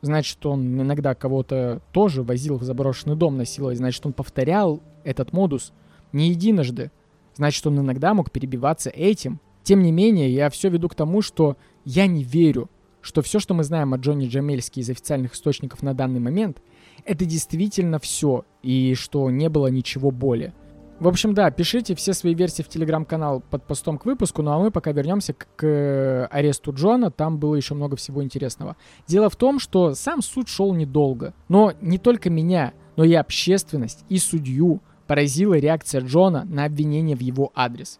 [0.00, 3.78] Значит, он иногда кого-то тоже возил в заброшенный дом насиловать.
[3.78, 5.72] Значит, он повторял этот модус
[6.12, 6.90] не единожды.
[7.34, 9.40] Значит, он иногда мог перебиваться этим.
[9.62, 11.56] Тем не менее, я все веду к тому, что
[11.88, 12.68] я не верю,
[13.00, 16.60] что все, что мы знаем о Джонни Джамельске из официальных источников на данный момент,
[17.06, 20.52] это действительно все, и что не было ничего более.
[21.00, 24.58] В общем, да, пишите все свои версии в телеграм-канал под постом к выпуску, ну а
[24.58, 28.76] мы пока вернемся к, к аресту Джона, там было еще много всего интересного.
[29.06, 34.04] Дело в том, что сам суд шел недолго, но не только меня, но и общественность,
[34.10, 37.98] и судью поразила реакция Джона на обвинение в его адрес.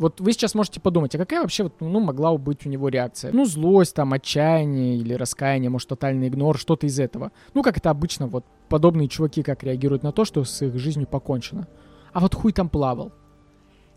[0.00, 3.32] Вот вы сейчас можете подумать, а какая вообще вот, ну, могла быть у него реакция?
[3.34, 7.32] Ну, злость, там, отчаяние или раскаяние, может, тотальный игнор, что-то из этого.
[7.52, 11.06] Ну, как это обычно, вот, подобные чуваки как реагируют на то, что с их жизнью
[11.06, 11.68] покончено.
[12.14, 13.12] А вот хуй там плавал.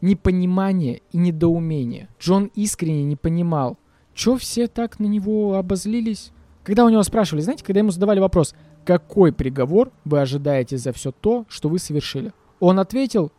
[0.01, 2.09] Непонимание и недоумение.
[2.19, 3.77] Джон искренне не понимал,
[4.13, 6.33] чё все так на него обозлились.
[6.65, 11.13] Когда у него спрашивали, знаете, когда ему задавали вопрос, какой приговор вы ожидаете за все
[11.13, 12.33] то, что вы совершили?
[12.59, 13.31] Он ответил,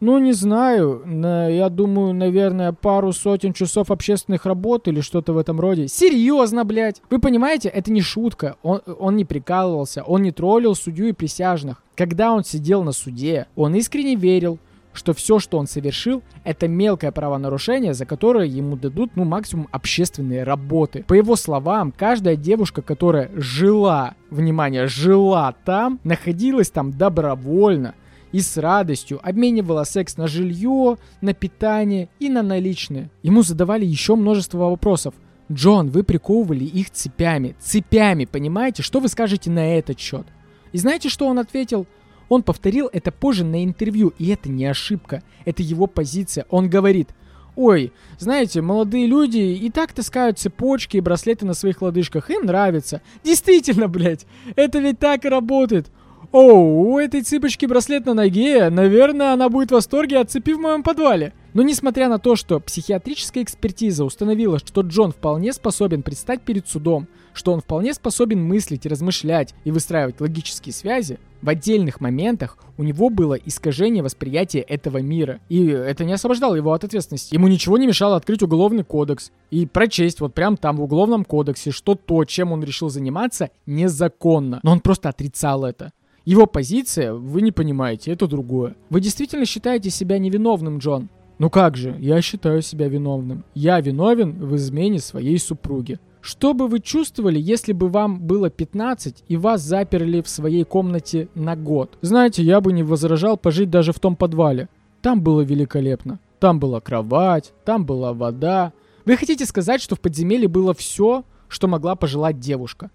[0.00, 5.38] ну, не знаю, на, я думаю, наверное, пару сотен часов общественных работ или что-то в
[5.38, 5.88] этом роде.
[5.88, 7.00] Серьезно, блядь!
[7.08, 8.56] Вы понимаете, это не шутка.
[8.62, 11.82] Он, он не прикалывался, он не троллил судью и присяжных.
[11.94, 14.58] Когда он сидел на суде, он искренне верил,
[14.92, 20.42] что все, что он совершил, это мелкое правонарушение, за которое ему дадут, ну, максимум общественные
[20.42, 21.04] работы.
[21.06, 27.94] По его словам, каждая девушка, которая жила, внимание, жила там, находилась там добровольно–
[28.36, 33.08] и с радостью обменивала секс на жилье, на питание и на наличные.
[33.22, 35.14] Ему задавали еще множество вопросов.
[35.50, 37.56] «Джон, вы приковывали их цепями.
[37.60, 38.82] Цепями, понимаете?
[38.82, 40.26] Что вы скажете на этот счет?»
[40.72, 41.86] И знаете, что он ответил?
[42.28, 45.22] Он повторил это позже на интервью, и это не ошибка.
[45.46, 46.44] Это его позиция.
[46.50, 47.14] Он говорит,
[47.56, 53.00] Ой, знаете, молодые люди и так таскают цепочки и браслеты на своих лодыжках, им нравится.
[53.24, 54.26] Действительно, блядь,
[54.56, 55.90] это ведь так и работает.
[56.32, 60.58] Оу, у этой цыпочки браслет на ноге, наверное, она будет в восторге от цепи в
[60.58, 61.32] моем подвале.
[61.54, 67.08] Но несмотря на то, что психиатрическая экспертиза установила, что Джон вполне способен предстать перед судом,
[67.32, 73.08] что он вполне способен мыслить, размышлять и выстраивать логические связи, в отдельных моментах у него
[73.08, 75.40] было искажение восприятия этого мира.
[75.48, 77.34] И это не освобождало его от ответственности.
[77.34, 81.70] Ему ничего не мешало открыть уголовный кодекс и прочесть вот прям там в уголовном кодексе,
[81.70, 84.60] что то, чем он решил заниматься, незаконно.
[84.62, 85.92] Но он просто отрицал это.
[86.26, 88.74] Его позиция, вы не понимаете, это другое.
[88.90, 91.08] Вы действительно считаете себя невиновным, Джон?
[91.38, 93.44] Ну как же, я считаю себя виновным.
[93.54, 96.00] Я виновен в измене своей супруги.
[96.20, 101.28] Что бы вы чувствовали, если бы вам было 15 и вас заперли в своей комнате
[101.36, 101.96] на год?
[102.00, 104.68] Знаете, я бы не возражал пожить даже в том подвале.
[105.02, 106.18] Там было великолепно.
[106.40, 108.72] Там была кровать, там была вода.
[109.04, 112.90] Вы хотите сказать, что в подземелье было все, что могла пожелать девушка?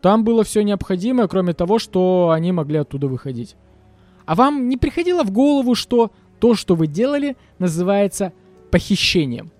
[0.00, 3.56] Там было все необходимое, кроме того, что они могли оттуда выходить.
[4.24, 8.32] А вам не приходило в голову, что то, что вы делали, называется
[8.70, 9.50] похищением?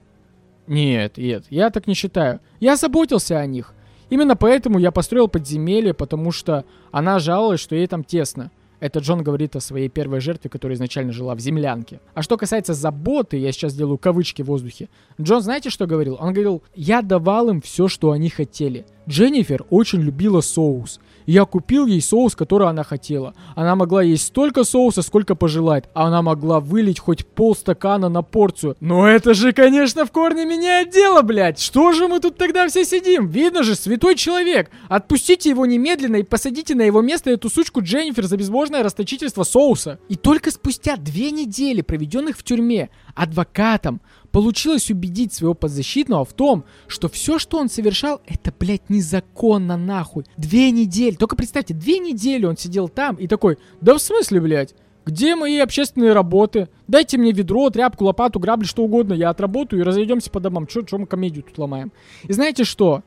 [0.66, 2.40] Нет, нет, я так не считаю.
[2.60, 3.74] Я заботился о них.
[4.08, 8.50] Именно поэтому я построил подземелье, потому что она жаловалась, что ей там тесно.
[8.81, 12.01] Это Джон говорит о своей первой жертве, которая изначально жила в землянке.
[12.15, 14.89] А что касается заботы, я сейчас делаю кавычки в воздухе.
[15.20, 16.16] Джон, знаете, что говорил?
[16.19, 18.86] Он говорил, я давал им все, что они хотели.
[19.09, 20.98] Дженнифер очень любила соус.
[21.31, 23.35] Я купил ей соус, который она хотела.
[23.55, 25.89] Она могла есть столько соуса, сколько пожелает.
[25.94, 28.77] Она могла вылить хоть полстакана на порцию.
[28.81, 31.61] Но это же, конечно, в корне меняет дело, блядь.
[31.61, 33.28] Что же мы тут тогда все сидим?
[33.28, 34.73] Видно же, святой человек.
[34.89, 40.01] Отпустите его немедленно и посадите на его место эту сучку Дженнифер за безбожное расточительство соуса.
[40.09, 44.01] И только спустя две недели, проведенных в тюрьме, адвокатом,
[44.32, 50.24] получилось убедить своего подзащитного в том, что все, что он совершал, это, блядь, незаконно нахуй.
[50.36, 51.15] Две недели.
[51.15, 54.74] Только представьте, две недели он сидел там и такой, да в смысле, блядь?
[55.07, 56.69] Где мои общественные работы?
[56.86, 59.15] Дайте мне ведро, тряпку, лопату, грабли, что угодно.
[59.15, 60.66] Я отработаю и разойдемся по домам.
[60.66, 61.90] Че, че мы комедию тут ломаем?
[62.24, 63.02] И знаете что?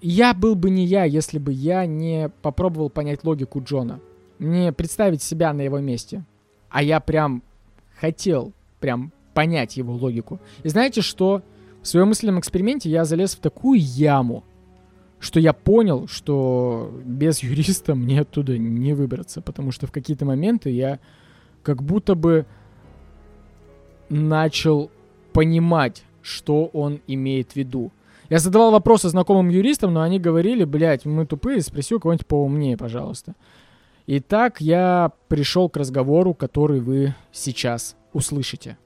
[0.00, 4.00] Я был бы не я, если бы я не попробовал понять логику Джона.
[4.38, 6.24] Не представить себя на его месте.
[6.68, 7.42] А я прям
[7.98, 10.40] хотел прям понять его логику.
[10.62, 11.42] И знаете что?
[11.82, 14.44] В своем мысленном эксперименте я залез в такую яму,
[15.20, 20.70] что я понял, что без юриста мне оттуда не выбраться, потому что в какие-то моменты
[20.70, 21.00] я
[21.62, 22.46] как будто бы
[24.08, 24.90] начал
[25.34, 27.92] понимать, что он имеет в виду.
[28.30, 32.78] Я задавал вопросы знакомым юристам, но они говорили, блядь, мы тупые, спроси у кого-нибудь поумнее,
[32.78, 33.34] пожалуйста.
[34.06, 38.78] Итак, я пришел к разговору, который вы сейчас услышите.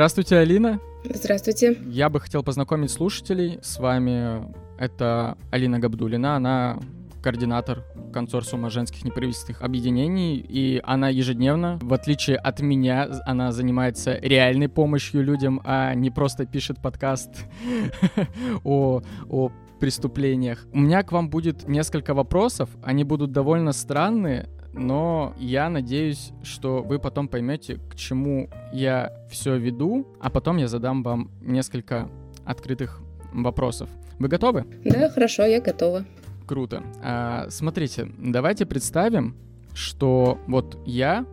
[0.00, 0.80] Здравствуйте, Алина.
[1.04, 1.76] Здравствуйте.
[1.86, 3.58] Я бы хотел познакомить слушателей.
[3.60, 6.36] С вами это Алина Габдулина.
[6.36, 6.80] Она
[7.22, 14.70] координатор консорциума женских неправительственных объединений, и она ежедневно, в отличие от меня, она занимается реальной
[14.70, 17.44] помощью людям, а не просто пишет подкаст
[18.64, 20.66] о, о преступлениях.
[20.72, 26.82] У меня к вам будет несколько вопросов, они будут довольно странные, но я надеюсь, что
[26.82, 32.08] вы потом поймете, к чему я все веду, а потом я задам вам несколько
[32.44, 33.00] открытых
[33.32, 33.88] вопросов.
[34.18, 34.64] Вы готовы?
[34.84, 36.04] Да, хорошо, я готова.
[36.46, 36.82] Круто.
[37.02, 39.36] А, смотрите, давайте представим,
[39.72, 41.24] что вот я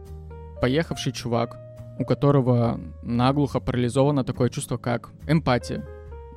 [0.62, 1.58] поехавший чувак,
[2.00, 5.86] у которого наглухо парализовано такое чувство, как эмпатия.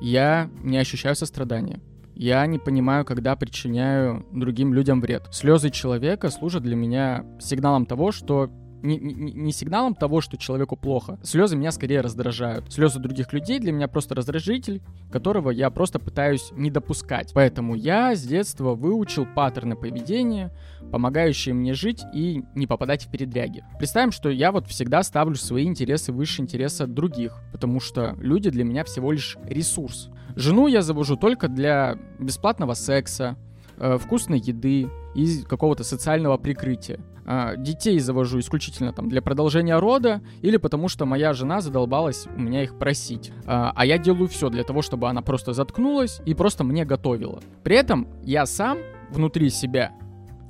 [0.01, 1.79] Я не ощущаю сострадания.
[2.21, 5.23] Я не понимаю, когда причиняю другим людям вред.
[5.31, 8.47] Слезы человека служат для меня сигналом того, что
[8.81, 11.19] не, не, не сигналом того, что человеку плохо.
[11.23, 12.71] Слезы меня скорее раздражают.
[12.71, 14.81] Слезы других людей для меня просто раздражитель,
[15.11, 17.31] которого я просто пытаюсь не допускать.
[17.33, 20.51] Поэтому я с детства выучил паттерны поведения,
[20.91, 23.63] помогающие мне жить и не попадать в передряги.
[23.77, 28.63] Представим, что я вот всегда ставлю свои интересы выше интереса других, потому что люди для
[28.63, 30.09] меня всего лишь ресурс.
[30.35, 33.37] Жену я завожу только для бесплатного секса,
[33.77, 36.99] э, вкусной еды и какого-то социального прикрытия.
[37.31, 42.39] Э, детей завожу исключительно там для продолжения рода или потому что моя жена задолбалась у
[42.39, 43.31] меня их просить.
[43.45, 47.39] Э, а я делаю все для того, чтобы она просто заткнулась и просто мне готовила.
[47.63, 48.79] При этом я сам
[49.11, 49.93] внутри себя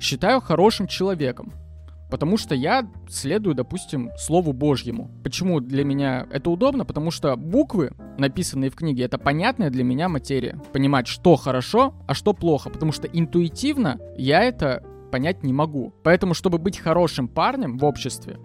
[0.00, 1.52] считаю хорошим человеком.
[2.10, 5.10] Потому что я следую, допустим, Слову Божьему.
[5.22, 6.84] Почему для меня это удобно?
[6.84, 10.60] Потому что буквы, написанные в книге, это понятная для меня материя.
[10.72, 12.68] Понимать, что хорошо, а что плохо.
[12.68, 14.82] Потому что интуитивно я это
[15.12, 15.92] понять не могу.
[16.02, 18.38] Поэтому, чтобы быть хорошим парнем в обществе,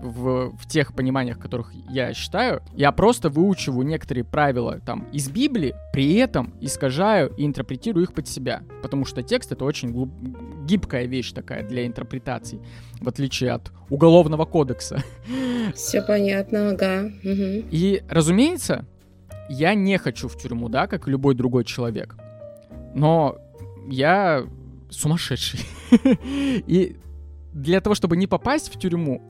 [0.00, 5.74] в, в тех пониманиях, которых я считаю, я просто выучиваю некоторые правила там из Библии,
[5.92, 8.62] при этом искажаю и интерпретирую их под себя.
[8.82, 10.10] Потому что текст это очень глуб...
[10.64, 12.60] гибкая вещь такая для интерпретаций,
[13.00, 15.02] в отличие от уголовного кодекса.
[15.74, 17.10] Все понятно, ага.
[17.24, 17.68] Угу.
[17.70, 18.84] И, разумеется,
[19.48, 22.16] я не хочу в тюрьму, да, как любой другой человек.
[22.94, 23.36] Но
[23.88, 24.44] я
[24.90, 25.60] сумасшедший.
[26.66, 26.96] И
[27.52, 29.22] для того, чтобы не попасть в тюрьму,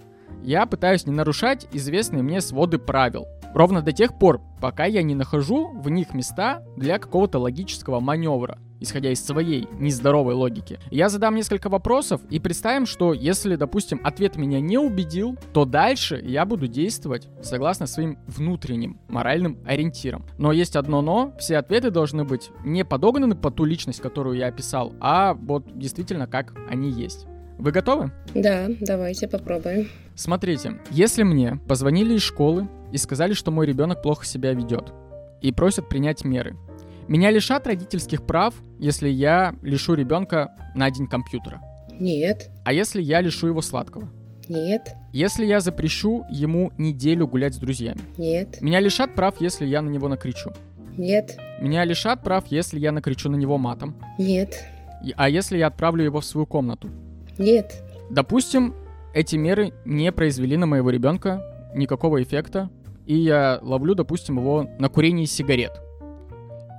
[0.42, 3.26] я пытаюсь не нарушать известные мне своды правил.
[3.54, 8.58] Ровно до тех пор, пока я не нахожу в них места для какого-то логического маневра,
[8.80, 10.78] исходя из своей нездоровой логики.
[10.90, 16.20] Я задам несколько вопросов и представим, что если, допустим, ответ меня не убедил, то дальше
[16.24, 20.24] я буду действовать согласно своим внутренним моральным ориентирам.
[20.38, 24.48] Но есть одно но, все ответы должны быть не подогнаны под ту личность, которую я
[24.48, 27.26] описал, а вот действительно как они есть.
[27.58, 28.12] Вы готовы?
[28.34, 29.88] Да, давайте попробуем.
[30.14, 34.92] Смотрите, если мне позвонили из школы и сказали, что мой ребенок плохо себя ведет,
[35.40, 36.56] и просят принять меры,
[37.08, 41.60] меня лишат родительских прав, если я лишу ребенка на день компьютера?
[41.98, 42.50] Нет.
[42.64, 44.08] А если я лишу его сладкого?
[44.48, 44.94] Нет.
[45.12, 48.00] Если я запрещу ему неделю гулять с друзьями?
[48.16, 48.60] Нет.
[48.60, 50.50] Меня лишат прав, если я на него накричу?
[50.96, 51.38] Нет.
[51.60, 53.96] Меня лишат прав, если я накричу на него матом?
[54.18, 54.64] Нет.
[55.16, 56.88] А если я отправлю его в свою комнату?
[57.38, 57.82] Нет.
[58.10, 58.74] Допустим,
[59.14, 61.42] эти меры не произвели на моего ребенка
[61.74, 62.70] никакого эффекта,
[63.04, 65.72] и я ловлю, допустим, его на курении сигарет.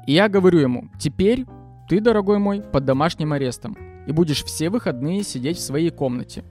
[0.08, 1.46] И я говорю ему, теперь
[1.88, 3.78] ты, дорогой мой, под домашним арестом,
[4.08, 6.44] и будешь все выходные сидеть в своей комнате.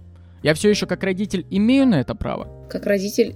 [0.43, 2.49] Я все еще как родитель имею на это право?
[2.69, 3.35] Как родитель,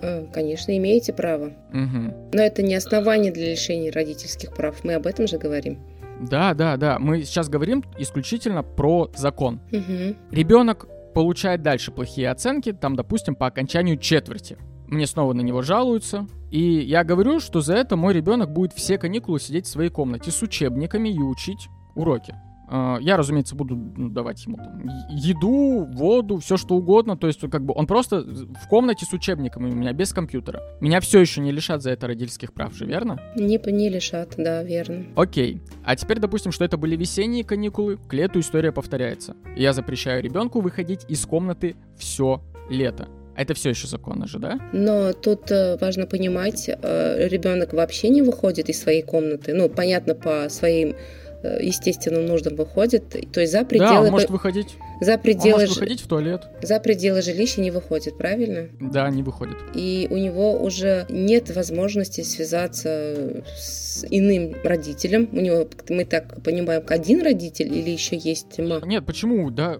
[0.00, 1.52] э, конечно, имеете право.
[1.72, 2.30] Угу.
[2.32, 4.82] Но это не основание для лишения родительских прав.
[4.82, 5.78] Мы об этом же говорим.
[6.20, 6.98] Да, да, да.
[6.98, 9.60] Мы сейчас говорим исключительно про закон.
[9.72, 10.16] Угу.
[10.30, 14.56] Ребенок получает дальше плохие оценки, там, допустим, по окончанию четверти.
[14.86, 16.26] Мне снова на него жалуются.
[16.50, 20.30] И я говорю, что за это мой ребенок будет все каникулы сидеть в своей комнате
[20.30, 22.34] с учебниками и учить уроки.
[22.70, 27.16] Э, я, разумеется, буду ну, давать ему там еду, воду, все что угодно.
[27.16, 30.62] То есть, как бы он просто в комнате с учебниками у меня без компьютера.
[30.80, 33.20] Меня все еще не лишат за это родительских прав же, верно?
[33.36, 35.06] Не, не лишат, да, верно.
[35.16, 35.60] Окей.
[35.84, 39.36] А теперь, допустим, что это были весенние каникулы, к лету история повторяется.
[39.56, 43.08] Я запрещаю ребенку выходить из комнаты все лето.
[43.36, 44.60] Это все еще законно же, да?
[44.72, 49.54] Но тут э, важно понимать, э, ребенок вообще не выходит из своей комнаты.
[49.54, 50.94] Ну, понятно, по своим
[51.42, 53.08] э, естественным нуждам выходит.
[53.32, 53.90] То есть за пределы...
[53.90, 54.76] Да, он может выходить.
[55.00, 55.54] За пределы...
[55.54, 56.46] Он может выходить в туалет.
[56.62, 58.68] За пределы жилища не выходит, правильно?
[58.80, 59.56] Да, не выходит.
[59.74, 65.28] И у него уже нет возможности связаться с иным родителем.
[65.32, 68.86] У него, мы так понимаем, один родитель или еще есть мама?
[68.86, 69.50] Нет, почему?
[69.50, 69.78] Да,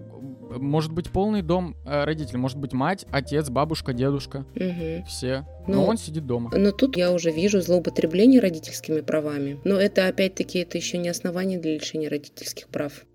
[0.55, 5.05] может быть полный дом э, родителей, может быть мать, отец, бабушка, дедушка, угу.
[5.07, 5.45] все.
[5.67, 6.51] Но, но ну, он сидит дома.
[6.55, 9.59] Но тут я уже вижу злоупотребление родительскими правами.
[9.63, 13.05] Но это опять-таки это еще не основание для лишения родительских прав.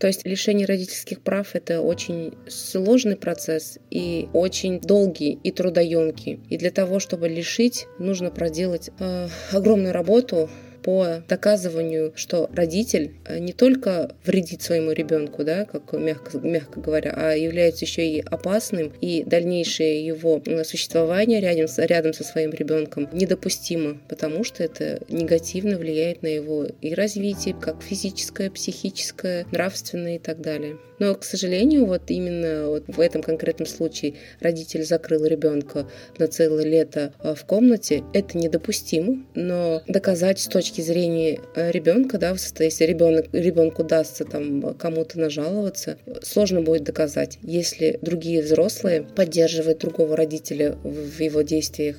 [0.00, 6.40] То есть лишение родительских прав это очень сложный процесс и очень долгий и трудоемкий.
[6.48, 10.48] И для того, чтобы лишить, нужно проделать э, огромную работу
[10.82, 17.12] по доказыванию, что родитель э, не только вредит своему ребенку, да, как мягко, мягко говоря,
[17.16, 24.00] а является еще и опасным, и дальнейшее его существование рядом, рядом со своим ребенком недопустимо,
[24.08, 30.40] потому что это негативно влияет на его и развитие, как физическое, психическое, нравственное и так
[30.40, 30.78] далее.
[31.00, 35.88] Но, к сожалению, вот именно вот в этом конкретном случае родитель закрыл ребенка
[36.18, 38.04] на целое лето э, в комнате.
[38.12, 44.74] Это недопустимо, но доказать с точки зрения э, ребенка, да, если ребенок, ребенку удастся там
[44.74, 51.96] кому-то нажаловаться, сложно будет доказать, если другие взрослые поддерживают другого родителя в его действиях.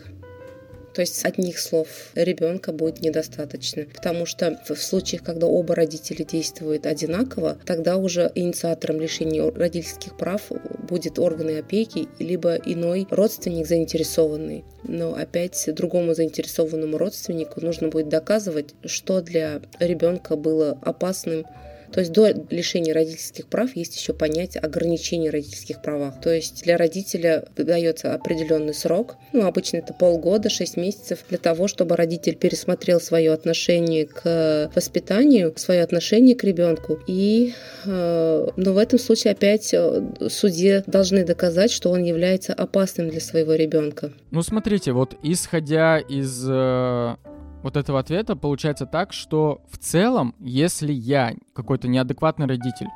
[0.93, 6.85] То есть одних слов ребенка будет недостаточно, потому что в случаях, когда оба родителя действуют
[6.85, 10.41] одинаково, тогда уже инициатором лишения родительских прав
[10.89, 14.65] будет органы опеки, либо иной родственник заинтересованный.
[14.83, 21.45] Но опять другому заинтересованному родственнику нужно будет доказывать, что для ребенка было опасным
[21.91, 26.21] то есть до лишения родительских прав есть еще понятие ограничения родительских правах.
[26.21, 31.67] То есть для родителя дается определенный срок, ну, обычно это полгода, 6 месяцев, для того,
[31.67, 36.99] чтобы родитель пересмотрел свое отношение к воспитанию, свое отношение к ребенку.
[37.07, 37.53] И,
[37.85, 43.21] э, но в этом случае опять э, суде должны доказать, что он является опасным для
[43.21, 44.11] своего ребенка.
[44.31, 47.15] Ну, смотрите, вот исходя из э,
[47.63, 52.87] вот этого ответа получается так, что в целом, если я какой-то неадекватный родитель,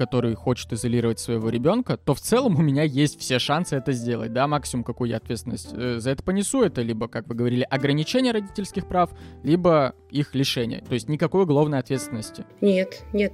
[0.00, 4.32] который хочет изолировать своего ребенка, то в целом у меня есть все шансы это сделать,
[4.32, 8.32] да, максимум какую я ответственность э, за это понесу, это либо, как вы говорили, ограничение
[8.32, 9.10] родительских прав,
[9.42, 12.46] либо их лишение, то есть никакой уголовной ответственности.
[12.62, 13.32] Нет, нет.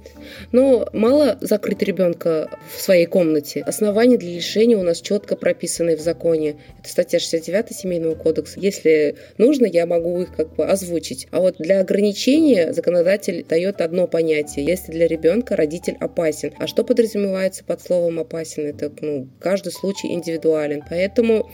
[0.51, 3.61] Но мало закрыть ребенка в своей комнате.
[3.61, 6.57] Основания для лишения у нас четко прописаны в законе.
[6.79, 8.59] Это статья 69 Семейного кодекса.
[8.59, 11.29] Если нужно, я могу их как бы озвучить.
[11.31, 14.65] А вот для ограничения законодатель дает одно понятие.
[14.65, 16.53] Если для ребенка родитель опасен.
[16.59, 18.65] А что подразумевается под словом опасен?
[18.65, 20.83] Это ну, каждый случай индивидуален.
[20.89, 21.49] Поэтому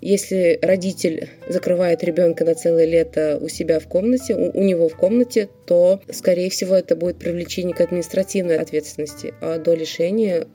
[0.00, 4.96] если родитель закрывает ребенка на целое лето у себя в комнате, у, у него в
[4.96, 10.46] комнате, то, скорее всего, это будет привлечение к административной ответственности, а до лишения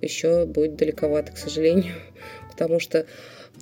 [0.00, 1.94] еще будет далековато, к сожалению,
[2.50, 3.06] потому что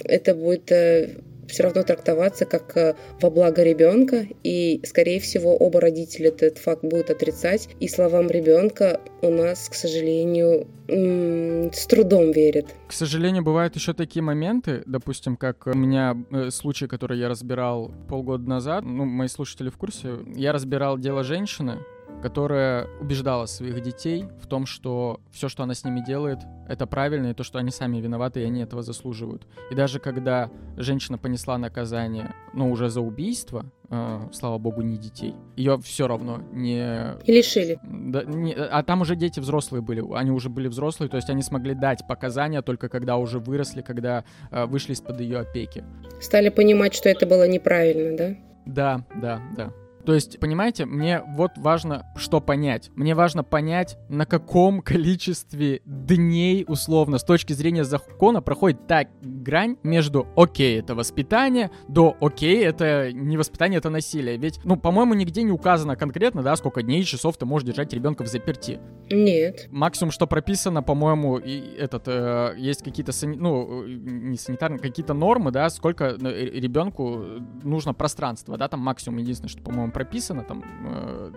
[0.04, 1.16] это будет э,
[1.48, 6.82] все равно трактоваться как э, во благо ребенка, и, скорее всего, оба родителя этот факт
[6.82, 12.66] будут отрицать, и словам ребенка у нас, к сожалению, с трудом верят.
[12.88, 17.92] К сожалению, бывают еще такие моменты, допустим, как у меня э, случай, который я разбирал
[18.08, 21.78] полгода назад, ну, мои слушатели в курсе, я разбирал дело женщины,
[22.22, 26.38] которая убеждала своих детей в том, что все, что она с ними делает,
[26.68, 29.46] это правильно, и то, что они сами виноваты, и они этого заслуживают.
[29.70, 35.34] И даже когда женщина понесла наказание, ну, уже за убийство, э, слава богу, не детей,
[35.56, 37.16] ее все равно не...
[37.24, 37.78] И лишили.
[37.82, 41.42] Да, не, а там уже дети взрослые были, они уже были взрослые, то есть они
[41.42, 45.84] смогли дать показания только когда уже выросли, когда э, вышли из-под ее опеки.
[46.20, 48.36] Стали понимать, что это было неправильно, да?
[48.64, 49.72] Да, да, да.
[50.04, 52.90] То есть, понимаете, мне вот важно что понять.
[52.94, 59.76] Мне важно понять, на каком количестве дней, условно, с точки зрения закона проходит та грань
[59.82, 64.36] между «окей, это воспитание», до «окей, это не воспитание, это насилие».
[64.36, 67.92] Ведь, ну, по-моему, нигде не указано конкретно, да, сколько дней и часов ты можешь держать
[67.92, 68.80] ребенка в заперти.
[69.10, 69.68] Нет.
[69.70, 73.36] Максимум, что прописано, по-моему, и этот, э, есть какие-то, сани...
[73.36, 77.24] ну, не санитарные, какие-то нормы, да, сколько э, ребенку
[77.62, 81.32] нужно пространства, да, там максимум единственное, что, по-моему, прописано, там, э,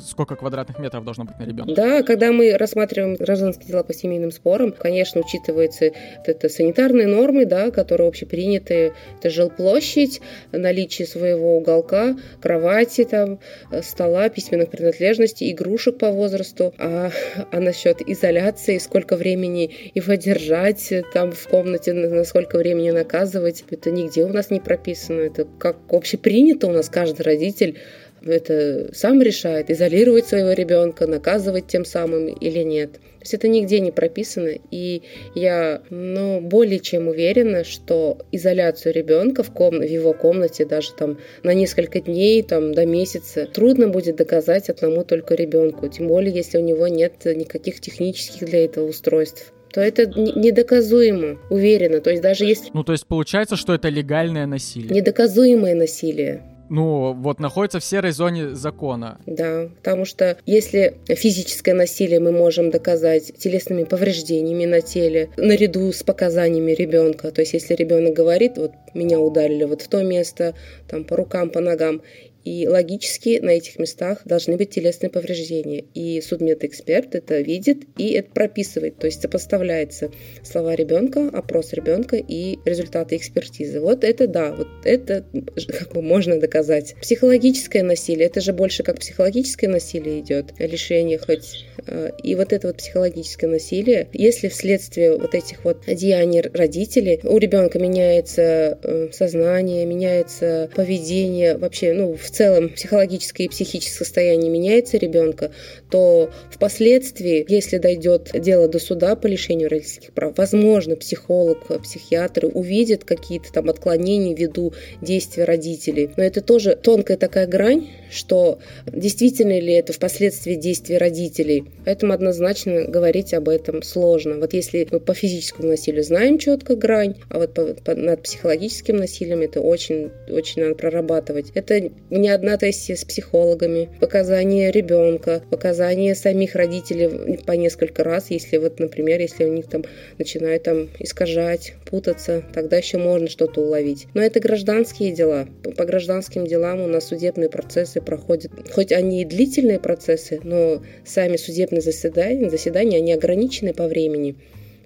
[0.00, 1.74] сколько квадратных метров должно быть на ребенка.
[1.74, 5.92] Да, когда мы рассматриваем гражданские дела по семейным спорам, конечно, учитывается
[6.24, 8.92] это санитарные нормы, да, которые общеприняты.
[9.18, 10.20] Это жилплощадь,
[10.52, 13.38] наличие своего уголка, кровати, там,
[13.82, 16.74] стола, письменных принадлежностей, игрушек по возрасту.
[16.78, 17.10] А,
[17.50, 23.90] а насчет изоляции, сколько времени его держать там в комнате, на сколько времени наказывать, это
[23.90, 25.20] нигде у нас не прописано.
[25.20, 27.78] Это как общепринято у нас каждый родитель
[28.24, 32.92] это сам решает, изолировать своего ребенка, наказывать тем самым или нет.
[32.92, 35.02] То есть это нигде не прописано, и
[35.36, 39.78] я ну, более чем уверена, что изоляцию ребенка в, ком...
[39.78, 45.04] в его комнате даже там на несколько дней, там, до месяца трудно будет доказать одному
[45.04, 50.04] только ребенку, тем более если у него нет никаких технических для этого устройств то это
[50.04, 52.00] недоказуемо, уверенно.
[52.02, 52.68] То есть даже если...
[52.74, 54.90] Ну, то есть получается, что это легальное насилие.
[54.90, 56.42] Недоказуемое насилие
[56.72, 59.18] ну, вот находится в серой зоне закона.
[59.26, 66.02] Да, потому что если физическое насилие мы можем доказать телесными повреждениями на теле, наряду с
[66.02, 70.54] показаниями ребенка, то есть если ребенок говорит, вот меня ударили вот в то место,
[70.88, 72.00] там по рукам, по ногам,
[72.44, 75.84] и логически на этих местах должны быть телесные повреждения.
[75.94, 80.10] И судмедэксперт это видит и это прописывает, то есть сопоставляется
[80.42, 83.80] слова ребенка, опрос ребенка и результаты экспертизы.
[83.80, 85.24] Вот это да, вот это
[85.78, 86.94] как бы можно доказать.
[87.00, 91.66] Психологическое насилие, это же больше как психологическое насилие идет, лишение хоть.
[91.86, 97.38] Э, и вот это вот психологическое насилие, если вследствие вот этих вот деяний родителей у
[97.38, 104.96] ребенка меняется э, сознание, меняется поведение, вообще, ну, в целом психологическое и психическое состояние меняется
[104.96, 105.52] ребенка,
[105.90, 113.04] то впоследствии, если дойдет дело до суда по лишению родительских прав, возможно, психолог, психиатры увидят
[113.04, 116.10] какие-то там отклонения ввиду действия родителей.
[116.16, 121.64] Но это тоже тонкая такая грань, что действительно ли это впоследствии действия родителей.
[121.84, 124.38] Поэтому однозначно говорить об этом сложно.
[124.38, 128.96] Вот если мы по физическому насилию знаем четко грань, а вот по, по, над психологическим
[128.96, 131.50] насилием это очень, очень надо прорабатывать.
[131.54, 131.90] Это
[132.22, 138.78] не одна сессия с психологами, показания ребенка, показания самих родителей по несколько раз, если вот,
[138.78, 139.84] например, если у них там
[140.18, 144.06] начинают там искажать, путаться, тогда еще можно что-то уловить.
[144.14, 145.48] Но это гражданские дела.
[145.76, 151.36] По гражданским делам у нас судебные процессы проходят, хоть они и длительные процессы, но сами
[151.36, 154.36] судебные заседания, заседания они ограничены по времени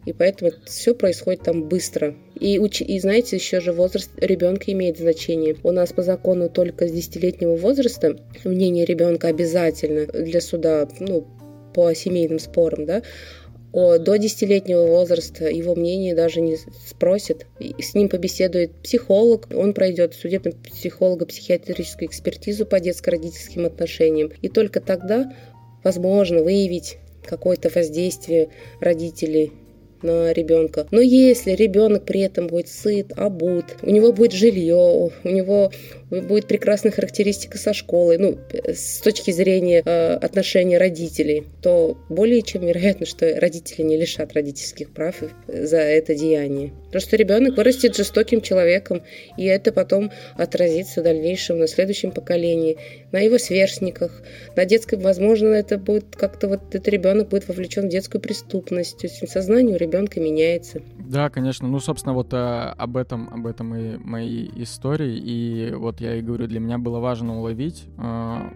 [0.06, 2.14] и поэтому все происходит там быстро.
[2.38, 2.82] И, уч...
[2.82, 5.56] и знаете, еще же возраст ребенка имеет значение.
[5.62, 11.26] У нас по закону только с 10-летнего возраста мнение ребенка обязательно для суда, ну,
[11.74, 13.02] по семейным спорам, да,
[13.72, 16.56] до 10-летнего возраста его мнение даже не
[16.88, 17.46] спросят.
[17.58, 24.30] С ним побеседует психолог, он пройдет судебно-психолого-психиатрическую экспертизу по детско-родительским отношениям.
[24.40, 25.30] И только тогда
[25.84, 28.48] возможно выявить какое-то воздействие
[28.80, 29.52] родителей
[30.02, 30.86] на ребенка.
[30.90, 35.70] Но если ребенок при этом будет сыт, обут, у него будет жилье, у него
[36.10, 42.66] будет прекрасная характеристика со школой, ну, с точки зрения э, отношений родителей, то более чем
[42.66, 45.16] вероятно, что родители не лишат родительских прав
[45.48, 46.72] за это деяние.
[46.86, 49.02] Потому что ребенок вырастет жестоким человеком,
[49.36, 52.78] и это потом отразится в дальнейшем на следующем поколении,
[53.12, 54.22] на его сверстниках,
[54.54, 59.06] на детской, возможно, это будет как-то вот этот ребенок будет вовлечен в детскую преступность, то
[59.06, 60.82] есть сознание у ребенка меняется.
[61.08, 61.68] Да, конечно.
[61.68, 65.16] Ну, собственно, вот а, об этом, об этом и мои истории.
[65.16, 68.50] И вот я и говорю, для меня было важно уловить а,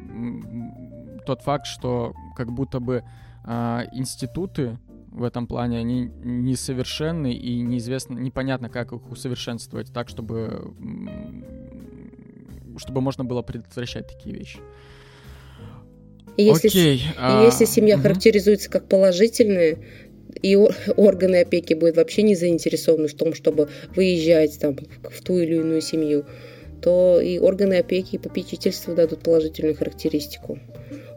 [1.26, 3.04] тот факт, что как будто бы
[3.44, 4.78] а, институты
[5.10, 10.72] в этом плане, они несовершенны и неизвестно, непонятно, как их усовершенствовать так, чтобы,
[12.76, 14.60] чтобы можно было предотвращать такие вещи.
[16.36, 17.44] И если, Окей, и а...
[17.44, 18.04] если семья угу.
[18.04, 19.78] характеризуется как положительная,
[20.42, 25.56] и органы опеки будут вообще не заинтересованы в том, чтобы выезжать там, в ту или
[25.56, 26.24] иную семью,
[26.80, 30.58] то и органы опеки и попечительства дадут положительную характеристику.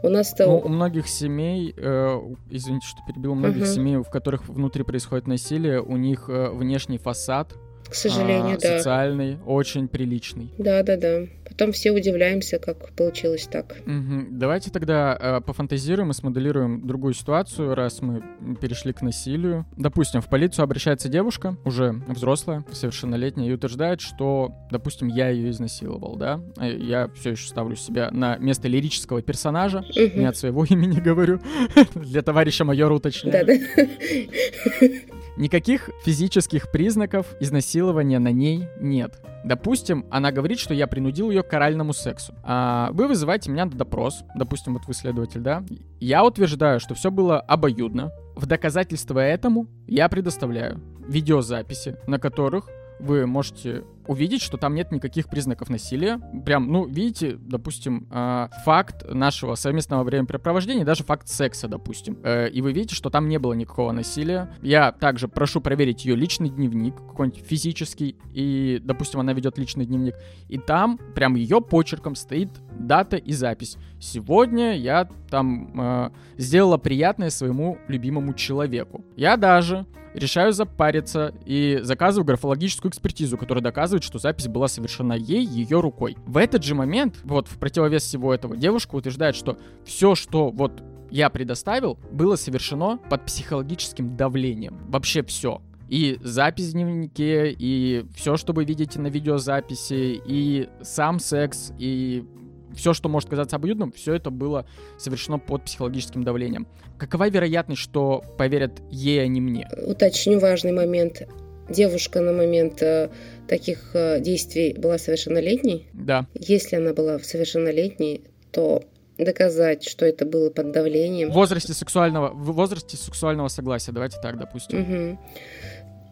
[0.04, 0.46] У нас то...
[0.46, 2.20] ну, у многих семей, э,
[2.50, 3.74] извините, что перебил, у многих uh-huh.
[3.74, 7.54] семей, в которых внутри происходит насилие, у них э, внешний фасад,
[7.90, 8.78] к сожалению, а, да.
[8.78, 10.52] социальный, очень приличный.
[10.58, 11.22] Да, да, да.
[11.54, 13.76] Потом все удивляемся, как получилось так.
[13.86, 14.28] Угу.
[14.32, 18.24] Давайте тогда э, пофантазируем и смоделируем другую ситуацию, раз мы
[18.60, 19.68] перешли к насилию.
[19.78, 26.16] Допустим, в полицию обращается девушка, уже взрослая, совершеннолетняя, и утверждает, что, допустим, я ее изнасиловал,
[26.16, 26.42] да?
[26.60, 30.20] Э, я все еще ставлю себя на место лирического персонажа, угу.
[30.20, 31.40] не от своего имени говорю,
[31.96, 33.46] для товарища майора уточняю.
[33.46, 34.88] Да-да.
[35.36, 39.20] Никаких физических признаков изнасилования на ней нет.
[39.44, 42.34] Допустим, она говорит, что я принудил ее к оральному сексу.
[42.44, 45.64] А вы вызываете меня на допрос, допустим, вот вы следователь, да?
[46.00, 48.12] Я утверждаю, что все было обоюдно.
[48.36, 52.70] В доказательство этому я предоставляю видеозаписи, на которых
[53.04, 56.20] вы можете увидеть, что там нет никаких признаков насилия.
[56.46, 62.18] Прям, ну, видите, допустим, э, факт нашего совместного времяпрепровождения, даже факт секса, допустим.
[62.24, 64.54] Э, и вы видите, что там не было никакого насилия.
[64.62, 70.16] Я также прошу проверить ее личный дневник, какой-нибудь физический, и, допустим, она ведет личный дневник.
[70.50, 73.78] И там прям ее почерком стоит дата и запись.
[74.00, 79.04] Сегодня я там э, сделала приятное своему любимому человеку.
[79.16, 85.46] Я даже решаю запариться и заказываю графологическую экспертизу, которая доказывает, что запись была совершена ей,
[85.46, 86.18] ее рукой.
[86.26, 90.84] В этот же момент, вот в противовес всего этого, девушка утверждает, что все, что вот
[91.10, 94.80] я предоставил, было совершено под психологическим давлением.
[94.88, 95.62] Вообще все.
[95.90, 102.26] И запись в дневнике, и все, что вы видите на видеозаписи, и сам секс, и
[102.76, 104.66] все, что может казаться обоюдным, все это было
[104.98, 106.68] совершено под психологическим давлением.
[106.98, 109.68] Какова вероятность, что поверят ей, а не мне?
[109.86, 111.24] Уточню важный момент.
[111.70, 113.10] Девушка на момент э,
[113.48, 115.88] таких э, действий была совершеннолетней?
[115.94, 116.28] Да.
[116.34, 118.22] Если она была совершеннолетней,
[118.52, 118.84] то
[119.18, 121.32] доказать, что это было под давлением.
[121.32, 124.82] В возрасте сексуального, в возрасте сексуального согласия, давайте так, допустим.
[124.82, 125.20] Угу.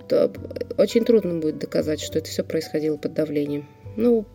[0.07, 0.31] То
[0.77, 3.67] очень трудно будет доказать, что это все происходило под давлением.
[3.97, 4.25] Ну,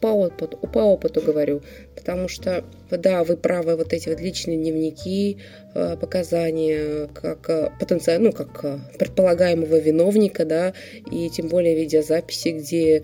[0.00, 1.62] по опыту, по опыту говорю,
[1.94, 5.38] потому что, да, вы правы, вот эти вот личные дневники,
[5.74, 10.72] э, показания как э, потенциально, ну, как э, предполагаемого виновника, да,
[11.10, 13.02] и тем более видеозаписи, где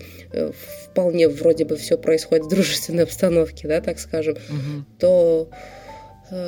[0.85, 4.85] вполне вроде бы все происходит в дружественной обстановке, да, так скажем, угу.
[4.99, 5.49] то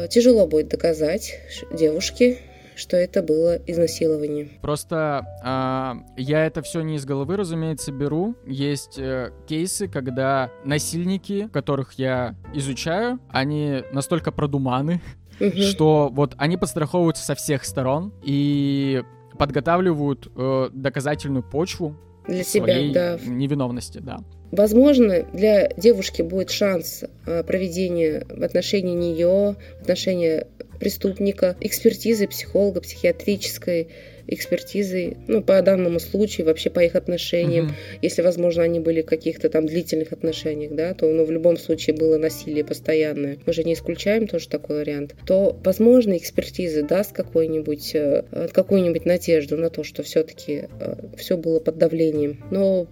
[0.10, 1.40] тяжело будет доказать
[1.72, 2.40] девушке,
[2.78, 4.49] что это было изнасилование.
[4.62, 8.36] Просто а, я это все не из головы, разумеется, беру.
[8.45, 15.02] Есть э, кейсы, когда насильники, которых я изучаю, они настолько продуманы,
[15.40, 15.58] угу.
[15.62, 19.04] что вот они подстраховываются со всех сторон и
[19.38, 21.95] подготавливают э, доказательную почву
[22.28, 23.26] для своей себя, да.
[23.26, 24.20] невиновности, да.
[24.52, 30.45] Возможно, для девушки будет шанс э, проведения в отношении нее, в отношении
[30.80, 33.90] преступника, экспертизы психолога, психиатрической
[34.28, 37.68] экспертизы, ну, по данному случаю, вообще по их отношениям.
[37.68, 37.74] Угу.
[38.02, 41.95] Если, возможно, они были в каких-то там длительных отношениях, да, то, ну, в любом случае
[41.95, 43.40] было насилие постоянное.
[43.45, 45.16] Мы же не исключаем тоже такой вариант.
[45.26, 51.60] То, возможно, экспертизы даст какой-нибудь, э, какую-нибудь надежду на то, что все-таки э, все было
[51.60, 52.44] под давлением.
[52.52, 52.88] Но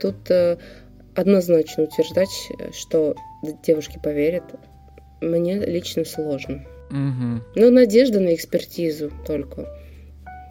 [0.00, 0.58] тут э,
[1.14, 2.30] однозначно утверждать,
[2.72, 3.16] что
[3.64, 4.44] девушки поверят,
[5.20, 6.64] мне лично сложно.
[6.90, 7.42] Угу.
[7.56, 9.68] Но надежда на экспертизу только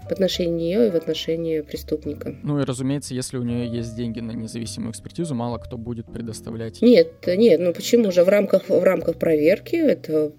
[0.07, 2.35] в отношении нее и в отношении преступника.
[2.43, 6.81] Ну и, разумеется, если у нее есть деньги на независимую экспертизу, мало кто будет предоставлять.
[6.81, 10.31] Нет, нет, ну почему же в рамках, в рамках проверки это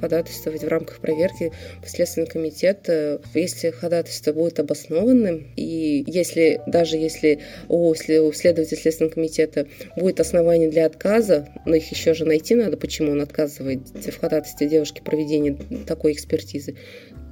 [0.00, 1.52] ходатайствовать в рамках проверки
[1.82, 8.78] в Следственный комитет, э, если ходатайство будет обоснованным, и если даже если у, у следователя
[8.78, 9.66] Следственного комитета
[9.96, 14.68] будет основание для отказа, но их еще же найти надо, почему он отказывает в ходатайстве
[14.68, 15.56] девушки проведения
[15.86, 16.76] такой экспертизы,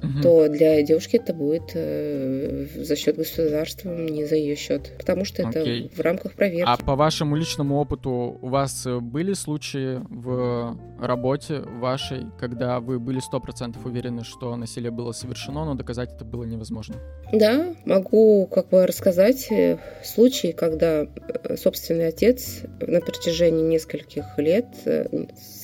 [0.01, 0.21] угу.
[0.21, 5.47] то для девушки это будет э, за счет государства, не за ее счет, потому что
[5.47, 5.85] Окей.
[5.85, 6.65] это в рамках проверки.
[6.67, 12.99] А по вашему личному опыту у вас э, были случаи в работе вашей, когда вы
[12.99, 16.95] были сто процентов уверены, что насилие было совершено, но доказать это было невозможно?
[17.33, 24.67] Да, могу как бы рассказать э, случаи, когда э, собственный отец на протяжении нескольких лет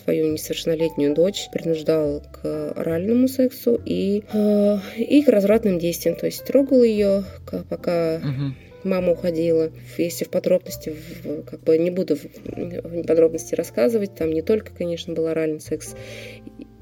[0.04, 6.16] свою несовершеннолетнюю дочь принуждал к оральному сексу и, э, и к развратным действиям.
[6.16, 7.24] То есть трогал ее,
[7.70, 8.54] пока угу.
[8.84, 9.72] мама уходила.
[9.98, 10.94] Если в подробности,
[11.24, 15.96] в, как бы не буду в подробности рассказывать, там не только, конечно, был оральный секс,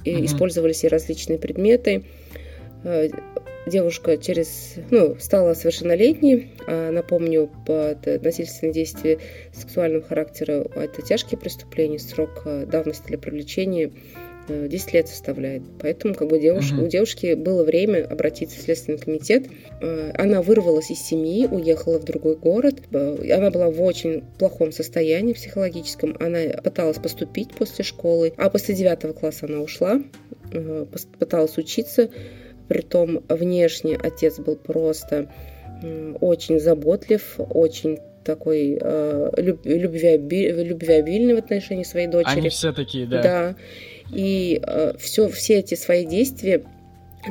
[0.06, 0.26] угу.
[0.26, 2.04] использовались и различные предметы
[2.84, 3.10] э,
[3.68, 6.52] девушка через, ну, стала совершеннолетней.
[6.68, 9.20] А, напомню, под насильственные действия
[9.54, 13.92] сексуального характера это тяжкие преступления, срок э, давности для привлечения
[14.48, 15.64] 10 э, лет составляет.
[15.80, 16.86] Поэтому как бы девушка, угу.
[16.86, 19.48] у девушки было время обратиться в Следственный комитет.
[19.82, 22.82] Э, она вырвалась из семьи, уехала в другой город.
[22.92, 26.18] Она была в очень плохом состоянии психологическом.
[26.20, 30.02] Она пыталась поступить после школы, а после 9 класса она ушла,
[31.20, 32.10] пыталась учиться
[32.72, 35.28] Притом внешне отец был просто
[36.22, 42.40] очень заботлив, очень такой э, любвеоби, любвеобильный в отношении своей дочери.
[42.40, 43.22] Они все такие, да.
[43.22, 43.56] Да.
[44.16, 46.64] И э, все, все эти свои действия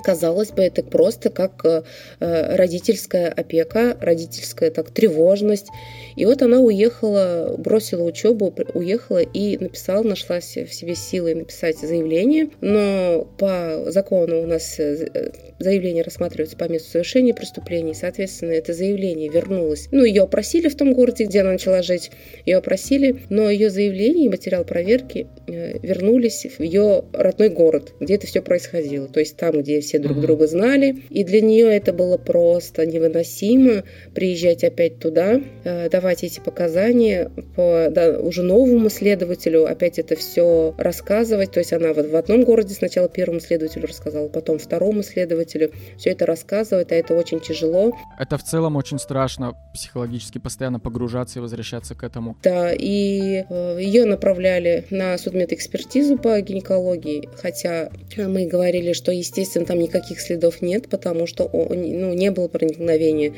[0.05, 1.83] Казалось бы, это просто как э,
[2.21, 5.69] родительская опека, родительская так тревожность.
[6.17, 12.51] И вот она уехала, бросила учебу, уехала и написала, нашла в себе силы написать заявление.
[12.61, 17.95] Но по закону у нас э, заявление рассматривается по месту совершения преступлений.
[17.95, 19.89] Соответственно, это заявление вернулось.
[19.93, 22.11] Ну, ее опросили в том городе, где она начала жить.
[22.47, 28.15] Ее опросили, но ее заявление и материал проверки э, вернулись в ее родной город, где
[28.15, 29.09] это все происходило.
[29.09, 31.03] То есть там, где все друг друга знали.
[31.11, 33.85] И для нее это было просто невыносимо
[34.15, 40.75] приезжать опять туда, э, давать эти показания по да, уже новому следователю, опять это все
[40.79, 41.53] рассказывать.
[41.53, 45.73] То есть она вот в одном городе сначала первому следователю рассказала, потом второму следователю.
[45.99, 47.93] Все это рассказывает, а это очень тяжело.
[48.19, 52.37] Это в целом очень страшно психологически постоянно погружаться и возвращаться к этому.
[52.43, 59.79] Да, и э, ее направляли на судмедэкспертизу по гинекологии, хотя мы говорили, что, естественно, там
[59.79, 63.35] никаких следов нет, потому что ну, не было проникновения.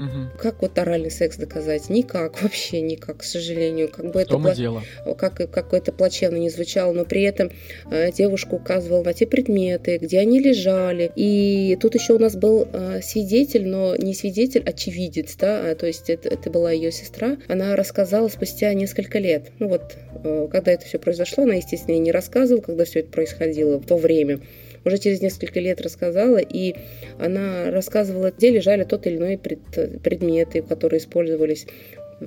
[0.00, 0.38] Угу.
[0.38, 1.90] Как вот оральный секс доказать?
[1.90, 3.88] Никак, вообще никак, к сожалению.
[3.88, 4.54] Как бы это пла...
[4.54, 4.82] дело.
[5.18, 7.50] Как, как это плачевно не звучало, но при этом
[7.90, 11.12] э, девушка указывала на те предметы, где они лежали.
[11.16, 15.74] И тут еще у нас был э, свидетель, но не свидетель, а очевидец, да, а,
[15.74, 17.36] то есть это, это была ее сестра.
[17.48, 19.50] Она рассказала спустя несколько лет.
[19.58, 23.76] Ну вот, э, когда это все произошло, она, естественно, не рассказывала, когда все это происходило
[23.76, 24.40] в то время
[24.84, 26.74] уже через несколько лет рассказала, и
[27.18, 31.66] она рассказывала, где лежали тот или иной пред, предметы, которые использовались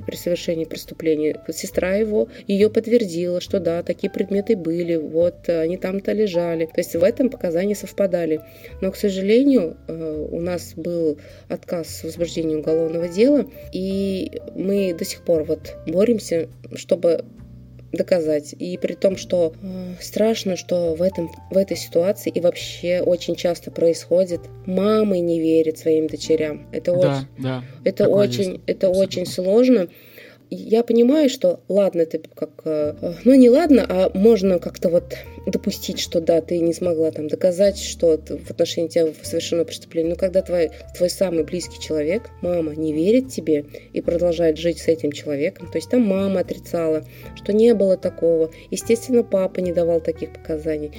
[0.05, 1.39] при совершении преступления.
[1.49, 6.65] Сестра его ее подтвердила, что да, такие предметы были, вот они там-то лежали.
[6.65, 8.41] То есть в этом показания совпадали.
[8.81, 15.05] Но, к сожалению, э, у нас был отказ в возбуждении уголовного дела, и мы до
[15.05, 17.25] сих пор вот боремся, чтобы
[17.93, 18.53] доказать.
[18.57, 23.35] И при том, что э, страшно, что в, этом, в этой ситуации и вообще очень
[23.35, 26.67] часто происходит, мамы не верят своим дочерям.
[26.71, 28.61] Это да, очень, да, это очень, есть.
[28.67, 29.87] это очень сложно
[30.55, 32.93] я понимаю, что ладно, это как, э,
[33.23, 35.15] ну не ладно, а можно как-то вот
[35.45, 40.11] допустить, что да, ты не смогла там доказать, что в отношении тебя совершено преступление.
[40.11, 44.87] Но когда твой, твой самый близкий человек, мама, не верит тебе и продолжает жить с
[44.87, 47.03] этим человеком, то есть там мама отрицала,
[47.35, 50.91] что не было такого, естественно, папа не давал таких показаний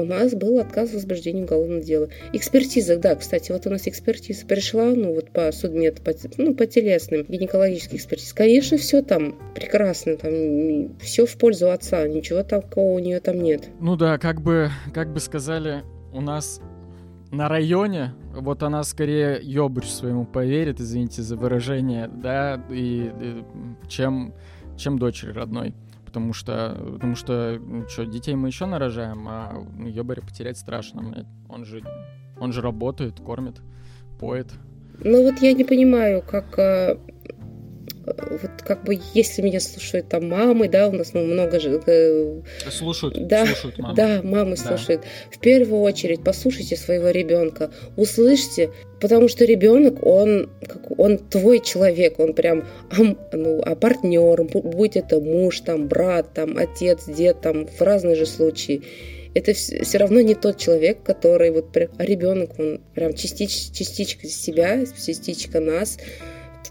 [0.00, 2.08] у нас был отказ в возбуждении уголовного дела.
[2.32, 6.66] Экспертиза, да, кстати, вот у нас экспертиза пришла, ну вот по судмед, по, ну по
[6.66, 8.32] телесным, гинекологических экспертиз.
[8.32, 13.68] Конечно, все там прекрасно, там все в пользу отца, ничего такого у нее там нет.
[13.80, 15.82] Ну да, как бы, как бы сказали,
[16.12, 16.60] у нас
[17.30, 23.44] на районе, вот она скорее ёбрь своему поверит, извините за выражение, да, и, и
[23.88, 24.34] чем,
[24.76, 25.74] чем дочери родной
[26.10, 31.24] потому что, потому что, ну, что, детей мы еще нарожаем, а Ёбаря потерять страшно.
[31.48, 31.82] Он же,
[32.36, 33.60] он же работает, кормит,
[34.18, 34.48] поет.
[34.98, 36.98] Ну вот я не понимаю, как а,
[38.16, 41.80] вот как бы если меня слушают там мамы, да, у нас ну, много же...
[41.86, 43.96] Э, слушают, да, слушают мамы.
[43.96, 44.76] Да, мамы да.
[44.76, 45.02] слушают.
[45.30, 48.70] В первую очередь послушайте своего ребенка, услышьте,
[49.00, 52.66] потому что ребенок, он, как, он твой человек, он прям,
[53.32, 58.26] ну, а партнер, будь это муж, там, брат, там, отец, дед, там, в разные же
[58.26, 58.82] случаи
[59.34, 64.26] это все равно не тот человек, который вот прям, а ребенок, он прям частич, частичка
[64.26, 65.98] себя, частичка нас,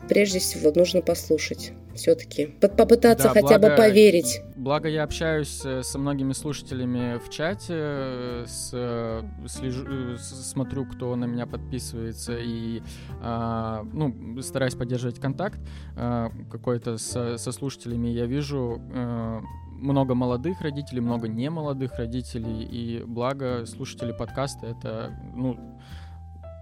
[0.10, 2.48] прежде всего нужно послушать все-таки.
[2.48, 4.42] Попытаться да, хотя благо, бы поверить.
[4.56, 11.16] Благо я общаюсь э, со многими слушателями в чате, э, с, э, слежу, смотрю, кто
[11.16, 12.82] на меня подписывается, и
[13.22, 15.60] а, ну, стараюсь поддерживать контакт
[15.96, 18.08] а, какой-то со, со слушателями.
[18.08, 19.42] Я вижу а,
[19.80, 25.80] много молодых родителей, много немолодых родителей, и благо слушатели подкаста— это, ну,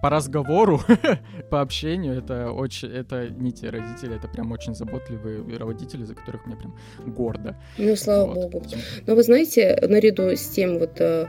[0.02, 0.82] по разговору,
[1.50, 6.46] по общению, это очень, это не те родители, это прям очень заботливые родители, за которых
[6.46, 7.56] мне прям гордо.
[7.78, 8.52] Ну, слава вот.
[8.52, 8.66] богу.
[9.06, 11.28] Но вы знаете, наряду с тем вот э,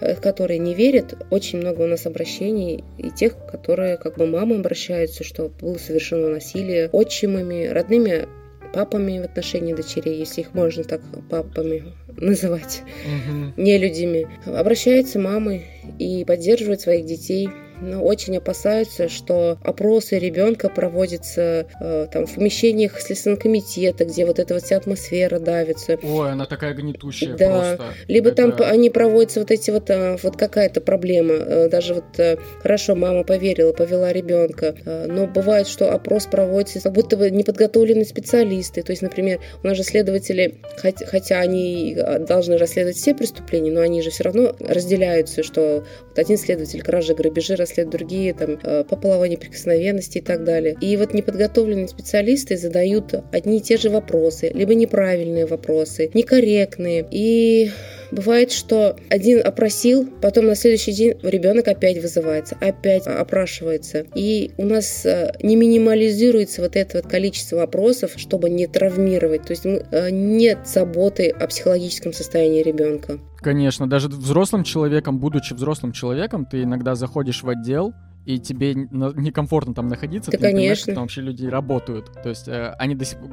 [0.00, 4.56] э, которые не верят, очень много у нас обращений и тех, которые как бы мамы
[4.56, 8.28] обращаются, что было совершено насилие отчимами, родными
[8.74, 11.00] папами в отношении дочерей, если их можно так
[11.30, 13.52] папами называть, угу.
[13.56, 14.26] не людьми.
[14.46, 15.64] Обращаются мамы
[15.98, 17.48] и поддерживают своих детей
[17.92, 24.54] очень опасаются, что опросы ребенка проводятся э, там в помещениях Следственного комитета, где вот эта
[24.54, 25.98] вот вся атмосфера давится.
[26.02, 27.76] Ой, она такая гнетущая да.
[27.76, 27.94] просто.
[28.08, 28.52] Либо Это...
[28.52, 31.34] там они проводятся вот эти вот, а, вот какая-то проблема.
[31.34, 36.92] Э, даже вот э, хорошо, мама поверила, повела ребенка, но бывает, что опрос проводится как
[36.92, 38.82] будто бы неподготовленные специалисты.
[38.82, 44.02] То есть, например, у нас же следователи, хотя они должны расследовать все преступления, но они
[44.02, 48.96] же все равно разделяются, что вот один следователь кражи, грабежи расследует, другие там э, по
[48.96, 50.76] половой неприкосновенности и так далее.
[50.80, 57.06] И вот неподготовленные специалисты задают одни и те же вопросы, либо неправильные вопросы, некорректные.
[57.10, 57.70] И
[58.14, 64.06] Бывает, что один опросил, потом на следующий день ребенок опять вызывается, опять опрашивается.
[64.14, 69.42] И у нас э, не минимализируется вот это вот количество вопросов, чтобы не травмировать.
[69.42, 73.18] То есть э, нет заботы о психологическом состоянии ребенка.
[73.44, 77.92] Конечно, даже взрослым человеком, будучи взрослым человеком, ты иногда заходишь в отдел,
[78.24, 80.56] и тебе некомфортно там находиться, да, ты конечно.
[80.56, 82.10] не понимаешь, что там вообще люди работают.
[82.22, 83.30] То есть э, они до сих пор...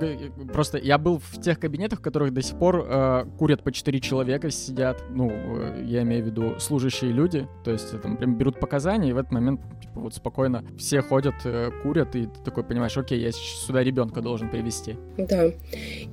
[0.51, 4.01] Просто я был в тех кабинетах, в которых до сих пор э, курят по 4
[4.01, 8.59] человека, сидят, ну, э, я имею в виду служащие люди, то есть там прям берут
[8.59, 12.65] показания, и в этот момент типа, вот спокойно все ходят, э, курят, и ты такой
[12.65, 14.97] понимаешь, окей, я сюда ребенка должен привести.
[15.17, 15.51] Да,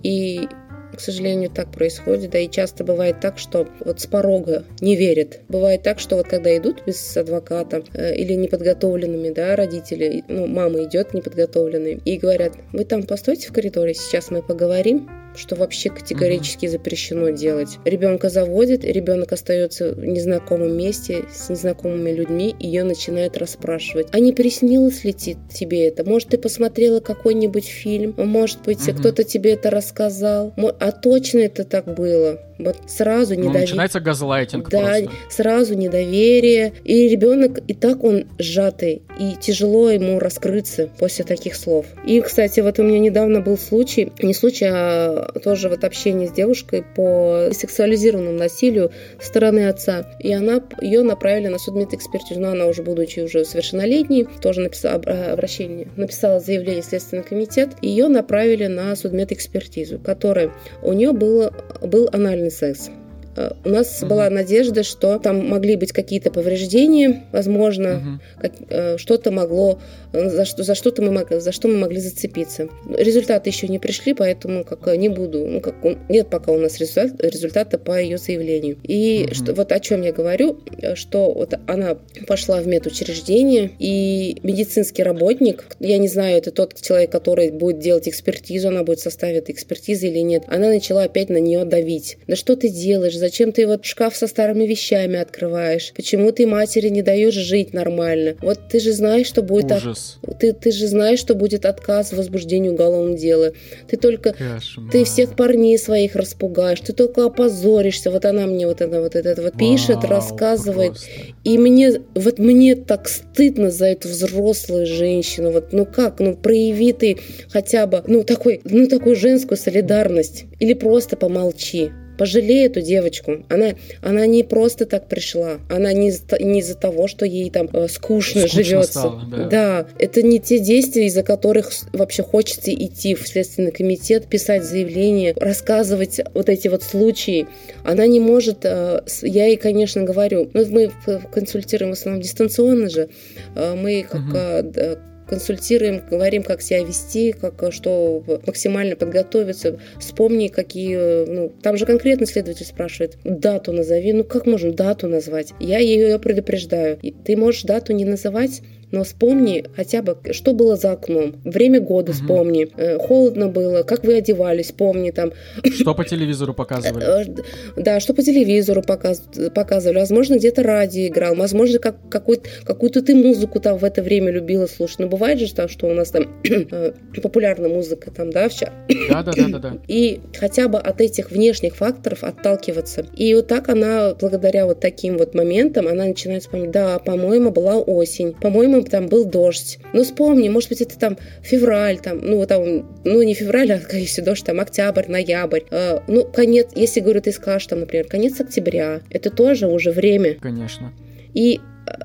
[0.04, 0.48] и
[0.94, 5.40] к сожалению, так происходит, да, и часто бывает так, что вот с порога не верят.
[5.48, 10.84] Бывает так, что вот когда идут без адвоката э, или неподготовленными, да, родители, ну, мама
[10.84, 16.66] идет неподготовленной, и говорят, вы там постойте в коридоре, сейчас мы поговорим, что вообще категорически
[16.66, 16.70] mm-hmm.
[16.70, 17.78] запрещено делать.
[17.84, 24.08] Ребенка заводит, ребенок остается в незнакомом месте с незнакомыми людьми, ее начинают расспрашивать.
[24.12, 26.04] А не приснилось ли тебе это?
[26.04, 28.14] Может, ты посмотрела какой-нибудь фильм?
[28.16, 28.98] Может быть, mm-hmm.
[28.98, 30.54] кто-то тебе это рассказал?
[30.78, 32.40] А точно это так было?
[32.58, 33.60] Вот сразу недоверие.
[33.60, 35.10] Ну, начинается газлайтинг Да, просто.
[35.30, 36.72] сразу недоверие.
[36.84, 41.86] И ребенок и так он сжатый, и тяжело ему раскрыться после таких слов.
[42.04, 46.32] И, кстати, вот у меня недавно был случай, не случай, а тоже вот общение с
[46.32, 48.90] девушкой по сексуализированному насилию
[49.20, 50.06] со стороны отца.
[50.18, 55.00] И она, ее направили на судмедэкспертизу, но она уже, будучи уже совершеннолетней, тоже написала
[55.32, 60.52] обращение, написала заявление в Следственный комитет, ее направили на судмедэкспертизу, которая
[60.82, 61.52] у нее было,
[61.82, 62.90] был анальный секс.
[63.36, 64.10] Э, у нас угу.
[64.10, 68.20] была надежда, что там могли быть какие-то повреждения, возможно, угу.
[68.40, 69.78] как, э, что-то могло,
[70.12, 72.68] за, что, за что-то мы могли, за что мы могли зацепиться.
[72.88, 75.74] Результаты еще не пришли, поэтому как не буду, ну как
[76.08, 78.78] нет пока у нас результат, результата по ее заявлению.
[78.82, 79.34] И угу.
[79.34, 80.60] что, вот о чем я говорю,
[80.94, 87.10] что вот она пошла в медучреждение и медицинский работник, я не знаю, это тот человек,
[87.10, 91.64] который будет делать экспертизу, она будет составить экспертизы или нет, она начала опять на нее
[91.64, 92.18] давить.
[92.26, 93.16] Да что ты делаешь?
[93.16, 95.92] Зачем ты вот шкаф со старыми вещами открываешь?
[95.94, 98.36] Почему ты матери не даешь жить нормально?
[98.40, 99.72] Вот ты же знаешь, что будет...
[99.72, 99.97] Ужас.
[100.22, 100.38] От...
[100.38, 103.52] Ты, ты же знаешь, что будет отказ в возбуждении уголовного дела.
[103.88, 104.32] Ты только...
[104.32, 104.90] Кошмар.
[104.90, 106.80] Ты всех парней своих распугаешь.
[106.80, 108.10] Ты только опозоришься.
[108.10, 110.92] Вот она мне вот это вот это вот пишет, Вау, рассказывает.
[110.92, 111.10] Просто.
[111.44, 112.00] И мне...
[112.14, 115.50] Вот мне так стыдно за эту взрослую женщину.
[115.50, 116.20] Вот ну как?
[116.20, 117.18] Ну прояви ты
[117.50, 120.44] хотя бы ну такой, ну такую женскую солидарность.
[120.58, 121.90] Или просто помолчи.
[122.18, 123.44] Пожалей эту девочку.
[123.48, 125.58] Она, она не просто так пришла.
[125.70, 128.90] Она не, не из-за того, что ей там э, скучно, скучно живется.
[128.90, 129.48] Стало, да.
[129.48, 135.34] да, это не те действия, из-за которых вообще хочется идти в Следственный комитет, писать заявление,
[135.36, 137.46] рассказывать вот эти вот случаи.
[137.84, 140.90] Она не может, э, я ей, конечно, говорю, ну, мы
[141.32, 143.08] консультируем в основном дистанционно же,
[143.54, 149.78] э, мы как угу консультируем, говорим, как себя вести, как э, что максимально подготовиться.
[149.98, 150.96] Вспомни, какие...
[150.96, 154.12] Э, ну, там же конкретно следователь спрашивает, дату назови.
[154.12, 155.52] Ну, как можно дату назвать?
[155.60, 156.98] Я ее предупреждаю.
[157.24, 161.40] Ты можешь дату не называть, но вспомни хотя бы, что было за окном.
[161.44, 162.18] Время года угу.
[162.18, 162.68] вспомни.
[162.76, 165.32] Э, холодно было, как вы одевались, помни там.
[165.64, 167.22] Что по телевизору показывали?
[167.22, 167.42] Э,
[167.76, 169.22] да, что по телевизору показ,
[169.54, 169.98] показывали.
[169.98, 171.34] Возможно, где-то радио играл.
[171.34, 175.00] Возможно, как, какую-то, ты музыку там в это время любила слушать.
[175.00, 176.92] Но бывает же, там, что у нас там э,
[177.22, 178.72] популярная музыка там, да, вчера.
[179.10, 179.78] Да, да, да, да, да.
[179.86, 183.06] И хотя бы от этих внешних факторов отталкиваться.
[183.16, 187.76] И вот так она, благодаря вот таким вот моментам, она начинает вспомнить, да, по-моему, была
[187.76, 189.78] осень, по-моему, по там был дождь.
[189.92, 194.22] Ну, вспомни, может быть, это там февраль, там, ну, там, ну, не февраль, а, если
[194.22, 195.62] дождь, там, октябрь, ноябрь.
[195.70, 200.36] Э, ну, конец, если, говорю, ты скажешь, там, например, конец октября, это тоже уже время.
[200.40, 200.92] Конечно.
[201.34, 201.60] И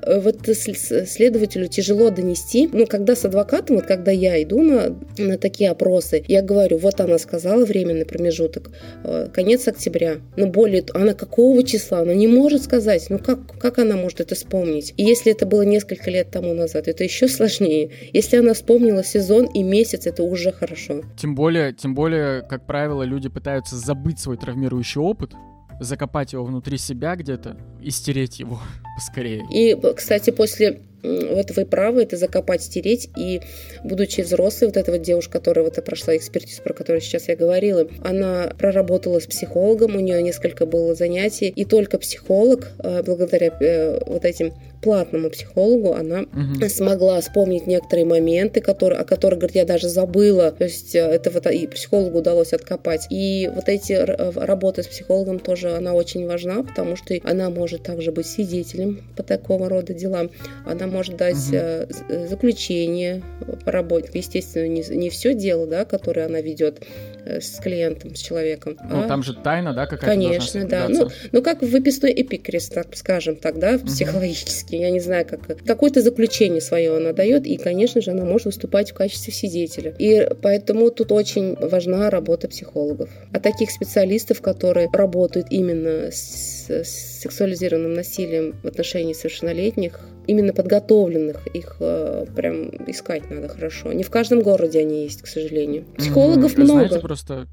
[0.06, 5.70] вот следователю тяжело донести, ну, когда с адвокатом, вот когда я иду на, на такие
[5.70, 8.70] опросы, я говорю, вот она сказала временный промежуток,
[9.04, 13.78] э, конец октября, но более, она какого числа, она не может сказать, ну, как, как
[13.78, 14.94] она может это вспомнить?
[14.96, 17.90] И если это было несколько лет тому назад, это еще сложнее.
[18.12, 21.02] Если она вспомнила сезон и месяц, это уже хорошо.
[21.16, 25.32] Тем более, тем более, как правило, люди пытаются забыть свой травмирующий опыт,
[25.80, 28.60] закопать его внутри себя где-то и стереть его
[28.96, 29.46] поскорее.
[29.50, 33.10] И, кстати, после вот вы правы, это закопать, стереть.
[33.16, 33.40] И
[33.84, 37.86] будучи взрослой, вот эта вот девушка, которая вот прошла экспертизу, про которую сейчас я говорила,
[38.02, 44.00] она проработала с психологом, у нее несколько было занятий, и только психолог, э, благодаря э,
[44.06, 44.54] вот этим
[44.84, 46.68] платному психологу, она угу.
[46.68, 50.52] смогла вспомнить некоторые моменты, которые, о которых, говорит, я даже забыла.
[50.52, 53.06] То есть э, это вот и психологу удалось откопать.
[53.10, 58.12] И вот эти работы с психологом тоже, она очень важна, потому что она может также
[58.12, 60.30] быть свидетелем по такого рода делам.
[60.66, 62.26] Она может дать угу.
[62.28, 63.22] заключение
[63.64, 64.10] по работе.
[64.12, 68.76] Естественно, не, не все дело, да, которое она ведет э, с клиентом, с человеком.
[68.88, 69.08] Ну, а...
[69.08, 70.86] там же тайна, да, какая-то Конечно, да.
[70.88, 73.86] Ну, ну, как выписной эпикрис, так скажем так, да, угу.
[73.86, 74.76] психологически.
[74.76, 75.64] Я не знаю, как...
[75.64, 79.94] Какое-то заключение свое она дает, и, конечно же, она может выступать в качестве свидетеля.
[79.98, 83.10] И поэтому тут очень важна работа психологов.
[83.32, 91.46] А таких специалистов, которые работают именно с, с сексуализированным насилием в отношении совершеннолетних, именно подготовленных,
[91.48, 93.92] их э, прям искать надо хорошо.
[93.92, 95.84] Не в каждом городе они есть, к сожалению.
[95.96, 96.64] Психологов mm-hmm.
[96.64, 96.88] много.
[96.88, 97.46] Знаете, просто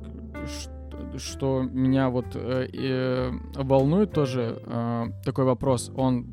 [1.18, 5.91] что, меня вот э, э, волнует тоже э, такой вопрос.
[5.95, 6.26] Он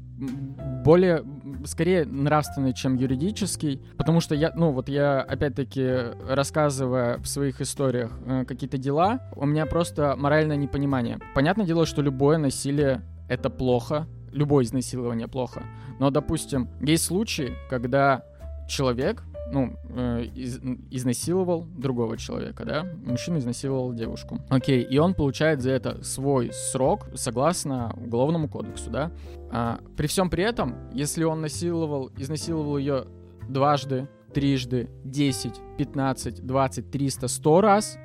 [0.84, 1.24] более,
[1.64, 5.88] скорее нравственный, чем юридический, потому что я, ну вот я, опять-таки,
[6.28, 11.18] рассказывая в своих историях э, какие-то дела, у меня просто моральное непонимание.
[11.34, 15.64] Понятное дело, что любое насилие— это плохо, любое изнасилование плохо.
[15.98, 18.24] Но, допустим, есть случаи, когда
[18.68, 20.60] человек, ну, э, из,
[20.90, 22.86] изнасиловал другого человека, да?
[23.04, 24.40] Мужчина изнасиловал девушку.
[24.50, 29.10] Окей, и он получает за это свой срок согласно Уголовному кодексу, да?
[29.50, 33.06] А, при всем при этом, если он насиловал, изнасиловал ее
[33.48, 37.98] дважды, трижды, 10, 15, 20, 300, 100 раз,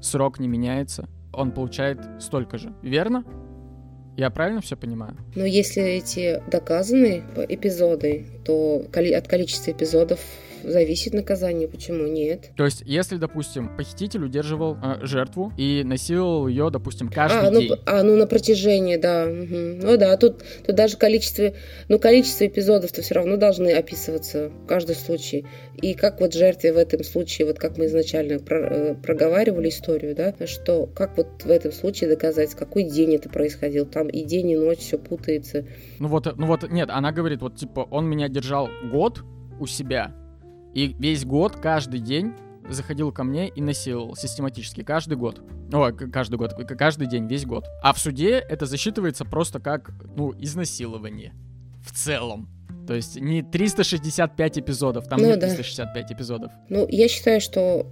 [0.00, 3.24] срок не меняется, он получает столько же, верно?
[4.16, 5.16] Я правильно все понимаю?
[5.34, 10.20] Но если эти доказанные эпизоды, то от количества эпизодов
[10.64, 12.50] зависит наказание, почему нет?
[12.56, 17.60] То есть, если, допустим, похититель удерживал э, жертву и насиловал ее, допустим, каждый а, ну,
[17.60, 17.72] день.
[17.86, 19.24] А, ну на протяжении, да.
[19.24, 19.86] Угу.
[19.86, 21.52] Ну да, тут, тут даже количество,
[21.88, 25.46] ну количество эпизодов-то все равно должны описываться в каждом случае.
[25.80, 30.14] И как вот жертве в этом случае, вот как мы изначально про, э, проговаривали историю,
[30.14, 34.50] да, что как вот в этом случае доказать, какой день это происходило, там и день,
[34.50, 35.66] и ночь все путается.
[35.98, 39.22] Ну вот, ну вот, нет, она говорит, вот типа, он меня держал год
[39.60, 40.14] у себя,
[40.74, 42.34] и весь год, каждый день
[42.68, 45.40] заходил ко мне и насиловал систематически, каждый год.
[45.72, 47.66] О, каждый год, каждый день, весь год.
[47.82, 51.34] А в суде это засчитывается просто как, ну, изнасилование
[51.84, 52.48] в целом.
[52.86, 55.46] То есть не 365 эпизодов, там ну, нет да.
[55.46, 56.52] 365 эпизодов.
[56.68, 57.86] Ну, я считаю, что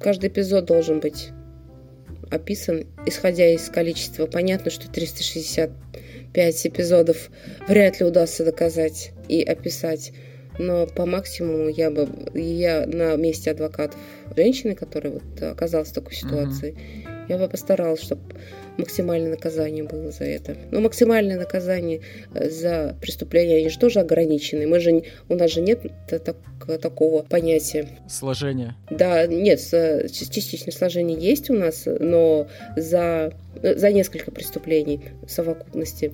[0.00, 1.30] каждый эпизод должен быть
[2.30, 4.26] описан, исходя из количества.
[4.26, 7.30] Понятно, что 365 эпизодов
[7.68, 10.12] вряд ли удастся доказать и описать
[10.58, 13.98] но по максимуму я бы, я на месте адвокатов
[14.36, 17.24] женщины, которая вот оказалась в такой ситуации, uh-huh.
[17.28, 18.22] я бы постаралась, чтобы
[18.78, 20.56] максимальное наказание было за это.
[20.70, 22.00] Но максимальное наказание
[22.34, 24.66] э, за преступление, они же тоже ограничены.
[24.66, 26.36] Мы же, у нас же нет так,
[26.80, 27.88] такого понятия.
[28.08, 28.76] Сложения.
[28.90, 36.12] Да, нет, частичное сложение есть у нас, но за, за несколько преступлений в совокупности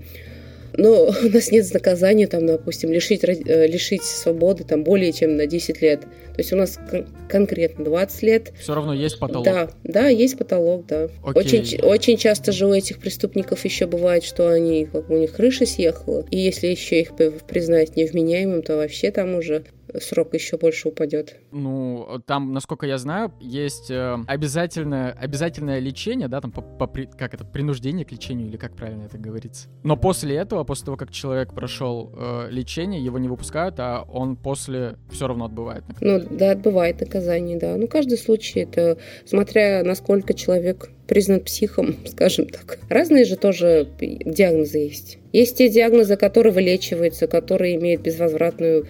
[0.77, 5.47] но у нас нет наказания, там, допустим, лишить, э, лишить свободы там, более чем на
[5.47, 6.01] 10 лет.
[6.03, 8.53] То есть у нас кон- конкретно 20 лет.
[8.59, 9.45] Все равно есть потолок.
[9.45, 11.09] Да, да, есть потолок, да.
[11.23, 15.67] Очень, очень часто же у этих преступников еще бывает, что они, как у них крыша
[15.67, 19.65] съехала, и если еще их признать невменяемым, то вообще там уже
[20.01, 21.37] срок еще больше упадет.
[21.51, 27.35] Ну, там, насколько я знаю, есть э, обязательное, обязательное лечение, да, там, по, по, как
[27.35, 29.69] это, принуждение к лечению, или как правильно это говорится.
[29.83, 34.37] Но после этого, после того, как человек прошел э, лечение, его не выпускают, а он
[34.37, 35.85] после все равно отбывает.
[36.01, 37.77] Ну, да, отбывает наказание, да.
[37.77, 42.79] Ну, каждый случай это, смотря насколько человек признан психом, скажем так.
[42.89, 45.19] Разные же тоже диагнозы есть.
[45.33, 48.87] Есть те диагнозы, которые вылечиваются, которые имеют безвозвратную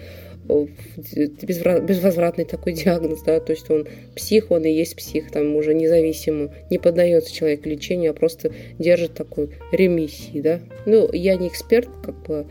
[0.49, 6.49] безвозвратный такой диагноз, да, то есть он псих, он и есть псих, там уже независимо,
[6.69, 10.59] не поддается человек лечению, а просто держит такой ремиссии, да.
[10.85, 12.47] Ну, я не эксперт, как бы,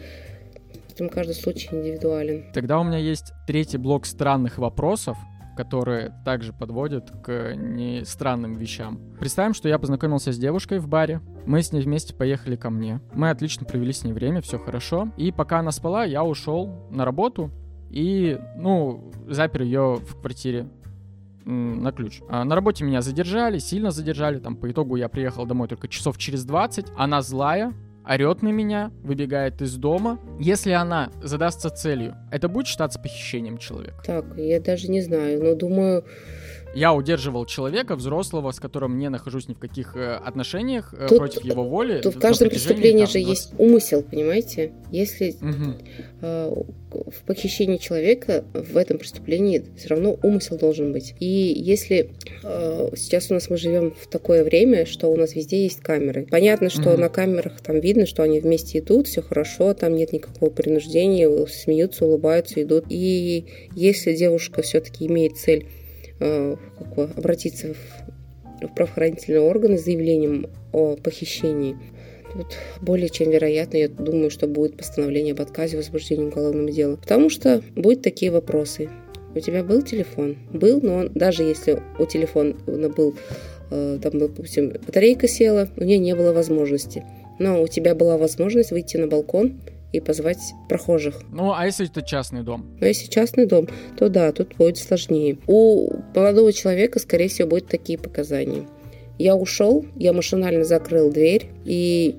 [0.88, 2.44] поэтому каждый случай индивидуален.
[2.52, 5.16] Тогда у меня есть третий блок странных вопросов,
[5.56, 9.00] которые также подводят к не странным вещам.
[9.18, 13.00] Представим, что я познакомился с девушкой в баре, мы с ней вместе поехали ко мне.
[13.12, 15.08] Мы отлично провели с ней время, все хорошо.
[15.16, 17.50] И пока она спала, я ушел на работу
[17.90, 20.66] и, ну, запер ее в квартире
[21.44, 22.20] на ключ.
[22.28, 26.18] А на работе меня задержали, сильно задержали, там по итогу я приехал домой только часов
[26.18, 26.86] через 20.
[26.96, 27.72] Она злая,
[28.06, 30.18] орет на меня, выбегает из дома.
[30.38, 34.02] Если она задастся целью, это будет считаться похищением человека?
[34.04, 36.04] Так, я даже не знаю, но думаю,
[36.74, 41.18] я удерживал человека, взрослого, с которым не нахожусь ни в каких э, отношениях, э, тут,
[41.18, 42.00] против его воли.
[42.00, 43.28] Тут в каждом преступлении же 20...
[43.28, 44.72] есть умысел, понимаете?
[44.90, 45.74] Если угу.
[46.20, 46.54] э,
[46.90, 51.14] в похищении человека в этом преступлении все равно умысел должен быть.
[51.20, 52.10] И если
[52.42, 56.26] э, сейчас у нас мы живем в такое время, что у нас везде есть камеры.
[56.30, 57.00] Понятно, что угу.
[57.00, 62.04] на камерах там видно, что они вместе идут, все хорошо, там нет никакого принуждения, смеются,
[62.04, 62.84] улыбаются, идут.
[62.88, 65.66] И если девушка все-таки имеет цель
[66.20, 66.56] Э,
[67.16, 71.76] обратиться в, в правоохранительные органы с заявлением о похищении,
[72.32, 76.96] Тут более чем вероятно, я думаю, что будет постановление об отказе в возбуждении уголовного дела.
[76.96, 78.90] Потому что будут такие вопросы.
[79.34, 80.36] У тебя был телефон?
[80.52, 83.14] Был, но он, даже если у телефона был,
[83.70, 87.04] э, там, допустим, батарейка села, у нее не было возможности.
[87.38, 89.60] Но у тебя была возможность выйти на балкон
[89.92, 91.20] и позвать прохожих.
[91.30, 92.76] Ну, а если это частный дом?
[92.80, 95.38] Ну, если частный дом, то да, тут будет сложнее.
[95.46, 98.66] У молодого человека, скорее всего, будут такие показания.
[99.18, 102.16] Я ушел, я машинально закрыл дверь, и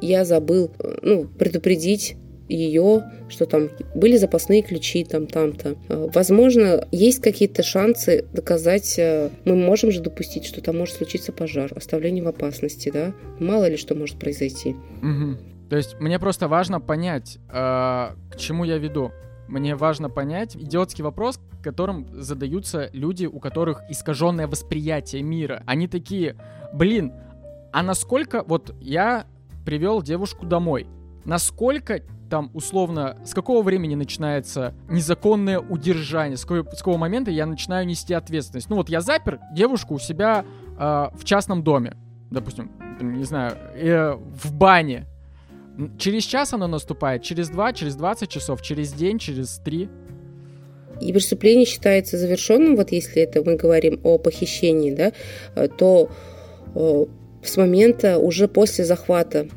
[0.00, 0.70] я забыл
[1.02, 2.16] ну, предупредить
[2.48, 5.76] ее, что там были запасные ключи там там-то.
[5.88, 11.72] Возможно, есть какие-то шансы доказать, э, мы можем же допустить, что там может случиться пожар,
[11.74, 13.14] оставление в опасности, да?
[13.38, 14.76] Мало ли что может произойти.
[15.02, 15.51] Угу.
[15.72, 19.10] То есть мне просто важно понять, э, к чему я веду.
[19.48, 25.62] Мне важно понять идиотский вопрос, которым задаются люди, у которых искаженное восприятие мира.
[25.64, 26.36] Они такие,
[26.74, 27.14] блин,
[27.72, 29.24] а насколько вот я
[29.64, 30.88] привел девушку домой,
[31.24, 37.46] насколько там условно, с какого времени начинается незаконное удержание, с какого, с какого момента я
[37.46, 38.68] начинаю нести ответственность.
[38.68, 40.44] Ну вот я запер девушку у себя
[40.78, 41.96] э, в частном доме,
[42.30, 42.70] допустим,
[43.00, 45.06] не знаю, э, в бане,
[45.98, 49.88] Через час оно наступает, через два, через 20 часов, через день, через три.
[51.00, 55.12] И преступление считается завершенным, вот если это мы говорим о похищении, да,
[55.56, 56.10] э, то
[56.74, 57.04] э,
[57.42, 59.48] с момента уже после захвата.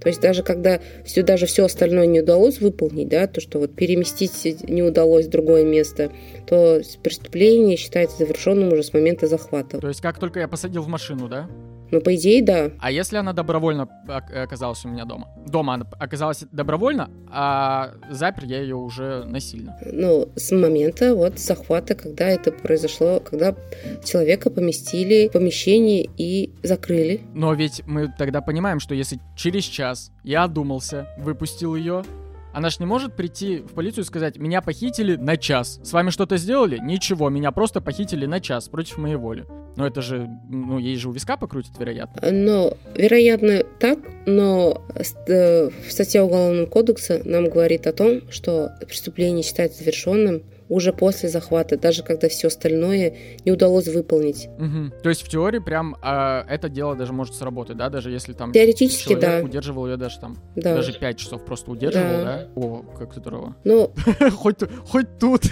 [0.00, 3.74] То есть даже когда все, даже все остальное не удалось выполнить, да, то, что вот
[3.74, 6.10] переместить не удалось в другое место,
[6.46, 9.78] то преступление считается завершенным уже с момента захвата.
[9.78, 11.48] То есть как только я посадил в машину, да?
[11.90, 12.70] Ну, по идее, да.
[12.78, 15.28] А если она добровольно оказалась у меня дома?
[15.46, 19.76] Дома она оказалась добровольно, а запер я ее уже насильно.
[19.84, 23.54] Ну, с момента вот захвата, когда это произошло, когда
[24.04, 27.22] человека поместили в помещение и закрыли.
[27.34, 32.02] Но ведь мы тогда понимаем, что если через час я одумался, выпустил ее,
[32.52, 35.80] она ж не может прийти в полицию и сказать, меня похитили на час.
[35.82, 36.78] С вами что-то сделали?
[36.78, 39.46] Ничего, меня просто похитили на час против моей воли.
[39.76, 42.30] Но это же, ну, ей же у виска покрутит, вероятно.
[42.30, 44.82] Но, вероятно, так, но
[45.26, 51.76] э, статья Уголовного кодекса нам говорит о том, что преступление считается завершенным уже после захвата,
[51.76, 53.14] даже когда все остальное
[53.44, 54.48] не удалось выполнить.
[54.56, 55.02] Угу.
[55.02, 58.52] То есть в теории прям э, это дело даже может сработать, да, даже если там
[58.52, 59.40] теоретически да.
[59.42, 60.76] удерживал ее даже там да.
[60.76, 62.24] даже 5 часов просто удерживал, да?
[62.24, 62.48] да?
[62.54, 63.56] О, как здорово.
[63.64, 63.90] Ну,
[64.36, 65.42] хоть хоть тут.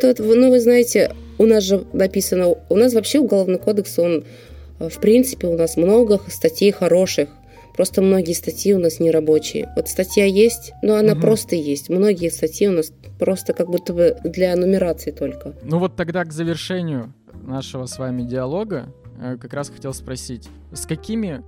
[0.00, 4.24] Тут, ну вы знаете, у нас же написано, у нас вообще уголовный кодекс, он
[4.78, 7.28] э, в принципе у нас много статей хороших.
[7.74, 9.72] Просто многие статьи у нас не рабочие.
[9.76, 11.22] Вот статья есть, но она угу.
[11.22, 11.88] просто есть.
[11.88, 15.54] Многие статьи у нас просто как будто бы для нумерации только.
[15.62, 18.86] Ну вот тогда к завершению нашего с вами диалога
[19.20, 21.42] э, как раз хотел спросить, с какими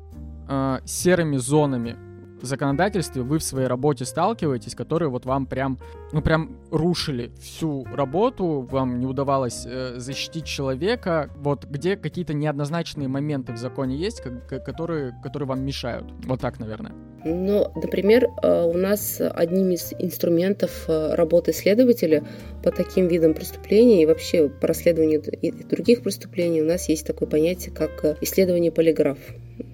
[0.48, 1.97] э, серыми зонами
[2.45, 5.79] законодательстве вы в своей работе сталкиваетесь, которые вот вам прям,
[6.13, 13.09] ну прям рушили всю работу, вам не удавалось э, защитить человека, вот где какие-то неоднозначные
[13.09, 16.07] моменты в законе есть, как, которые, которые вам мешают?
[16.27, 16.93] Вот так, наверное.
[17.25, 22.25] Ну, например, э, у нас одним из инструментов э, работы следователя
[22.63, 25.23] по таким видам преступлений и вообще по расследованию
[25.69, 29.19] других преступлений у нас есть такое понятие, как э, исследование полиграф.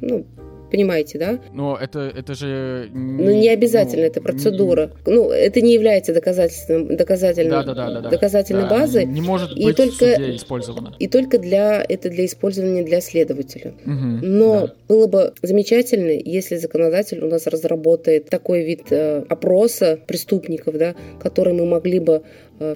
[0.00, 0.26] Ну,
[0.72, 1.38] понимаете, да?
[1.52, 2.88] Но это, это же...
[2.92, 4.90] Не, ну, не обязательно, ну, это процедура.
[5.06, 5.12] Не...
[5.12, 9.04] Ну, это не является доказательством, доказательным, да, да, да, да, доказательной да, базой.
[9.04, 10.94] Не может и быть только, в суде использовано.
[10.98, 13.74] И только для, это для использования для следователя.
[13.84, 14.74] Угу, Но да.
[14.88, 21.52] было бы замечательно, если законодатель у нас разработает такой вид э, опроса преступников, да, который
[21.52, 22.22] мы могли бы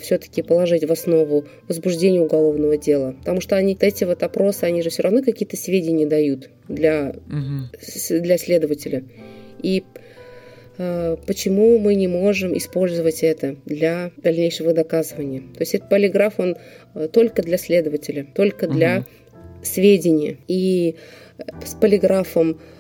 [0.01, 3.15] все-таки положить в основу возбуждения уголовного дела.
[3.21, 8.21] Потому что они, эти вот опросы, они же все равно какие-то сведения дают для, угу.
[8.21, 9.05] для следователя.
[9.63, 9.85] И
[10.79, 15.41] э, почему мы не можем использовать это для дальнейшего доказывания.
[15.41, 16.57] То есть этот полиграф, он
[16.95, 19.07] э, только для следователя, только для угу.
[19.63, 20.37] сведения.
[20.49, 20.97] И
[21.65, 22.76] с полиграфом Э,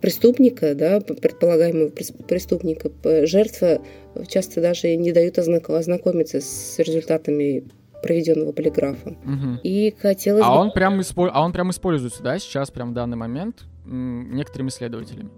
[0.00, 2.90] преступника, да, предполагаемого преступника,
[3.26, 3.80] жертва
[4.28, 7.64] часто даже не дают ознакомиться с результатами
[8.02, 9.10] проведенного полиграфа.
[9.10, 9.60] Угу.
[9.62, 10.60] И хотелось а бы...
[10.60, 11.30] Он прям испо...
[11.32, 13.64] А он прям используется, да, сейчас, прям в данный момент?
[13.90, 15.30] Некоторыми исследователями.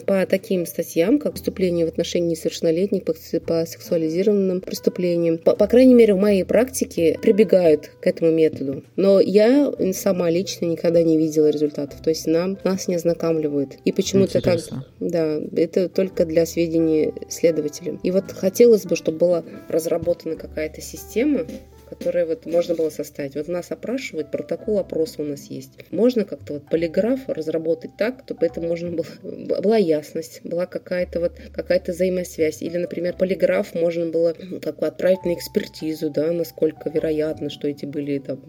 [0.00, 5.94] По таким статьям, как преступления в отношении несовершеннолетних, по, по сексуализированным преступлениям, по, по крайней
[5.94, 8.84] мере, в моей практике прибегают к этому методу.
[8.96, 12.00] Но я сама лично никогда не видела результатов.
[12.02, 13.76] То есть нам, нас не ознакомливают.
[13.84, 14.60] И почему-то как...
[14.98, 18.00] Да, это только для сведений следователям.
[18.02, 21.40] И вот хотелось бы, чтобы была разработана какая-то система,
[21.90, 23.34] которые вот можно было составить.
[23.34, 25.72] Вот нас опрашивают, протокол опроса у нас есть.
[25.90, 29.06] Можно как-то вот полиграф разработать так, чтобы это можно было,
[29.60, 32.62] была ясность, была какая-то вот какая-то взаимосвязь.
[32.62, 37.84] Или, например, полиграф можно было как бы отправить на экспертизу, да, насколько вероятно, что эти
[37.86, 38.40] были там,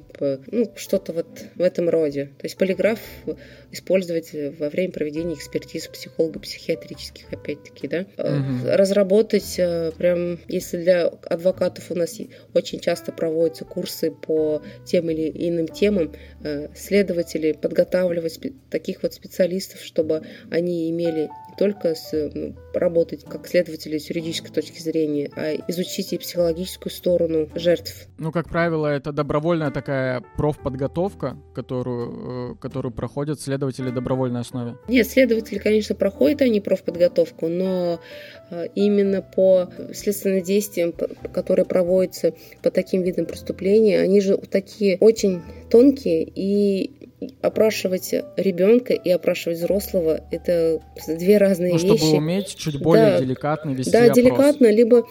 [0.48, 2.26] ну, что-то вот в этом роде.
[2.38, 3.00] То есть полиграф
[3.72, 8.06] использовать во время проведения экспертиз психолого-психиатрических, опять-таки, да.
[8.18, 8.68] Угу.
[8.68, 12.20] Разработать э, прям, если для адвокатов у нас
[12.54, 16.12] очень часто проводят проводятся курсы по тем или иным темам,
[16.44, 18.40] э, следователи подготавливать
[18.70, 22.32] таких вот специалистов, чтобы они имели не только с,
[22.74, 28.08] работать как следователи с юридической точки зрения, а изучить и психологическую сторону жертв.
[28.18, 34.76] Ну, как правило, это добровольная такая профподготовка, которую, э, которую проходят следователи добровольной основе.
[34.88, 38.00] Нет, следователи, конечно, проходят они профподготовку, но
[38.50, 40.94] э, именно по следственным действиям,
[41.34, 47.01] которые проводятся по таким видам преступления, они же такие очень тонкие и
[47.42, 51.98] опрашивать ребенка и опрашивать взрослого это две разные ну, вещи.
[51.98, 54.16] Чтобы уметь чуть более да, деликатно вести Да, опрос.
[54.18, 55.06] деликатно, либо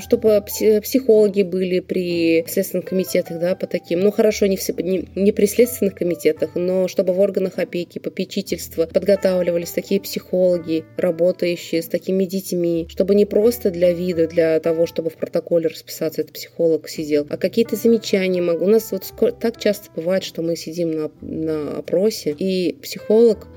[0.00, 5.32] чтобы психологи были при следственных комитетах, да, по таким, ну хорошо, не, все, не, не
[5.32, 12.24] при следственных комитетах, но чтобы в органах опеки, попечительства подготавливались такие психологи, работающие с такими
[12.24, 17.26] детьми, чтобы не просто для вида, для того, чтобы в протоколе расписаться, этот психолог сидел,
[17.28, 18.64] а какие-то замечания могу.
[18.64, 23.48] У нас вот так часто бывает, что мы сидим на, на опросе, и психолог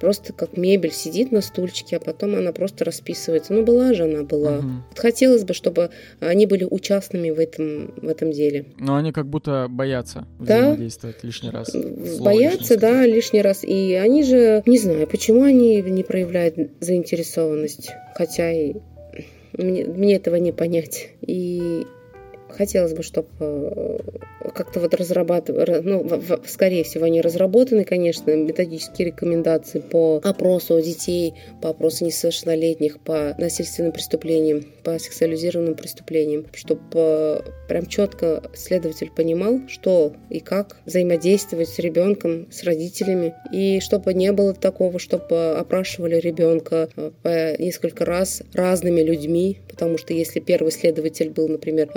[0.00, 3.52] просто как мебель сидит на стульчике, а потом она просто расписывается.
[3.52, 4.58] Ну, была же она, была.
[4.58, 4.66] Угу.
[4.96, 5.90] Хотелось бы, чтобы
[6.20, 8.66] они были участными в этом, в этом деле.
[8.78, 11.26] Но они как будто боятся взаимодействовать да?
[11.26, 11.76] лишний раз.
[12.18, 13.62] боятся, да, лишний раз.
[13.62, 18.74] И они же, не знаю, почему они не проявляют заинтересованность, хотя и
[19.52, 21.10] мне, мне этого не понять.
[21.20, 21.86] И
[22.50, 23.98] хотелось бы, чтобы э,
[24.54, 26.06] как-то вот разрабатывать, ну,
[26.46, 33.92] скорее всего, они разработаны, конечно, методические рекомендации по опросу детей, по опросу несовершеннолетних, по насильственным
[33.92, 41.78] преступлениям, по сексуализированным преступлениям, чтобы э, прям четко следователь понимал, что и как взаимодействовать с
[41.78, 46.88] ребенком, с родителями, и чтобы не было такого, чтобы опрашивали ребенка
[47.24, 51.88] э, несколько раз разными людьми, потому что если первый следователь был, например,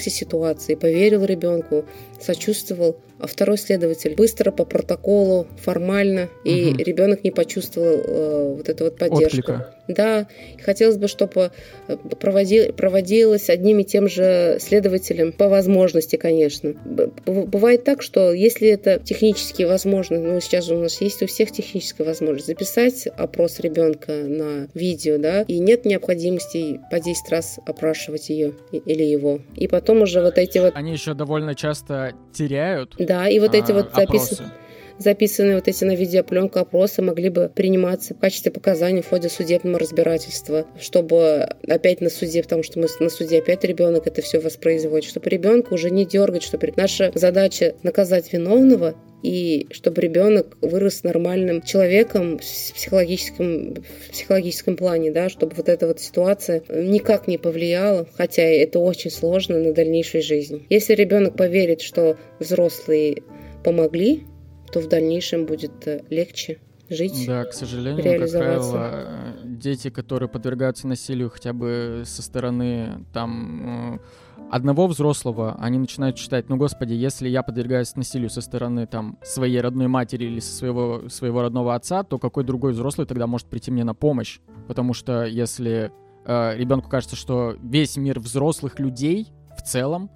[0.00, 1.84] проникся ситуацией, поверил ребенку,
[2.20, 6.78] сочувствовал, а второй следователь быстро по протоколу, формально, и угу.
[6.78, 9.38] ребенок не почувствовал э, вот эту вот поддержку.
[9.38, 9.74] Отклика.
[9.88, 10.28] Да,
[10.62, 11.50] хотелось бы, чтобы
[11.88, 16.74] э, проводи, проводилось одним и тем же следователем по возможности, конечно.
[17.26, 21.50] Бывает так, что если это технически возможно, ну сейчас же у нас есть у всех
[21.50, 28.30] техническая возможность записать опрос ребенка на видео, да, и нет необходимости по 10 раз опрашивать
[28.30, 29.40] ее или его.
[29.56, 30.72] И потом уже вот эти вот...
[30.74, 34.44] Они еще довольно часто теряют да, и вот эти а, вот записы
[35.00, 39.78] записанные вот эти на видеопленку опросы могли бы приниматься в качестве показаний в ходе судебного
[39.78, 45.08] разбирательства, чтобы опять на суде, потому что мы на суде опять ребенок это все воспроизводит,
[45.08, 51.62] чтобы ребенка уже не дергать, чтобы наша задача наказать виновного и чтобы ребенок вырос нормальным
[51.62, 58.06] человеком в психологическом, в психологическом плане, да, чтобы вот эта вот ситуация никак не повлияла,
[58.14, 60.66] хотя это очень сложно на дальнейшую жизнь.
[60.70, 63.22] Если ребенок поверит, что взрослые
[63.62, 64.24] помогли,
[64.72, 70.88] то в дальнейшем будет э, легче жить, Да, к сожалению, как правило, дети, которые подвергаются
[70.88, 73.98] насилию хотя бы со стороны там э,
[74.50, 79.60] одного взрослого, они начинают считать, ну господи, если я подвергаюсь насилию со стороны там своей
[79.60, 83.70] родной матери или со своего, своего родного отца, то какой другой взрослый тогда может прийти
[83.70, 84.40] мне на помощь?
[84.66, 85.92] Потому что если
[86.24, 90.10] э, ребенку кажется, что весь мир взрослых людей в целом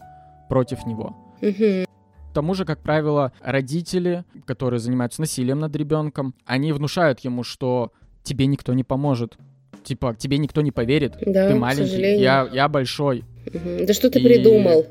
[0.48, 1.84] против него, Мгм.
[2.34, 7.92] Тому же, как правило, родители, которые занимаются насилием над ребенком, они внушают ему, что
[8.22, 9.38] тебе никто не поможет.
[9.82, 11.14] Типа, тебе никто не поверит.
[11.24, 13.24] Да, ты маленький, я, я большой.
[13.52, 13.86] Мгм.
[13.86, 14.86] Да что ты И- придумал?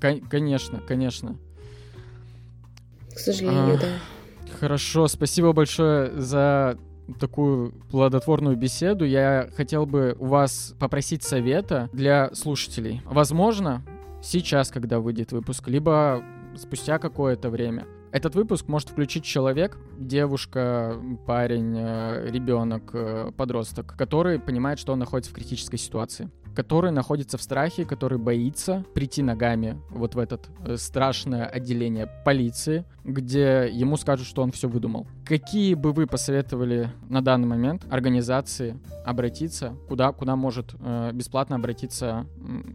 [0.00, 1.36] Кон- конечно, конечно.
[3.14, 3.78] К сожалению, А.
[3.78, 3.88] да.
[4.58, 6.78] Хорошо, спасибо большое за
[7.18, 9.04] такую плодотворную беседу.
[9.04, 13.02] Я хотел бы у вас попросить совета для слушателей.
[13.04, 13.82] Возможно,
[14.22, 16.22] сейчас, когда выйдет выпуск, либо
[16.56, 17.86] спустя какое-то время.
[18.12, 24.98] Этот выпуск может включить человек, девушка, парень, э, ребенок, э, подросток, который понимает, что он
[24.98, 30.38] находится в критической ситуации, который находится в страхе, который боится прийти ногами вот в это
[30.76, 35.06] страшное отделение полиции, где ему скажут, что он все выдумал.
[35.24, 42.26] Какие бы вы посоветовали на данный момент организации обратиться, куда, куда может э, бесплатно обратиться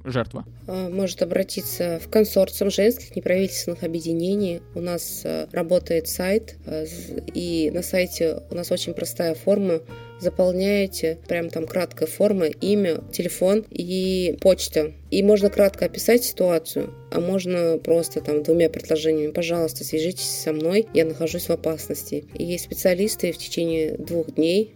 [0.06, 0.46] жертва?
[0.68, 4.62] А, Может обратиться в консорциум женских неправительственных объединений.
[4.76, 9.82] У нас а, работает сайт, з- и на сайте у нас очень простая форма.
[10.20, 14.94] Заполняете, прям там краткая форма, имя, телефон и почта.
[15.10, 19.32] И можно кратко описать ситуацию, а можно просто там двумя предложениями.
[19.32, 22.26] Пожалуйста, свяжитесь со мной, я нахожусь в опасности.
[22.34, 24.76] И есть специалисты в течение двух дней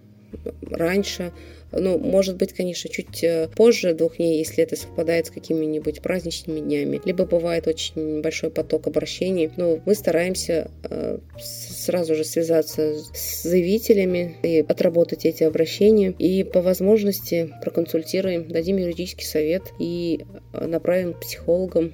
[0.70, 1.34] раньше.
[1.72, 6.60] Ну, может быть, конечно, чуть э, позже двух дней, если это совпадает с какими-нибудь праздничными
[6.60, 7.02] днями.
[7.06, 9.52] Либо бывает очень большой поток обращений.
[9.56, 16.14] Но мы стараемся э, сразу же связаться с заявителями и отработать эти обращения.
[16.18, 21.94] И по возможности проконсультируем, дадим юридический совет и э, направим к психологам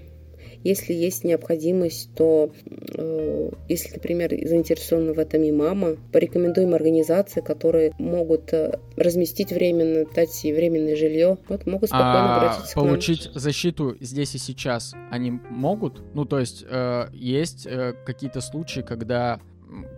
[0.68, 7.94] если есть необходимость, то э, если, например, заинтересована в этом и мама, порекомендуем организации, которые
[7.98, 12.85] могут э, разместить временно, дать ей временное жилье, вот могут спокойно А обратиться к нам.
[12.85, 16.03] получить защиту здесь и сейчас они могут?
[16.14, 19.39] Ну, то есть э, есть э, какие-то случаи, когда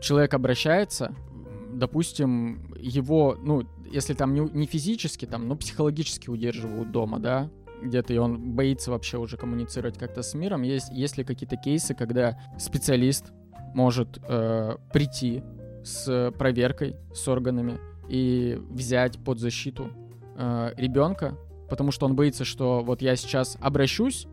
[0.02, 1.16] человек обращается,
[1.74, 7.50] допустим, его, ну, если там не, не физически, там, но психологически удерживают дома, да,
[7.82, 10.62] где-то, и он боится вообще уже коммуницировать как-то с миром.
[10.62, 13.32] Есть, есть ли какие-то кейсы, когда специалист
[13.74, 15.44] может э, прийти
[15.84, 19.90] с проверкой, с органами и взять под защиту
[20.36, 21.38] э, ребенка,
[21.70, 24.28] потому что он боится, что вот я сейчас обращусь,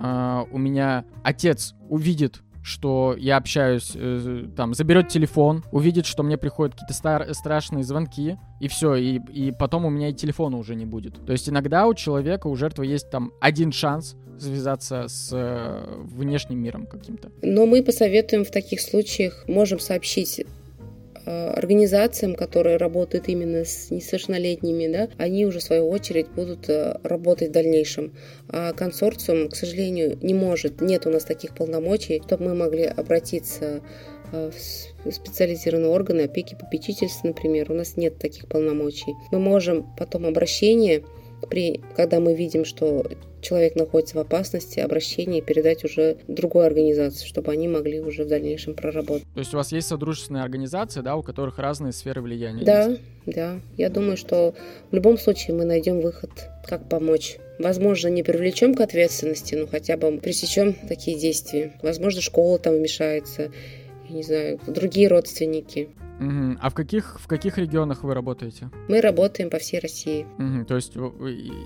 [0.00, 6.36] э, у меня отец увидит, что я общаюсь, э, там, заберет телефон, увидит, что мне
[6.36, 10.74] приходят какие-то стар- страшные звонки, и все, и, и потом у меня и телефона уже
[10.74, 11.24] не будет.
[11.24, 16.58] То есть иногда у человека, у жертвы есть там один шанс связаться с э, внешним
[16.60, 17.30] миром каким-то.
[17.40, 20.44] Но мы посоветуем в таких случаях, можем сообщить
[21.26, 27.48] организациям, которые работают именно с несовершеннолетними, да, они уже в свою очередь будут э, работать
[27.48, 28.14] в дальнейшем.
[28.48, 33.80] А консорциум, к сожалению, не может, нет у нас таких полномочий, чтобы мы могли обратиться
[34.32, 34.50] э,
[35.04, 37.72] в специализированные органы опеки попечительства, например.
[37.72, 39.12] У нас нет таких полномочий.
[39.32, 41.02] Мы можем потом обращение
[41.48, 43.04] при, когда мы видим, что
[43.40, 48.74] человек находится в опасности, обращение передать уже другой организации, чтобы они могли уже в дальнейшем
[48.74, 49.24] проработать.
[49.34, 53.00] То есть у вас есть содружественные организации, да, у которых разные сферы влияния Да, есть?
[53.26, 53.60] да.
[53.76, 54.54] Я думаю, что
[54.90, 56.30] в любом случае мы найдем выход,
[56.66, 57.36] как помочь.
[57.58, 61.72] Возможно, не привлечем к ответственности, но хотя бы пресечем такие действия.
[61.82, 63.50] Возможно, школа там вмешается,
[64.08, 65.88] я не знаю, другие родственники.
[66.18, 66.58] Мгм.
[66.62, 68.70] А в каких, в каких регионах вы работаете?
[68.88, 70.26] Мы работаем по всей России.
[70.38, 70.64] Мгм.
[70.64, 70.94] То есть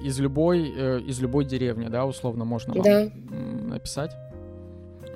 [0.05, 3.10] из любой, э, из любой деревни, да, условно можно вам Да.
[3.68, 4.12] написать?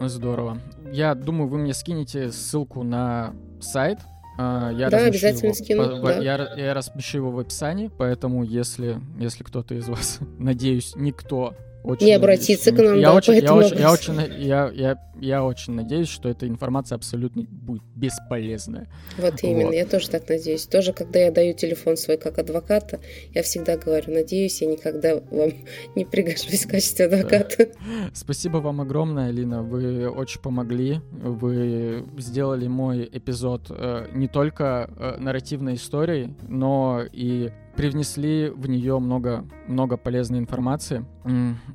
[0.01, 0.59] Здорово.
[0.93, 3.99] Я думаю, вы мне скинете ссылку на сайт.
[4.37, 6.19] А, Я Да, обязательно его скину, по- да.
[6.19, 11.55] Я, я размещу его в описании, поэтому если, если кто-то из вас, надеюсь, никто
[11.85, 14.71] очень Не надеюсь, обратится что к нам, я да, очень, я очень, я очень, я,
[14.75, 18.89] я, я очень надеюсь, что эта информация абсолютно будет бесполезная.
[19.19, 19.75] Вот именно, Вот.
[19.75, 20.67] я тоже так надеюсь.
[20.67, 23.01] Тоже, когда я даю телефон свой как адвоката,
[23.35, 25.53] я всегда говорю, надеюсь, я никогда вам
[25.95, 27.69] не пригожусь в качестве адвоката.
[28.15, 29.63] Спасибо вам огромное, Алина.
[29.63, 31.01] Вы очень помогли.
[31.13, 38.99] Вы сделали мой эпизод э, не только э, нарративной историей, но и привнесли в нее
[38.99, 41.05] много, много полезной информации.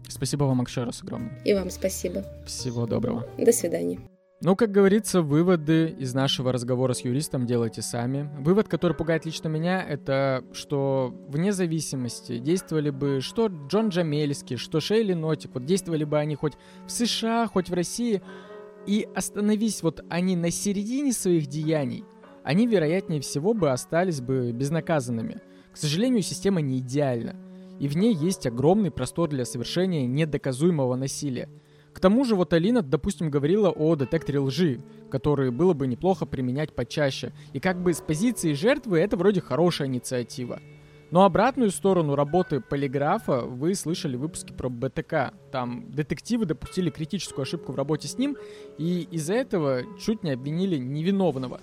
[0.08, 1.40] Спасибо вам раз огромное.
[1.44, 2.24] И вам спасибо.
[2.46, 3.28] Всего доброго.
[3.38, 4.00] До свидания.
[4.42, 8.30] Ну, как говорится, выводы из нашего разговора с юристом делайте сами.
[8.40, 14.80] Вывод, который пугает лично меня, это что вне зависимости действовали бы что Джон Джамельский, что
[14.80, 16.54] Шейли Нотик, вот действовали бы они хоть
[16.88, 18.22] в США, хоть в России,
[18.88, 22.06] и остановись вот они на середине своих деяний,
[22.46, 25.42] они, вероятнее всего, бы остались бы безнаказанными.
[25.72, 27.36] К сожалению, система не идеальна,
[27.80, 31.50] и в ней есть огромный простор для совершения недоказуемого насилия–
[31.94, 34.80] к тому же вот Алина, допустим, говорила о детекторе лжи,
[35.10, 37.34] который было бы неплохо применять почаще.
[37.54, 40.62] И как бы с позиции жертвы это вроде хорошая инициатива.
[41.12, 45.34] Но обратную сторону работы полиграфа вы слышали в выпуске про БТК.
[45.52, 48.38] Там детективы допустили критическую ошибку в работе с ним,
[48.78, 51.60] и из-за этого чуть не обвинили невиновного.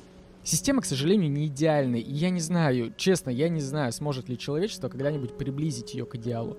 [0.47, 4.39] Система, к сожалению, не идеальная, и я не знаю, честно, я не знаю, сможет ли
[4.39, 6.56] человечество когда-нибудь приблизить ее к идеалу.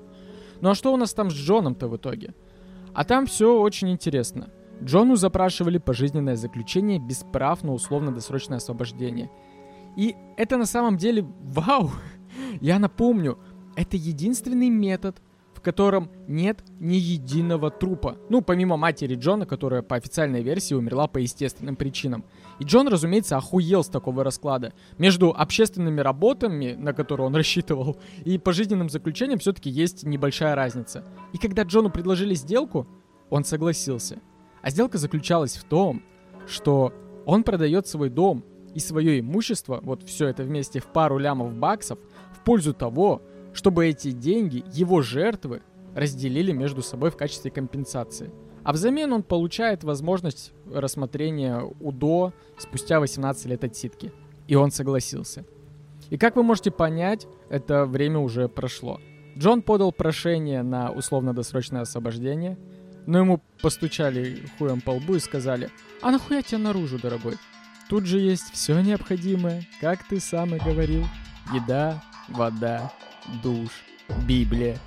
[0.59, 2.35] Ну а что у нас там с Джоном-то в итоге?
[2.93, 4.49] А там все очень интересно.
[4.83, 9.31] Джону запрашивали пожизненное заключение без прав на условно-досрочное освобождение.
[9.95, 11.89] И это на самом деле вау!
[12.59, 13.39] Я напомню,
[13.77, 15.21] это единственный метод,
[15.53, 18.17] в котором нет ни единого трупа.
[18.29, 22.25] Ну, помимо матери Джона, которая по официальной версии умерла по естественным причинам.
[22.59, 24.73] И Джон, разумеется, охуел с такого расклада.
[24.97, 31.03] Между общественными работами, на которые он рассчитывал, и пожизненным заключением все-таки есть небольшая разница.
[31.33, 32.87] И когда Джону предложили сделку,
[33.29, 34.19] он согласился.
[34.61, 36.01] А сделка заключалась в том,
[36.47, 36.93] что
[37.25, 38.43] он продает свой дом
[38.73, 41.99] и свое имущество, вот все это вместе в пару лямов баксов,
[42.33, 43.21] в пользу того,
[43.53, 45.61] чтобы эти деньги его жертвы
[45.95, 48.31] разделили между собой в качестве компенсации.
[48.67, 54.11] А взамен он получает возможность рассмотрения УДО спустя 18 лет отсидки.
[54.49, 55.45] И он согласился.
[56.09, 58.99] И как вы можете понять, это время уже прошло.
[59.37, 62.57] Джон подал прошение на условно-досрочное освобождение,
[63.05, 65.69] но ему постучали хуем по лбу и сказали,
[66.01, 67.35] «А нахуя тебе наружу, дорогой?
[67.89, 71.05] Тут же есть все необходимое, как ты сам и говорил.
[71.53, 72.91] Еда, вода,
[73.41, 73.69] душ,
[74.27, 74.77] Библия.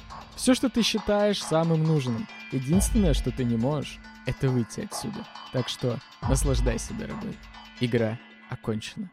[0.41, 2.27] Все, что ты считаешь самым нужным.
[2.51, 5.27] Единственное, что ты не можешь, это выйти отсюда.
[5.53, 7.37] Так что наслаждайся, дорогой.
[7.79, 8.19] Игра
[8.49, 9.11] окончена.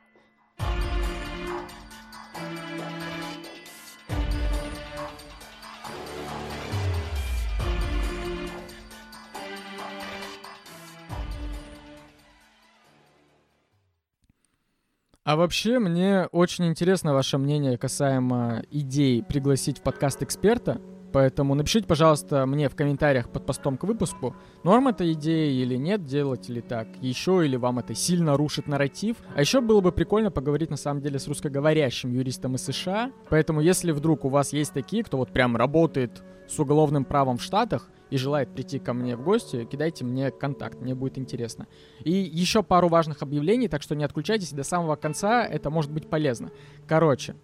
[15.26, 20.80] А вообще, мне очень интересно ваше мнение касаемо идеи пригласить в подкаст эксперта.
[21.13, 26.05] Поэтому напишите, пожалуйста, мне в комментариях под постом к выпуску, норм это идея или нет,
[26.05, 29.17] делать или так, еще или вам это сильно рушит нарратив.
[29.35, 33.11] А еще было бы прикольно поговорить на самом деле с русскоговорящим юристом из США.
[33.29, 37.43] Поэтому если вдруг у вас есть такие, кто вот прям работает с уголовным правом в
[37.43, 41.67] Штатах, и желает прийти ко мне в гости, кидайте мне контакт, мне будет интересно.
[42.03, 46.09] И еще пару важных объявлений, так что не отключайтесь до самого конца, это может быть
[46.09, 46.51] полезно.
[46.88, 47.35] Короче,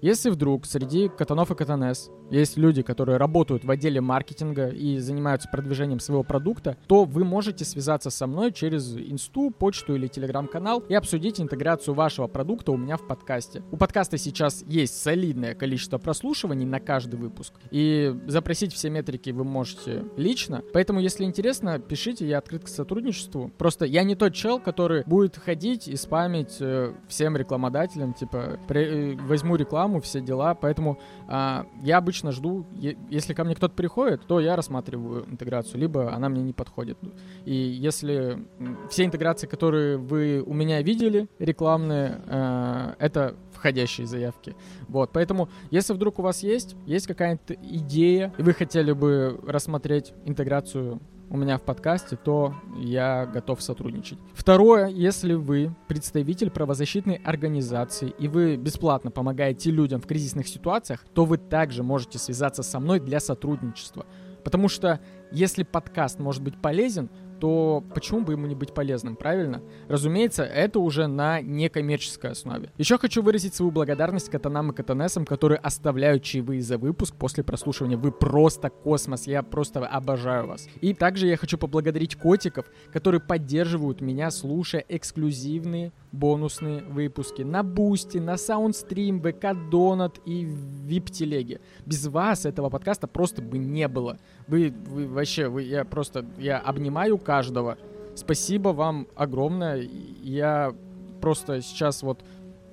[0.00, 5.48] если вдруг среди катанов и катанес есть люди, которые работают в отделе маркетинга и занимаются
[5.48, 10.94] продвижением своего продукта, то вы можете связаться со мной через инсту, почту или телеграм-канал и
[10.94, 13.62] обсудить интеграцию вашего продукта у меня в подкасте.
[13.70, 19.44] У подкаста сейчас есть солидное количество прослушиваний на каждый выпуск, и запросить все метрики вы
[19.44, 20.62] можете лично.
[20.72, 23.50] Поэтому, если интересно, пишите, я открыт к сотрудничеству.
[23.56, 29.14] Просто я не тот чел, который будет ходить и спамить э, всем рекламодателям, типа, э,
[29.16, 30.98] возьму рекламу, все дела, поэтому
[31.28, 32.66] э, я обычно жду,
[33.10, 36.98] если ко мне кто-то приходит, то я рассматриваю интеграцию, либо она мне не подходит.
[37.44, 38.46] И если
[38.90, 44.54] все интеграции, которые вы у меня видели, рекламные, э, это входящие заявки.
[44.88, 50.12] Вот, поэтому, если вдруг у вас есть, есть какая-то идея, и вы хотели бы рассмотреть
[50.24, 54.18] интеграцию у меня в подкасте, то я готов сотрудничать.
[54.32, 61.24] Второе, если вы представитель правозащитной организации и вы бесплатно помогаете людям в кризисных ситуациях, то
[61.24, 64.06] вы также можете связаться со мной для сотрудничества.
[64.44, 65.00] Потому что
[65.32, 67.10] если подкаст может быть полезен,
[67.40, 69.62] то почему бы ему не быть полезным, правильно?
[69.88, 72.70] Разумеется, это уже на некоммерческой основе.
[72.78, 77.96] Еще хочу выразить свою благодарность катанам и катанесам, которые оставляют чаевые за выпуск после прослушивания.
[77.96, 80.68] Вы просто космос, я просто обожаю вас.
[80.80, 88.18] И также я хочу поблагодарить котиков, которые поддерживают меня, слушая эксклюзивные бонусные выпуски на Boosty,
[88.18, 91.60] на SoundStream, ВК Донат и Вип-телеге.
[91.84, 94.18] Без вас этого подкаста просто бы не было.
[94.48, 97.76] Вы, вы вообще, вы, я просто, я обнимаю каждого.
[98.14, 99.86] Спасибо вам огромное.
[100.22, 100.72] Я
[101.20, 102.24] просто сейчас вот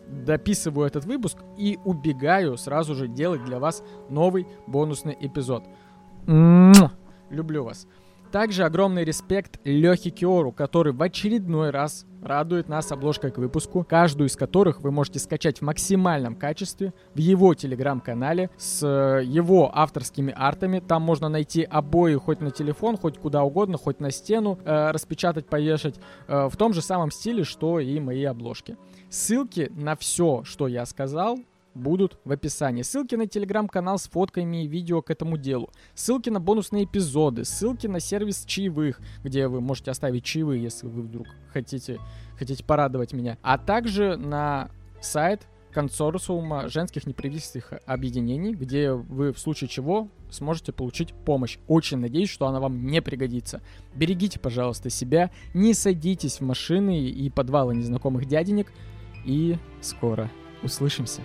[0.08, 5.64] дописываю этот выпуск и убегаю сразу же делать для вас новый бонусный эпизод.
[7.30, 7.88] Люблю вас.
[8.34, 14.28] Также огромный респект Лехе Киору, который в очередной раз радует нас обложкой к выпуску, каждую
[14.28, 20.34] из которых вы можете скачать в максимальном качестве в его телеграм-канале с э, его авторскими
[20.36, 20.80] артами.
[20.80, 25.46] Там можно найти обои хоть на телефон, хоть куда угодно, хоть на стену, э, распечатать,
[25.46, 28.78] повешать э, в том же самом стиле, что и мои обложки.
[29.12, 31.38] Ссылки на все, что я сказал,
[31.74, 32.82] будут в описании.
[32.82, 35.70] Ссылки на телеграм-канал с фотками и видео к этому делу.
[35.96, 37.46] Ссылки на бонусные эпизоды.
[37.46, 42.00] Ссылки на сервис чаевых, где вы можете оставить чаевые, если вы вдруг хотите,
[42.38, 43.38] хотите порадовать меня.
[43.42, 44.70] А также на
[45.02, 51.58] сайт консорциума женских неправительственных объединений, где вы в случае чего сможете получить помощь.
[51.68, 53.62] Очень надеюсь, что она вам не пригодится.
[53.96, 58.72] Берегите, пожалуйста, себя, не садитесь в машины и подвалы незнакомых дяденек,
[59.26, 60.30] и скоро
[60.62, 61.22] услышимся.